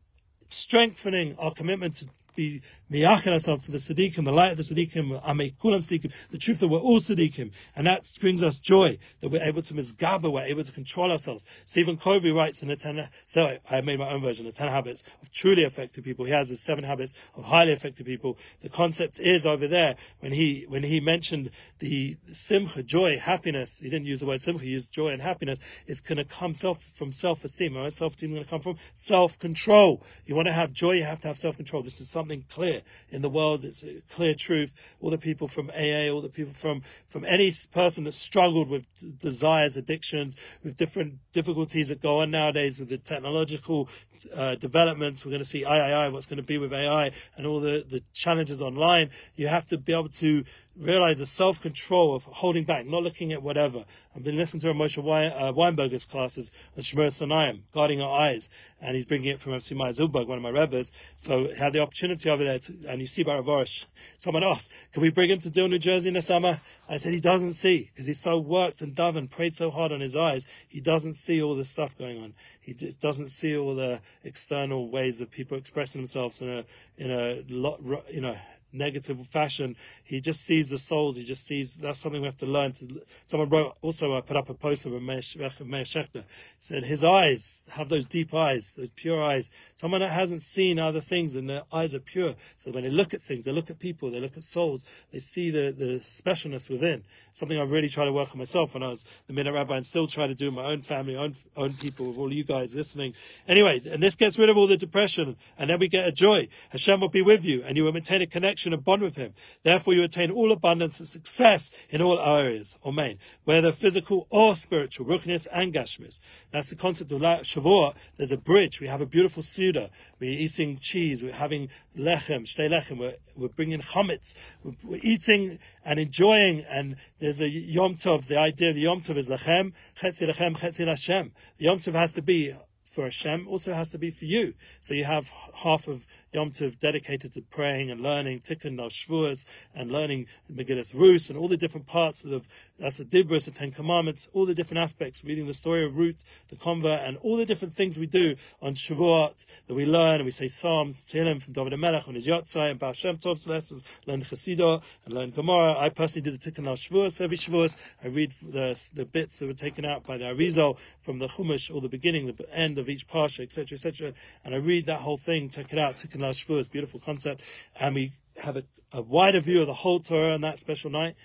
strengthening 0.49 1.37
our 1.39 1.51
commitment 1.51 1.95
to 1.95 2.07
be 2.35 2.61
miyachel 2.93 3.33
ourselves 3.33 3.65
to 3.65 3.71
the 3.71 3.77
tzaddikim, 3.79 4.23
the 4.23 4.31
light 4.31 4.51
of 4.51 4.57
the 4.57 4.63
tzaddikim, 4.63 5.21
amei 5.23 5.55
kulam 5.57 5.79
tzaddikim, 5.79 6.13
the 6.29 6.37
truth 6.37 6.59
that 6.59 6.67
we're 6.67 6.79
all 6.79 6.99
tzaddikim, 6.99 7.51
and 7.75 7.87
that 7.87 8.07
brings 8.19 8.43
us 8.43 8.59
joy 8.59 8.97
that 9.19 9.29
we're 9.29 9.41
able 9.41 9.61
to 9.63 9.73
misgaba, 9.73 10.31
we're 10.31 10.43
able 10.43 10.63
to 10.63 10.71
control 10.71 11.11
ourselves. 11.11 11.47
Stephen 11.65 11.97
Covey 11.97 12.31
writes 12.31 12.61
in 12.61 12.69
the 12.69 12.75
ten, 12.75 13.09
so 13.25 13.57
I 13.69 13.81
made 13.81 13.99
my 13.99 14.09
own 14.09 14.21
version, 14.21 14.45
the 14.45 14.51
ten 14.51 14.67
habits 14.67 15.03
of 15.21 15.31
truly 15.31 15.63
effective 15.63 16.03
people. 16.03 16.25
He 16.25 16.31
has 16.31 16.49
the 16.49 16.55
seven 16.55 16.83
habits 16.83 17.13
of 17.35 17.45
highly 17.45 17.71
effective 17.71 18.05
people. 18.05 18.37
The 18.61 18.69
concept 18.69 19.19
is 19.19 19.45
over 19.45 19.67
there 19.67 19.95
when 20.19 20.33
he 20.33 20.65
when 20.67 20.83
he 20.83 20.99
mentioned 20.99 21.49
the 21.79 22.17
simcha, 22.31 22.83
joy, 22.83 23.17
happiness. 23.17 23.79
He 23.79 23.89
didn't 23.89 24.05
use 24.05 24.19
the 24.19 24.27
word 24.27 24.41
simcha; 24.41 24.63
he 24.63 24.71
used 24.71 24.93
joy 24.93 25.09
and 25.09 25.21
happiness. 25.21 25.59
It's 25.87 26.01
going 26.01 26.17
to 26.17 26.25
come 26.25 26.53
self 26.53 26.83
from 26.83 27.11
self-esteem. 27.11 27.73
Where 27.73 27.89
self-esteem 27.89 28.31
going 28.31 28.43
to 28.43 28.49
come 28.49 28.61
from? 28.61 28.77
Self-control. 28.93 30.03
You 30.25 30.35
want 30.35 30.47
to 30.47 30.53
have 30.53 30.71
joy, 30.71 30.91
you 30.91 31.03
have 31.03 31.19
to 31.21 31.27
have 31.27 31.37
self-control. 31.37 31.83
This 31.83 31.99
is 31.99 32.09
something 32.09 32.45
clear 32.49 32.82
in 33.09 33.21
the 33.21 33.29
world. 33.29 33.63
It's 33.63 33.83
a 33.83 34.01
clear 34.09 34.33
truth. 34.33 34.95
All 35.01 35.09
the 35.09 35.17
people 35.17 35.47
from 35.47 35.69
AA, 35.69 36.09
all 36.09 36.21
the 36.21 36.29
people 36.29 36.53
from, 36.53 36.81
from 37.07 37.25
any 37.25 37.51
person 37.71 38.03
that 38.05 38.13
struggled 38.13 38.69
with 38.69 38.87
desires, 39.19 39.77
addictions, 39.77 40.35
with 40.63 40.77
different 40.77 41.19
difficulties 41.31 41.89
that 41.89 42.01
go 42.01 42.19
on 42.19 42.31
nowadays 42.31 42.79
with 42.79 42.89
the 42.89 42.97
technological 42.97 43.89
uh, 44.35 44.55
developments. 44.55 45.25
We're 45.25 45.31
going 45.31 45.41
to 45.41 45.45
see 45.45 45.63
III, 45.63 46.09
what's 46.09 46.27
going 46.27 46.37
to 46.37 46.43
be 46.43 46.57
with 46.57 46.73
AI 46.73 47.11
and 47.37 47.45
all 47.45 47.59
the, 47.59 47.85
the 47.87 48.01
challenges 48.13 48.61
online. 48.61 49.09
You 49.35 49.47
have 49.47 49.65
to 49.67 49.77
be 49.77 49.93
able 49.93 50.09
to 50.09 50.43
realize 50.75 51.19
the 51.19 51.25
self 51.25 51.61
control 51.61 52.15
of 52.15 52.23
holding 52.23 52.63
back, 52.63 52.85
not 52.85 53.03
looking 53.03 53.31
at 53.31 53.43
whatever. 53.43 53.85
I've 54.15 54.23
been 54.23 54.37
listening 54.37 54.61
to 54.61 54.73
Moshe 54.73 54.97
uh, 54.97 55.53
Weinberger's 55.53 56.05
classes 56.05 56.51
on 56.75 56.83
Shemir 56.83 57.07
Sanayim, 57.07 57.61
guarding 57.73 58.01
our 58.01 58.19
eyes, 58.19 58.49
and 58.81 58.95
he's 58.95 59.05
bringing 59.05 59.29
it 59.29 59.39
from 59.39 59.53
FC 59.53 59.75
Meyer 59.75 59.91
Zilberg, 59.91 60.27
one 60.27 60.37
of 60.37 60.43
my 60.43 60.49
rebbes. 60.49 60.91
So 61.15 61.49
I 61.51 61.55
had 61.55 61.73
the 61.73 61.79
opportunity 61.79 62.29
over 62.29 62.43
there, 62.43 62.59
to, 62.59 62.72
and 62.87 63.01
you 63.01 63.07
see 63.07 63.23
Baravorish, 63.23 63.85
someone 64.17 64.43
asked, 64.43 64.71
can 64.91 65.01
we 65.01 65.09
bring 65.09 65.29
him 65.29 65.39
to 65.39 65.49
Deal 65.49 65.67
New 65.67 65.79
Jersey 65.79 66.07
in 66.07 66.13
the 66.13 66.21
summer? 66.21 66.59
I 66.89 66.97
said 66.97 67.13
he 67.13 67.19
doesn't 67.19 67.51
see, 67.51 67.89
because 67.91 68.07
he's 68.07 68.19
so 68.19 68.37
worked 68.37 68.81
and 68.81 68.95
dove 68.95 69.15
and 69.15 69.29
prayed 69.29 69.55
so 69.55 69.71
hard 69.71 69.91
on 69.91 69.99
his 69.99 70.15
eyes, 70.15 70.45
he 70.67 70.79
doesn't 70.79 71.13
see 71.13 71.41
all 71.41 71.55
the 71.55 71.65
stuff 71.65 71.97
going 71.97 72.21
on. 72.21 72.33
He 72.59 72.73
just 72.73 72.99
doesn't 72.99 73.29
see 73.29 73.55
all 73.57 73.75
the 73.75 74.01
external 74.23 74.89
ways 74.89 75.21
of 75.21 75.29
people 75.29 75.57
expressing 75.57 76.01
themselves 76.01 76.41
in 76.41 76.49
a 76.49 76.65
in 76.97 77.11
a 77.11 77.43
lot, 77.49 77.81
you 78.11 78.21
know, 78.21 78.37
negative 78.73 79.25
fashion. 79.27 79.75
He 80.03 80.19
just 80.19 80.41
sees 80.41 80.69
the 80.69 80.77
souls. 80.77 81.15
He 81.15 81.23
just 81.23 81.45
sees 81.45 81.75
that's 81.75 81.99
something 81.99 82.21
we 82.21 82.27
have 82.27 82.35
to 82.37 82.45
learn. 82.45 82.73
To 82.73 83.01
someone 83.25 83.49
wrote 83.49 83.77
also 83.81 84.17
I 84.17 84.21
put 84.21 84.37
up 84.37 84.49
a 84.49 84.53
post 84.53 84.85
of 84.85 84.93
Meir 85.01 85.19
Shechter 85.19 86.15
He 86.15 86.21
said 86.59 86.83
his 86.83 87.03
eyes 87.03 87.63
have 87.71 87.89
those 87.89 88.05
deep 88.05 88.33
eyes, 88.33 88.75
those 88.75 88.91
pure 88.91 89.23
eyes. 89.23 89.49
Someone 89.75 90.01
that 90.01 90.11
hasn't 90.11 90.41
seen 90.41 90.79
other 90.79 91.01
things 91.01 91.35
and 91.35 91.49
their 91.49 91.63
eyes 91.71 91.93
are 91.93 91.99
pure. 91.99 92.35
So 92.55 92.71
when 92.71 92.83
they 92.83 92.89
look 92.89 93.13
at 93.13 93.21
things, 93.21 93.45
they 93.45 93.51
look 93.51 93.69
at 93.69 93.79
people, 93.79 94.09
they 94.09 94.19
look 94.19 94.37
at 94.37 94.43
souls, 94.43 94.85
they 95.11 95.19
see 95.19 95.49
the 95.49 95.71
the 95.71 95.99
specialness 95.99 96.69
within. 96.69 97.03
Something 97.33 97.59
I 97.59 97.63
really 97.63 97.89
try 97.89 98.05
to 98.05 98.13
work 98.13 98.29
on 98.31 98.37
myself 98.37 98.73
when 98.73 98.83
I 98.83 98.89
was 98.89 99.05
the 99.27 99.33
midnight 99.33 99.55
rabbi 99.55 99.77
and 99.77 99.85
still 99.85 100.07
try 100.07 100.27
to 100.27 100.35
do 100.35 100.51
my 100.51 100.63
own 100.63 100.81
family, 100.81 101.15
own 101.15 101.35
own 101.55 101.73
people, 101.73 102.07
with 102.07 102.17
all 102.17 102.31
you 102.31 102.43
guys 102.43 102.75
listening. 102.75 103.13
Anyway, 103.47 103.81
and 103.89 104.01
this 104.01 104.15
gets 104.15 104.37
rid 104.37 104.49
of 104.49 104.57
all 104.57 104.67
the 104.67 104.77
depression, 104.77 105.35
and 105.57 105.69
then 105.69 105.79
we 105.79 105.87
get 105.87 106.07
a 106.07 106.11
joy. 106.11 106.47
Hashem 106.69 106.99
will 106.99 107.09
be 107.09 107.21
with 107.21 107.43
you, 107.43 107.63
and 107.63 107.75
you 107.75 107.83
will 107.83 107.91
maintain 107.91 108.21
a 108.21 108.27
connection 108.27 108.62
connection 108.63 108.73
and 108.73 108.83
bond 108.83 109.01
with 109.01 109.15
Him. 109.15 109.33
Therefore, 109.63 109.93
you 109.93 110.03
attain 110.03 110.31
all 110.31 110.51
abundance 110.51 110.99
and 110.99 111.07
success 111.07 111.71
in 111.89 112.01
all 112.01 112.19
areas, 112.19 112.79
Amen. 112.85 113.17
Whether 113.43 113.71
physical 113.71 114.27
or 114.29 114.55
spiritual, 114.55 115.05
ruchnis 115.05 115.47
and 115.51 115.73
gashmis. 115.73 116.19
That's 116.51 116.69
the 116.69 116.75
concept 116.75 117.11
of 117.11 117.21
Shavuot. 117.21 117.95
There's 118.17 118.31
a 118.31 118.37
bridge. 118.37 118.79
We 118.79 118.87
have 118.87 119.01
a 119.01 119.05
beautiful 119.05 119.43
Suda. 119.43 119.89
We're 120.19 120.31
eating 120.31 120.77
cheese. 120.77 121.23
We're 121.23 121.33
having 121.33 121.69
lechem, 121.97 122.43
shtei 122.43 122.69
lechem. 122.69 122.97
We're, 122.97 123.15
we're 123.35 123.49
bringing 123.49 123.79
chametz. 123.79 124.37
We're, 124.63 124.73
we're, 124.83 124.99
eating 125.03 125.59
and 125.83 125.99
enjoying. 125.99 126.61
And 126.69 126.95
there's 127.19 127.41
a 127.41 127.49
Yom 127.49 127.95
Tov. 127.95 128.27
The 128.27 128.39
idea 128.39 128.69
of 128.69 128.75
the 128.75 128.81
Yom 128.81 129.01
Tov 129.01 129.17
is 129.17 129.29
lechem, 129.29 129.73
chetzi 129.95 130.27
lechem, 130.27 130.57
chetzi 130.57 130.85
lashem. 130.85 131.31
The 131.57 131.65
Yom 131.65 131.79
Tov 131.79 131.93
has 131.93 132.13
to 132.13 132.21
be 132.21 132.53
for 132.93 133.05
Hashem 133.05 133.47
also 133.47 133.73
has 133.73 133.89
to 133.91 133.97
be 133.97 134.11
for 134.11 134.25
you. 134.25 134.53
So 134.79 134.93
you 134.93 135.03
have 135.03 135.29
half 135.55 135.87
of 135.87 136.05
Yom 136.31 136.51
Tov 136.51 136.77
dedicated 136.77 137.33
to 137.33 137.41
praying 137.41 137.89
and 137.89 138.01
learning 138.01 138.41
Tikkun 138.41 138.77
Shavuos 138.77 139.45
and 139.73 139.91
learning 139.91 140.27
Megillas 140.51 140.93
Rus 140.93 141.29
and 141.29 141.37
all 141.37 141.47
the 141.47 141.57
different 141.57 141.87
parts 141.87 142.23
of 142.23 142.29
the, 142.29 142.41
that's 142.77 142.97
the 142.97 143.05
Dibros, 143.05 143.45
the 143.45 143.51
Ten 143.51 143.71
Commandments, 143.71 144.29
all 144.33 144.45
the 144.45 144.53
different 144.53 144.79
aspects, 144.79 145.23
reading 145.23 145.47
the 145.47 145.53
story 145.55 145.83
of 145.83 145.97
Ruth, 145.97 146.23
the 146.49 146.55
convert, 146.55 147.01
and 147.01 147.17
all 147.17 147.35
the 147.35 147.45
different 147.45 147.73
things 147.73 147.97
we 147.97 148.05
do 148.05 148.35
on 148.61 148.75
Shavuot 148.75 149.45
that 149.67 149.73
we 149.73 149.85
learn 149.85 150.15
and 150.15 150.25
we 150.25 150.31
say 150.31 150.47
Psalms, 150.47 151.03
Tehillim 151.05 151.41
from 151.41 151.53
David 151.53 151.79
Melech 151.79 152.07
on 152.07 152.13
his 152.13 152.27
Yotzai 152.27 152.69
and 152.69 152.79
Baal 152.79 152.93
Shem 152.93 153.17
Tov's 153.17 153.47
lessons, 153.47 153.83
learn 154.05 154.21
Chassidah 154.21 154.81
and 155.05 155.13
learn 155.13 155.31
Gemara. 155.31 155.75
I 155.79 155.89
personally 155.89 156.29
do 156.29 156.37
the 156.37 156.51
Tikkun 156.51 156.65
Shavuos 156.65 157.19
every 157.21 157.37
Shavuos. 157.37 157.75
I 158.03 158.07
read 158.07 158.33
the, 158.43 158.79
the 158.93 159.05
bits 159.05 159.39
that 159.39 159.47
were 159.47 159.53
taken 159.53 159.83
out 159.83 160.03
by 160.03 160.17
the 160.17 160.25
Arizal 160.25 160.77
from 161.01 161.17
the 161.17 161.27
Chumash 161.27 161.73
or 161.73 161.81
the 161.81 161.89
beginning, 161.89 162.27
the 162.27 162.53
end 162.53 162.77
of 162.77 162.82
each 162.89 163.07
Parsha, 163.07 163.41
etc., 163.41 163.75
etc. 163.75 164.13
And 164.43 164.53
I 164.53 164.57
read 164.57 164.85
that 164.87 165.01
whole 165.01 165.17
thing, 165.17 165.49
take 165.49 165.73
it 165.73 165.79
out, 165.79 165.95
Tikkun 165.95 166.21
Shavuos, 166.21 166.71
beautiful 166.71 166.99
concept. 166.99 167.41
And 167.79 167.95
we 167.95 168.13
have 168.41 168.57
a, 168.57 168.63
a 168.91 169.01
wider 169.01 169.39
view 169.39 169.61
of 169.61 169.67
the 169.67 169.73
whole 169.73 169.99
Torah 169.99 170.33
on 170.33 170.41
that 170.41 170.59
special 170.59 170.89
night. 170.89 171.15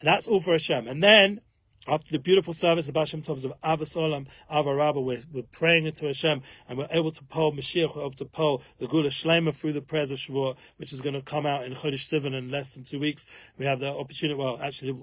And 0.00 0.08
that's 0.08 0.28
all 0.28 0.40
for 0.40 0.52
Hashem. 0.52 0.86
And 0.86 1.02
then 1.02 1.40
after 1.86 2.10
the 2.10 2.18
beautiful 2.18 2.52
service 2.52 2.88
of 2.88 2.96
Hashem 2.96 3.22
Tovs 3.22 3.44
of 3.44 3.52
Ahavas 3.62 3.96
Olam, 3.96 4.26
Avarabba, 4.52 5.02
we're, 5.02 5.22
we're 5.32 5.42
praying 5.42 5.86
into 5.86 6.06
Hashem 6.06 6.42
and 6.68 6.78
we're 6.78 6.88
able 6.90 7.10
to 7.12 7.24
pull 7.24 7.52
Mashiach, 7.52 7.94
we're 7.96 8.02
able 8.02 8.10
to 8.12 8.24
pull 8.24 8.62
the 8.78 8.86
Geula 8.86 9.06
Shlema 9.06 9.54
through 9.54 9.72
the 9.72 9.80
prayers 9.80 10.10
of 10.10 10.18
Shavuot, 10.18 10.56
which 10.76 10.92
is 10.92 11.00
going 11.00 11.14
to 11.14 11.22
come 11.22 11.46
out 11.46 11.64
in 11.64 11.72
Chodesh 11.72 12.12
Sivan 12.12 12.34
in 12.34 12.50
less 12.50 12.74
than 12.74 12.84
two 12.84 12.98
weeks. 12.98 13.26
We 13.56 13.66
have 13.66 13.80
the 13.80 13.94
opportunity, 13.94 14.38
well, 14.38 14.58
actually, 14.60 14.98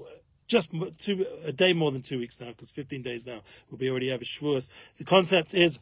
just 0.48 0.72
two, 0.98 1.26
a 1.44 1.52
day 1.52 1.74
more 1.74 1.92
than 1.92 2.02
two 2.02 2.20
weeks 2.20 2.40
now, 2.40 2.48
because 2.48 2.72
15 2.72 3.02
days 3.02 3.26
now 3.26 3.42
will 3.70 3.78
be 3.78 3.90
already 3.90 4.10
have 4.10 4.22
Shavuos. 4.22 4.70
The 4.98 5.06
concept 5.06 5.54
is 5.54 5.80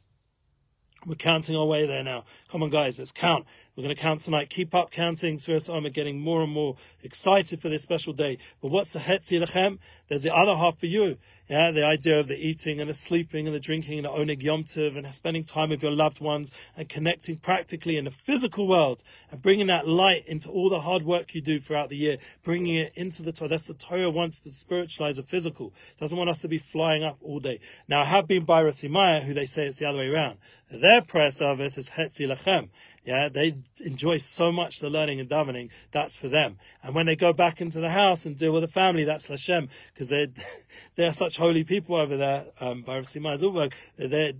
we're 1.05 1.15
counting 1.15 1.55
our 1.55 1.65
way 1.65 1.85
there 1.85 2.03
now. 2.03 2.23
Come 2.49 2.63
on, 2.63 2.69
guys, 2.69 2.99
let's 2.99 3.11
count. 3.11 3.45
We're 3.75 3.83
going 3.83 3.95
to 3.95 4.01
count 4.01 4.21
tonight. 4.21 4.49
Keep 4.49 4.75
up 4.75 4.91
counting. 4.91 5.37
Surah 5.37 5.75
I'm 5.75 5.83
getting 5.91 6.19
more 6.19 6.43
and 6.43 6.51
more 6.51 6.75
excited 7.01 7.61
for 7.61 7.69
this 7.69 7.81
special 7.81 8.13
day. 8.13 8.37
But 8.61 8.71
what's 8.71 8.93
the 8.93 8.99
Hetzi 8.99 9.43
Lechem? 9.43 9.79
There's 10.07 10.23
the 10.23 10.33
other 10.33 10.55
half 10.55 10.79
for 10.79 10.85
you. 10.85 11.17
Yeah, 11.49 11.71
the 11.71 11.85
idea 11.85 12.19
of 12.19 12.27
the 12.27 12.37
eating 12.37 12.79
and 12.79 12.89
the 12.89 12.93
sleeping 12.93 13.47
and 13.47 13.55
the 13.55 13.59
drinking 13.59 13.97
and 13.97 14.05
the 14.05 14.11
Oneg 14.11 14.41
Yom 14.41 14.63
Tov 14.63 14.95
and 14.95 15.13
spending 15.13 15.43
time 15.43 15.69
with 15.69 15.83
your 15.83 15.91
loved 15.91 16.21
ones 16.21 16.51
and 16.77 16.87
connecting 16.87 17.35
practically 17.35 17.97
in 17.97 18.05
the 18.05 18.11
physical 18.11 18.65
world 18.65 19.03
and 19.29 19.41
bringing 19.41 19.67
that 19.67 19.85
light 19.85 20.25
into 20.25 20.49
all 20.49 20.69
the 20.69 20.79
hard 20.79 21.03
work 21.03 21.35
you 21.35 21.41
do 21.41 21.59
throughout 21.59 21.89
the 21.89 21.97
year, 21.97 22.17
bringing 22.43 22.75
it 22.75 22.93
into 22.95 23.23
the 23.23 23.31
Torah. 23.33 23.49
That's 23.49 23.67
the 23.67 23.73
Torah 23.73 24.09
wants 24.09 24.39
to 24.41 24.51
spiritualize 24.51 25.17
the 25.17 25.23
physical. 25.23 25.73
It 25.89 25.99
doesn't 25.99 26.17
want 26.17 26.29
us 26.29 26.41
to 26.43 26.47
be 26.47 26.59
flying 26.59 27.03
up 27.03 27.17
all 27.21 27.39
day. 27.39 27.59
Now, 27.89 28.01
I 28.01 28.05
have 28.05 28.27
been 28.27 28.45
by 28.45 28.63
Rasimaya, 28.63 29.23
who 29.23 29.33
they 29.33 29.45
say 29.45 29.65
it's 29.65 29.79
the 29.79 29.85
other 29.85 29.97
way 29.97 30.07
around. 30.07 30.37
Their 30.93 31.01
prayer 31.01 31.31
service 31.31 31.75
is 31.79 31.89
Hetzi 31.89 32.27
Lachem. 32.27 32.69
Yeah, 33.03 33.27
they 33.27 33.55
enjoy 33.83 34.17
so 34.17 34.51
much 34.51 34.79
the 34.79 34.91
learning 34.91 35.19
and 35.19 35.27
davening. 35.27 35.71
That's 35.89 36.15
for 36.15 36.27
them. 36.27 36.59
And 36.83 36.93
when 36.93 37.07
they 37.07 37.15
go 37.15 37.33
back 37.33 37.61
into 37.61 37.79
the 37.79 37.89
house 37.89 38.27
and 38.27 38.37
deal 38.37 38.53
with 38.53 38.61
the 38.61 38.67
family, 38.67 39.03
that's 39.03 39.27
Lashem 39.27 39.71
because 39.87 40.09
they 40.09 40.27
they 40.95 41.07
are 41.07 41.11
such 41.11 41.37
holy 41.37 41.63
people 41.63 41.95
over 41.95 42.15
there. 42.15 42.45
Um, 42.59 42.83
by 42.83 42.99
Simai 42.99 43.41
Zulberg, 43.41 43.73
they're 43.97 44.33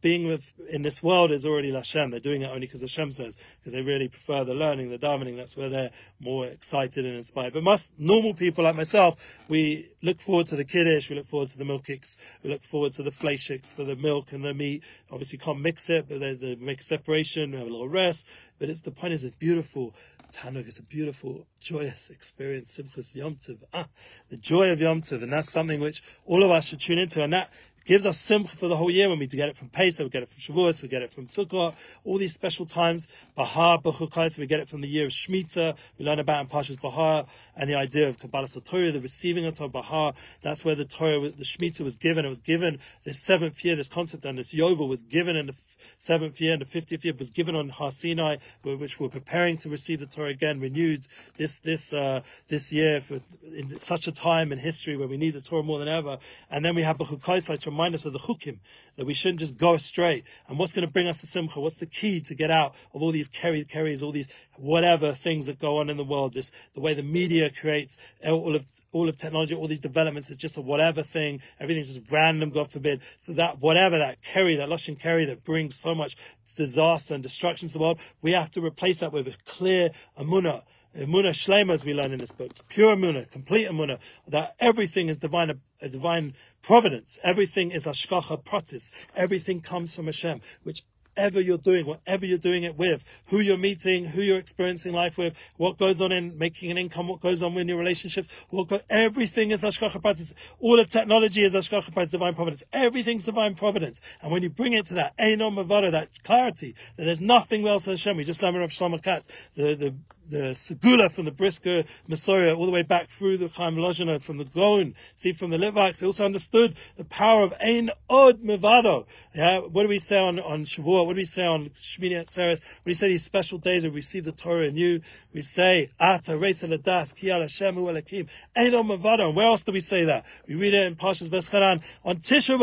being 0.00 0.26
with 0.26 0.52
in 0.68 0.82
this 0.82 1.02
world 1.02 1.30
is 1.30 1.44
already 1.44 1.72
Lashem. 1.72 2.10
They're 2.10 2.20
doing 2.20 2.42
it 2.42 2.50
only 2.50 2.60
because 2.60 2.80
Hashem 2.80 3.12
says, 3.12 3.36
because 3.58 3.72
they 3.72 3.82
really 3.82 4.08
prefer 4.08 4.44
the 4.44 4.54
learning, 4.54 4.90
the 4.90 4.98
davening. 4.98 5.36
That's 5.36 5.56
where 5.56 5.68
they're 5.68 5.90
more 6.20 6.46
excited 6.46 7.04
and 7.04 7.16
inspired. 7.16 7.52
But 7.52 7.62
most 7.62 7.92
normal 7.98 8.34
people 8.34 8.64
like 8.64 8.76
myself, 8.76 9.38
we 9.48 9.90
look 10.02 10.20
forward 10.20 10.46
to 10.48 10.56
the 10.56 10.64
kiddush, 10.64 11.10
we 11.10 11.16
look 11.16 11.26
forward 11.26 11.48
to 11.50 11.58
the 11.58 11.64
milkiks, 11.64 12.18
we 12.42 12.50
look 12.50 12.62
forward 12.62 12.92
to 12.94 13.02
the 13.02 13.10
fleishiks 13.10 13.74
for 13.74 13.84
the 13.84 13.96
milk 13.96 14.32
and 14.32 14.44
the 14.44 14.54
meat. 14.54 14.84
Obviously, 15.10 15.38
can't 15.38 15.60
mix 15.60 15.90
it, 15.90 16.08
but 16.08 16.20
they, 16.20 16.34
they 16.34 16.54
make 16.56 16.80
a 16.80 16.84
separation. 16.84 17.52
We 17.52 17.58
have 17.58 17.66
a 17.66 17.70
little 17.70 17.88
rest. 17.88 18.26
But 18.58 18.68
it's 18.68 18.80
the 18.80 18.90
point 18.90 19.14
is, 19.14 19.24
it's 19.24 19.36
beautiful. 19.36 19.94
Tanuk 20.30 20.68
is 20.68 20.78
a 20.78 20.82
beautiful, 20.82 21.46
joyous 21.58 22.10
experience. 22.10 22.78
Simchas 22.78 23.14
Yom 23.14 23.36
Tov. 23.36 23.58
Ah, 23.72 23.86
the 24.28 24.36
joy 24.36 24.70
of 24.70 24.80
Yom 24.80 25.00
Tov. 25.00 25.22
And 25.22 25.32
that's 25.32 25.50
something 25.50 25.80
which 25.80 26.02
all 26.26 26.42
of 26.42 26.50
us 26.50 26.66
should 26.66 26.80
tune 26.80 26.98
into. 26.98 27.22
And 27.22 27.32
that 27.32 27.50
gives 27.88 28.04
us 28.04 28.18
simcha 28.18 28.54
for 28.54 28.68
the 28.68 28.76
whole 28.76 28.90
year 28.90 29.08
when 29.08 29.18
we 29.18 29.26
get 29.26 29.48
it 29.48 29.56
from 29.56 29.70
Pesach, 29.70 30.04
we 30.04 30.10
get 30.10 30.22
it 30.22 30.28
from 30.28 30.38
Shavuos, 30.38 30.82
we 30.82 30.88
get 30.88 31.00
it 31.00 31.10
from 31.10 31.26
Sukkot, 31.26 31.74
all 32.04 32.18
these 32.18 32.34
special 32.34 32.66
times, 32.66 33.08
Bahar, 33.34 33.78
Bechukais, 33.78 34.38
we 34.38 34.46
get 34.46 34.60
it 34.60 34.68
from 34.68 34.82
the 34.82 34.88
year 34.88 35.06
of 35.06 35.10
Shemitah, 35.10 35.74
we 35.98 36.04
learn 36.04 36.18
about 36.18 36.42
in 36.42 36.48
Pashas 36.48 36.78
Bahar, 36.78 37.24
and 37.56 37.70
the 37.70 37.76
idea 37.76 38.06
of 38.06 38.18
Kabbalah 38.18 38.46
Torah, 38.62 38.92
the 38.92 39.00
receiving 39.00 39.46
of 39.46 39.54
Torah 39.54 39.70
Bahar, 39.70 40.12
that's 40.42 40.66
where 40.66 40.74
the 40.74 40.84
Torah, 40.84 41.30
the 41.30 41.44
Shemitah 41.44 41.80
was 41.80 41.96
given, 41.96 42.26
it 42.26 42.28
was 42.28 42.40
given 42.40 42.78
this 43.04 43.18
seventh 43.18 43.64
year, 43.64 43.74
this 43.74 43.88
concept 43.88 44.26
and 44.26 44.38
this 44.38 44.54
Yovel 44.54 44.86
was 44.86 45.02
given 45.02 45.34
in 45.34 45.46
the 45.46 45.56
seventh 45.96 46.42
year, 46.42 46.52
and 46.52 46.60
the 46.60 46.66
fiftieth 46.66 47.06
year 47.06 47.14
was 47.18 47.30
given 47.30 47.56
on 47.56 47.70
Har 47.70 47.90
Sinai, 47.90 48.36
which 48.64 49.00
we're 49.00 49.08
preparing 49.08 49.56
to 49.56 49.70
receive 49.70 50.00
the 50.00 50.06
Torah 50.06 50.28
again, 50.28 50.60
renewed 50.60 51.06
this, 51.38 51.58
this, 51.60 51.94
uh, 51.94 52.20
this 52.48 52.70
year 52.70 53.00
for, 53.00 53.20
in 53.56 53.78
such 53.78 54.06
a 54.06 54.12
time 54.12 54.52
in 54.52 54.58
history 54.58 54.94
where 54.94 55.08
we 55.08 55.16
need 55.16 55.30
the 55.30 55.40
Torah 55.40 55.62
more 55.62 55.78
than 55.78 55.88
ever, 55.88 56.18
and 56.50 56.62
then 56.62 56.74
we 56.74 56.82
have 56.82 56.98
Bechukais 56.98 57.48
remind 57.78 57.94
us 57.94 58.04
of 58.04 58.12
the 58.12 58.18
chukim, 58.18 58.58
that 58.96 59.06
we 59.06 59.14
shouldn't 59.14 59.38
just 59.38 59.56
go 59.56 59.74
astray. 59.74 60.24
And 60.48 60.58
what's 60.58 60.72
going 60.72 60.86
to 60.86 60.92
bring 60.92 61.06
us 61.06 61.20
to 61.20 61.26
simcha? 61.26 61.60
What's 61.60 61.76
the 61.76 61.86
key 61.86 62.20
to 62.22 62.34
get 62.34 62.50
out 62.50 62.74
of 62.92 63.02
all 63.02 63.12
these 63.12 63.28
carry 63.28 63.64
carries, 63.64 64.02
all 64.02 64.10
these 64.10 64.28
whatever 64.56 65.12
things 65.12 65.46
that 65.46 65.60
go 65.60 65.78
on 65.78 65.88
in 65.88 65.96
the 65.96 66.04
world? 66.04 66.32
This 66.34 66.50
the 66.74 66.80
way 66.80 66.94
the 66.94 67.04
media 67.04 67.50
creates 67.50 67.96
uh, 68.26 68.32
all 68.32 68.56
of 68.56 68.66
all 68.90 69.08
of 69.08 69.16
technology, 69.16 69.54
all 69.54 69.68
these 69.68 69.78
developments 69.78 70.30
is 70.30 70.36
just 70.36 70.56
a 70.56 70.60
whatever 70.60 71.02
thing. 71.02 71.40
Everything's 71.60 71.94
just 71.94 72.10
random, 72.10 72.50
God 72.50 72.70
forbid. 72.70 73.02
So 73.16 73.32
that 73.34 73.60
whatever 73.60 73.98
that 73.98 74.22
carry, 74.22 74.56
that 74.56 74.68
lush 74.68 74.88
and 74.88 74.98
carry 74.98 75.24
that 75.26 75.44
brings 75.44 75.76
so 75.76 75.94
much 75.94 76.16
disaster 76.56 77.14
and 77.14 77.22
destruction 77.22 77.68
to 77.68 77.74
the 77.74 77.80
world, 77.80 78.00
we 78.22 78.32
have 78.32 78.50
to 78.52 78.64
replace 78.64 79.00
that 79.00 79.12
with 79.12 79.28
a 79.28 79.36
clear 79.44 79.90
Emunah 80.18 80.62
Emunah 80.98 81.30
Shlema, 81.30 81.74
as 81.74 81.84
we 81.84 81.94
learn 81.94 82.12
in 82.12 82.18
this 82.18 82.32
book, 82.32 82.52
pure 82.68 82.96
Emunah, 82.96 83.30
complete 83.30 83.68
Emunah, 83.68 84.00
that 84.26 84.56
everything 84.58 85.08
is 85.08 85.18
divine, 85.18 85.60
a 85.80 85.88
divine 85.88 86.34
providence. 86.62 87.18
Everything 87.22 87.70
is 87.70 87.86
Hashgacha 87.86 88.42
Pratis. 88.42 88.90
Everything 89.14 89.60
comes 89.60 89.94
from 89.94 90.06
Hashem, 90.06 90.40
which 90.64 90.82
whatever 91.14 91.40
you're 91.40 91.58
doing, 91.58 91.84
whatever 91.86 92.26
you're 92.26 92.38
doing 92.38 92.62
it 92.62 92.76
with, 92.76 93.04
who 93.28 93.40
you're 93.40 93.58
meeting, 93.58 94.04
who 94.04 94.22
you're 94.22 94.38
experiencing 94.38 94.92
life 94.92 95.18
with, 95.18 95.36
what 95.56 95.76
goes 95.76 96.00
on 96.00 96.12
in 96.12 96.38
making 96.38 96.70
an 96.70 96.78
income, 96.78 97.08
what 97.08 97.20
goes 97.20 97.42
on 97.42 97.56
in 97.58 97.68
your 97.68 97.78
relationships, 97.78 98.46
what 98.50 98.68
go, 98.68 98.80
everything 98.88 99.50
is 99.50 99.62
Hashgacha 99.62 100.00
Pratis. 100.00 100.32
All 100.60 100.78
of 100.78 100.88
technology 100.88 101.42
is 101.42 101.54
Hashgacha 101.54 101.92
Pratis, 101.92 102.10
divine 102.10 102.34
providence. 102.34 102.62
Everything's 102.72 103.24
divine 103.24 103.54
providence. 103.56 104.00
And 104.22 104.30
when 104.30 104.42
you 104.42 104.50
bring 104.50 104.72
it 104.72 104.86
to 104.86 104.94
that 104.94 105.14
Ein 105.18 105.42
Od 105.42 105.52
Mevado, 105.54 105.90
that 105.90 106.22
clarity, 106.22 106.74
that 106.96 107.04
there's 107.04 107.20
nothing 107.20 107.66
else 107.66 107.84
than 107.84 107.92
Hashem, 107.92 108.16
we 108.16 108.24
just 108.24 108.42
learned 108.42 108.58
of 108.58 108.70
Shlomo 108.70 109.02
Katz, 109.02 109.48
the, 109.56 109.74
the 109.74 109.94
the 110.30 110.54
Segula 110.54 111.10
from 111.10 111.24
the 111.24 111.32
Brisker 111.32 111.84
Messiah 112.06 112.54
all 112.54 112.66
the 112.66 112.72
way 112.72 112.82
back 112.82 113.08
through 113.08 113.38
the 113.38 113.48
Chaim 113.48 113.76
Lozhiner 113.76 114.22
from 114.22 114.38
the 114.38 114.44
Gaon, 114.44 114.94
see 115.14 115.32
from 115.32 115.50
the 115.50 115.56
Litvaks, 115.56 116.00
they 116.00 116.06
also 116.06 116.24
understood 116.24 116.74
the 116.96 117.04
power 117.04 117.42
of 117.42 117.54
Ein 117.64 117.90
Od 118.10 118.42
Mevado. 118.42 119.06
Yeah, 119.34 119.58
what 119.58 119.82
do 119.82 119.88
we 119.88 119.98
say 119.98 120.18
on, 120.18 120.38
on 120.40 120.64
Shavuot? 120.64 121.06
What 121.06 121.14
do 121.14 121.18
we 121.18 121.24
say 121.24 121.46
on 121.46 121.70
Shmini 121.70 122.12
Atzeres? 122.12 122.60
When 122.60 122.90
we 122.90 122.94
say 122.94 123.08
these 123.08 123.24
special 123.24 123.58
days 123.58 123.84
we 123.84 123.90
receive 123.90 124.24
the 124.24 124.32
Torah 124.32 124.68
anew, 124.68 125.00
we 125.32 125.42
say, 125.42 125.88
Ata 126.00 126.32
Reisa 126.32 126.68
Ladas, 126.68 127.14
Ki 127.14 127.30
Al 127.30 127.40
Hashem 127.40 127.76
Elakim, 127.76 128.28
Ein 128.56 128.74
Od 128.74 128.86
Mevado. 128.86 129.28
And 129.28 129.36
where 129.36 129.46
else 129.46 129.62
do 129.62 129.72
we 129.72 129.80
say 129.80 130.04
that? 130.04 130.26
We 130.46 130.54
read 130.54 130.74
it 130.74 130.86
in 130.86 130.96
Pashas 130.96 131.28
Veschanan 131.28 131.82
on 132.04 132.16
Tisha 132.16 132.58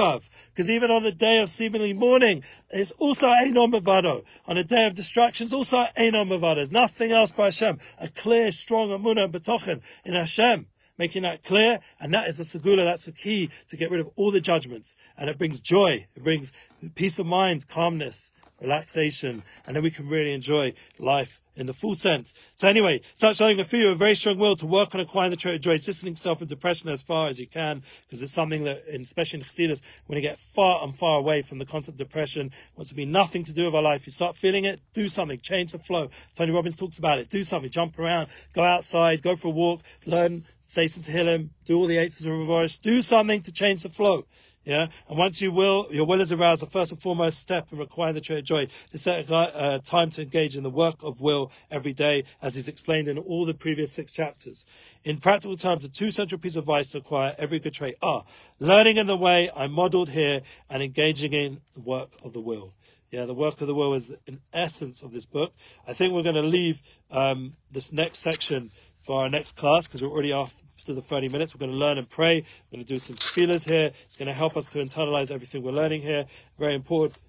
because 0.50 0.70
even 0.70 0.92
on 0.92 1.04
the 1.04 1.12
day 1.12 1.40
of 1.40 1.50
seemingly 1.50 1.94
mourning, 1.94 2.44
it's 2.70 2.92
also 2.92 3.30
Ein 3.30 3.58
Od 3.58 3.72
Mevado. 3.72 4.24
On 4.48 4.58
a 4.58 4.64
day 4.64 4.86
of 4.86 4.96
destruction, 4.96 5.46
it's 5.46 5.54
also 5.54 5.86
Ein 5.98 6.16
Od 6.16 6.28
Mevado. 6.28 6.56
There's 6.56 6.72
nothing 6.72 7.12
else 7.12 7.32
by 7.32 7.50
Hashem, 7.56 7.80
a 8.00 8.10
clear, 8.10 8.52
strong 8.52 8.90
Emunah 8.90 9.26
and 9.26 9.34
betochen 9.34 9.82
in 10.04 10.14
Hashem, 10.14 10.68
making 10.98 11.24
that 11.24 11.44
clear, 11.44 11.80
and 12.00 12.14
that 12.14 12.28
is 12.28 12.38
the 12.38 12.44
segula, 12.44 12.84
that's 12.84 13.06
the 13.06 13.12
key 13.12 13.50
to 13.68 13.78
get 13.78 13.90
rid 13.90 14.02
of 14.02 14.10
all 14.16 14.32
the 14.32 14.42
judgments, 14.42 14.96
and 15.18 15.30
it 15.30 15.38
brings 15.38 15.62
joy, 15.62 16.06
it 16.16 16.24
brings 16.24 16.52
peace 16.96 17.18
of 17.18 17.26
mind, 17.26 17.68
calmness, 17.68 18.32
relaxation, 18.62 19.44
and 19.66 19.76
then 19.76 19.84
we 19.84 19.92
can 19.92 20.08
really 20.08 20.34
enjoy 20.34 20.74
life 21.00 21.40
in 21.56 21.66
the 21.66 21.74
full 21.74 21.96
sense. 21.96 22.34
So 22.56 22.68
anyway, 22.68 23.02
start 23.14 23.36
showing 23.36 23.60
a 23.60 23.66
few 23.66 23.88
of 23.88 23.94
a 23.94 23.98
very 23.98 24.16
strong 24.16 24.38
will 24.38 24.56
to 24.58 24.66
work 24.66 24.94
on 24.94 25.02
acquiring 25.02 25.32
the 25.32 25.38
trait 25.38 25.56
of 25.56 25.62
joy, 25.62 25.78
distancing 25.78 26.10
yourself 26.10 26.40
from 26.40 26.48
depression 26.48 26.90
as 26.90 27.02
far 27.02 27.30
as 27.30 27.40
you 27.40 27.48
can, 27.48 27.84
because 28.08 28.22
it's 28.22 28.34
something 28.34 28.64
that, 28.66 28.84
especially 28.88 29.40
in 29.40 29.46
Chassidus, 29.46 29.82
when 30.08 30.18
you 30.18 30.22
get 30.22 30.40
far 30.40 30.84
and 30.84 30.98
far 30.98 31.20
away 31.20 31.42
from 31.42 31.58
the 31.58 31.66
concept 31.66 32.00
of 32.00 32.08
depression, 32.08 32.52
wants 32.76 32.90
to 32.90 32.96
be 32.96 33.06
nothing 33.06 33.44
to 33.44 33.54
do 33.54 33.66
with 33.66 33.76
our 33.76 33.82
life. 33.82 34.06
You 34.06 34.12
start 34.12 34.36
feeling 34.36 34.66
it, 34.66 34.82
do 34.94 35.08
something, 35.08 35.40
change 35.40 35.72
the 35.72 35.80
flow. 35.80 36.10
Tony 36.36 36.52
Robbins 36.52 36.76
talks 36.76 36.98
about 36.98 37.20
it. 37.20 37.30
Do 37.30 37.44
something, 37.44 37.70
jump 37.70 37.98
around, 38.00 38.30
go 38.54 38.64
outside, 38.64 39.22
go 39.22 39.36
for 39.36 39.50
a 39.50 39.52
walk, 39.52 39.82
learn, 40.06 40.46
say 40.66 40.88
some 40.88 41.04
Tehillim, 41.04 41.50
do 41.66 41.78
all 41.78 41.88
the 41.88 41.98
eights 41.98 42.20
of 42.26 42.32
Ravosh, 42.32 42.82
do 42.82 43.02
something 43.02 43.42
to 43.42 43.52
change 43.52 43.84
the 43.84 43.90
flow. 43.90 44.26
Yeah, 44.66 44.88
and 45.08 45.16
once 45.16 45.42
you 45.42 45.52
will, 45.52 45.88
your 45.92 46.08
will 46.08 46.22
is 46.22 46.32
aroused. 46.32 46.64
The 46.64 46.66
first 46.66 46.92
and 46.92 47.00
foremost 47.00 47.38
step 47.38 47.72
in 47.72 47.78
requiring 47.78 48.16
the 48.16 48.22
trait 48.22 48.40
of 48.40 48.46
joy 48.46 48.68
to 48.90 48.98
set 48.98 49.30
a 49.30 49.36
uh, 49.36 49.80
time 49.80 50.10
to 50.12 50.24
engage 50.24 50.58
in 50.58 50.64
the 50.64 50.72
work 50.72 51.04
of 51.04 51.22
will 51.22 51.52
every 51.70 51.94
day, 51.94 52.24
as 52.42 52.58
is 52.58 52.68
explained 52.68 53.08
in 53.08 53.20
all 53.20 53.46
the 53.46 53.54
previous 53.54 53.92
six 53.92 54.12
chapters. 54.12 54.66
In 55.04 55.18
practical 55.18 55.56
terms, 55.56 55.84
the 55.84 55.90
two 55.90 56.10
central 56.10 56.42
pieces 56.42 56.56
of 56.56 56.64
advice 56.64 56.90
to 56.92 56.98
acquire 56.98 57.36
every 57.38 57.60
good 57.60 57.76
trait 57.76 57.96
are 58.02 58.26
learning 58.60 58.98
in 58.98 59.06
the 59.06 59.16
way 59.16 59.52
I 59.56 59.68
modelled 59.68 60.10
here 60.10 60.42
and 60.68 60.82
engaging 60.82 61.34
in 61.34 61.62
the 61.76 61.82
work 61.82 62.10
of 62.24 62.34
the 62.34 62.42
will. 62.42 62.74
Yeah, 63.12 63.26
the 63.26 63.36
work 63.36 63.62
of 63.62 63.68
the 63.68 63.76
will 63.76 63.94
is 63.94 64.12
an 64.28 64.42
essence 64.52 65.04
of 65.04 65.14
this 65.14 65.28
book. 65.28 65.54
I 65.88 65.94
think 65.94 66.12
we're 66.12 66.24
going 66.24 66.36
to 66.36 66.42
leave 66.42 66.82
um, 67.12 67.56
this 67.72 67.94
next 67.94 68.18
section 68.18 68.72
for 69.00 69.22
our 69.22 69.30
next 69.30 69.56
class 69.56 69.88
because 69.88 70.02
we're 70.02 70.10
already 70.10 70.34
off 70.34 70.64
to 70.86 70.94
the 70.94 71.02
30 71.02 71.30
minutes. 71.30 71.54
We're 71.54 71.60
going 71.60 71.72
to 71.72 71.78
learn 71.78 71.98
and 71.98 72.10
pray. 72.10 72.44
We're 72.72 72.78
going 72.78 72.86
to 72.86 72.94
do 72.94 73.00
some 73.00 73.16
feelers 73.16 73.66
here. 73.66 73.92
It's 74.06 74.16
going 74.16 74.28
to 74.28 74.34
help 74.34 74.56
us 74.56 74.70
to 74.72 74.80
internalize 74.80 75.32
everything 75.32 75.64
we're 75.64 75.72
learning 75.72 76.02
here. 76.02 76.26
Very 76.58 76.76
important. 76.76 77.20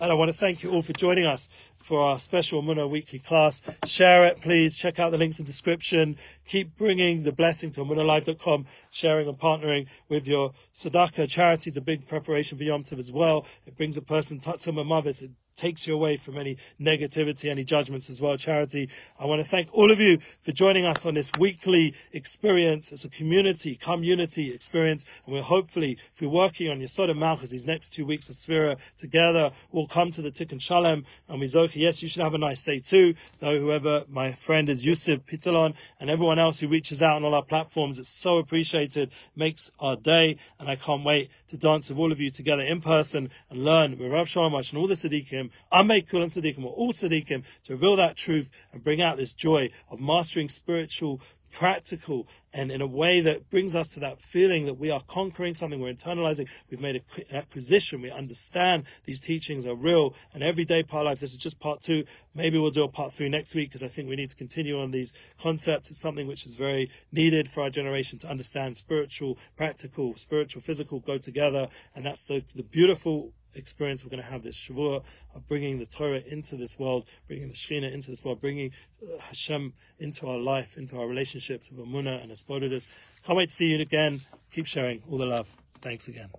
And 0.00 0.10
I 0.10 0.14
want 0.14 0.30
to 0.30 0.36
thank 0.36 0.62
you 0.62 0.72
all 0.72 0.80
for 0.80 0.94
joining 0.94 1.26
us 1.26 1.50
for 1.76 2.00
our 2.00 2.18
special 2.18 2.62
Muna 2.62 2.88
weekly 2.88 3.18
class. 3.18 3.60
Share 3.84 4.24
it, 4.24 4.40
please. 4.40 4.74
Check 4.74 4.98
out 4.98 5.10
the 5.10 5.18
links 5.18 5.38
in 5.38 5.44
the 5.44 5.48
description. 5.48 6.16
Keep 6.46 6.74
bringing 6.76 7.22
the 7.22 7.32
blessing 7.32 7.70
to 7.72 7.80
emunalive.com, 7.84 8.64
sharing 8.90 9.28
and 9.28 9.38
partnering 9.38 9.88
with 10.08 10.26
your 10.26 10.52
Sadaka 10.74 11.28
charity. 11.28 11.68
It's 11.68 11.76
a 11.76 11.82
big 11.82 12.08
preparation 12.08 12.56
for 12.56 12.64
Yom 12.64 12.82
Tov 12.82 12.98
as 12.98 13.12
well. 13.12 13.44
It 13.66 13.76
brings 13.76 13.98
a 13.98 14.02
person, 14.02 14.38
Tatsum 14.38 14.76
Mavis. 14.88 15.20
It 15.20 15.32
takes 15.60 15.86
you 15.86 15.92
away 15.92 16.16
from 16.16 16.38
any 16.38 16.56
negativity, 16.80 17.50
any 17.50 17.64
judgments 17.64 18.08
as 18.08 18.18
well. 18.18 18.34
Charity, 18.38 18.88
I 19.18 19.26
want 19.26 19.42
to 19.42 19.48
thank 19.48 19.68
all 19.72 19.90
of 19.90 20.00
you 20.00 20.18
for 20.40 20.52
joining 20.52 20.86
us 20.86 21.04
on 21.04 21.12
this 21.12 21.36
weekly 21.36 21.94
experience. 22.12 22.90
It's 22.92 23.04
a 23.04 23.10
community, 23.10 23.76
community 23.76 24.54
experience. 24.54 25.04
And 25.26 25.34
we're 25.34 25.42
hopefully, 25.42 25.98
if 26.14 26.22
we're 26.22 26.30
working 26.30 26.70
on 26.70 26.80
Yesod 26.80 27.14
Malchus, 27.14 27.50
these 27.50 27.66
next 27.66 27.92
two 27.92 28.06
weeks 28.06 28.30
of 28.30 28.36
Sphira 28.36 28.80
together, 28.96 29.50
we'll 29.70 29.86
come 29.86 30.10
to 30.12 30.22
the 30.22 30.30
Tikkun 30.30 30.62
Shalom 30.62 31.04
and 31.28 31.40
we 31.40 31.46
Zoka. 31.46 31.76
Yes, 31.76 32.02
you 32.02 32.08
should 32.08 32.22
have 32.22 32.32
a 32.32 32.38
nice 32.38 32.62
day 32.62 32.78
too. 32.80 33.14
Though 33.40 33.58
whoever 33.58 34.04
my 34.08 34.32
friend 34.32 34.70
is 34.70 34.86
Yusuf 34.86 35.20
Pitalon 35.26 35.74
and 36.00 36.08
everyone 36.08 36.38
else 36.38 36.60
who 36.60 36.68
reaches 36.68 37.02
out 37.02 37.16
on 37.16 37.24
all 37.24 37.34
our 37.34 37.42
platforms, 37.42 37.98
it's 37.98 38.08
so 38.08 38.38
appreciated, 38.38 39.12
makes 39.36 39.70
our 39.78 39.96
day. 39.96 40.38
And 40.58 40.70
I 40.70 40.76
can't 40.76 41.04
wait 41.04 41.30
to 41.48 41.58
dance 41.58 41.90
with 41.90 41.98
all 41.98 42.12
of 42.12 42.18
you 42.18 42.30
together 42.30 42.62
in 42.62 42.80
person 42.80 43.28
and 43.50 43.62
learn 43.62 43.98
with 43.98 44.10
Rav 44.10 44.26
Shalom 44.26 44.54
and 44.54 44.78
all 44.78 44.86
the 44.86 44.94
Tzaddikim 44.94 45.49
I 45.70 45.82
make 45.82 46.08
Kulam 46.08 46.26
Tzaddikim, 46.26 46.64
or 46.64 46.72
all 46.72 46.92
Tzaddikim, 46.92 47.44
to 47.64 47.72
reveal 47.72 47.96
that 47.96 48.16
truth 48.16 48.50
and 48.72 48.82
bring 48.82 49.00
out 49.00 49.16
this 49.16 49.32
joy 49.32 49.70
of 49.90 50.00
mastering 50.00 50.48
spiritual, 50.48 51.20
practical, 51.50 52.28
and 52.52 52.70
in 52.70 52.80
a 52.80 52.86
way 52.86 53.20
that 53.20 53.50
brings 53.50 53.76
us 53.76 53.94
to 53.94 54.00
that 54.00 54.20
feeling 54.20 54.66
that 54.66 54.74
we 54.74 54.90
are 54.90 55.02
conquering 55.06 55.54
something, 55.54 55.80
we're 55.80 55.92
internalizing, 55.92 56.48
we've 56.68 56.80
made 56.80 56.96
an 57.16 57.36
acquisition, 57.36 58.02
we 58.02 58.10
understand 58.10 58.84
these 59.04 59.20
teachings 59.20 59.66
are 59.66 59.74
real, 59.74 60.14
and 60.32 60.42
everyday 60.42 60.82
part 60.82 61.06
life, 61.06 61.20
this 61.20 61.32
is 61.32 61.38
just 61.38 61.60
part 61.60 61.80
two. 61.80 62.04
Maybe 62.34 62.58
we'll 62.58 62.70
do 62.70 62.84
a 62.84 62.88
part 62.88 63.12
three 63.12 63.28
next 63.28 63.54
week 63.54 63.68
because 63.68 63.82
I 63.82 63.88
think 63.88 64.08
we 64.08 64.16
need 64.16 64.30
to 64.30 64.36
continue 64.36 64.80
on 64.80 64.90
these 64.90 65.12
concepts. 65.40 65.90
It's 65.90 66.00
something 66.00 66.26
which 66.26 66.46
is 66.46 66.54
very 66.54 66.90
needed 67.12 67.48
for 67.48 67.62
our 67.62 67.70
generation 67.70 68.18
to 68.20 68.28
understand 68.28 68.76
spiritual, 68.76 69.38
practical, 69.56 70.16
spiritual, 70.16 70.62
physical 70.62 71.00
go 71.00 71.18
together, 71.18 71.68
and 71.94 72.04
that's 72.04 72.24
the, 72.24 72.44
the 72.54 72.62
beautiful 72.62 73.32
experience 73.54 74.04
we're 74.04 74.10
going 74.10 74.22
to 74.22 74.28
have 74.28 74.42
this 74.42 74.56
Shavua 74.56 75.02
of 75.34 75.48
bringing 75.48 75.78
the 75.78 75.86
Torah 75.86 76.22
into 76.26 76.56
this 76.56 76.78
world, 76.78 77.06
bringing 77.26 77.48
the 77.48 77.54
Shekhinah 77.54 77.92
into 77.92 78.10
this 78.10 78.24
world, 78.24 78.40
bringing 78.40 78.72
uh, 79.02 79.18
Hashem 79.20 79.72
into 79.98 80.26
our 80.28 80.38
life, 80.38 80.76
into 80.76 80.98
our 80.98 81.06
relationships 81.06 81.70
with 81.70 81.86
Emunah 81.86 82.22
and 82.22 82.30
Aspodidus. 82.30 82.88
Can't 83.24 83.36
wait 83.36 83.48
to 83.48 83.54
see 83.54 83.68
you 83.68 83.80
again. 83.80 84.20
Keep 84.52 84.66
sharing 84.66 85.02
all 85.10 85.18
the 85.18 85.26
love. 85.26 85.52
Thanks 85.80 86.08
again. 86.08 86.30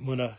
Emunah 0.00 0.36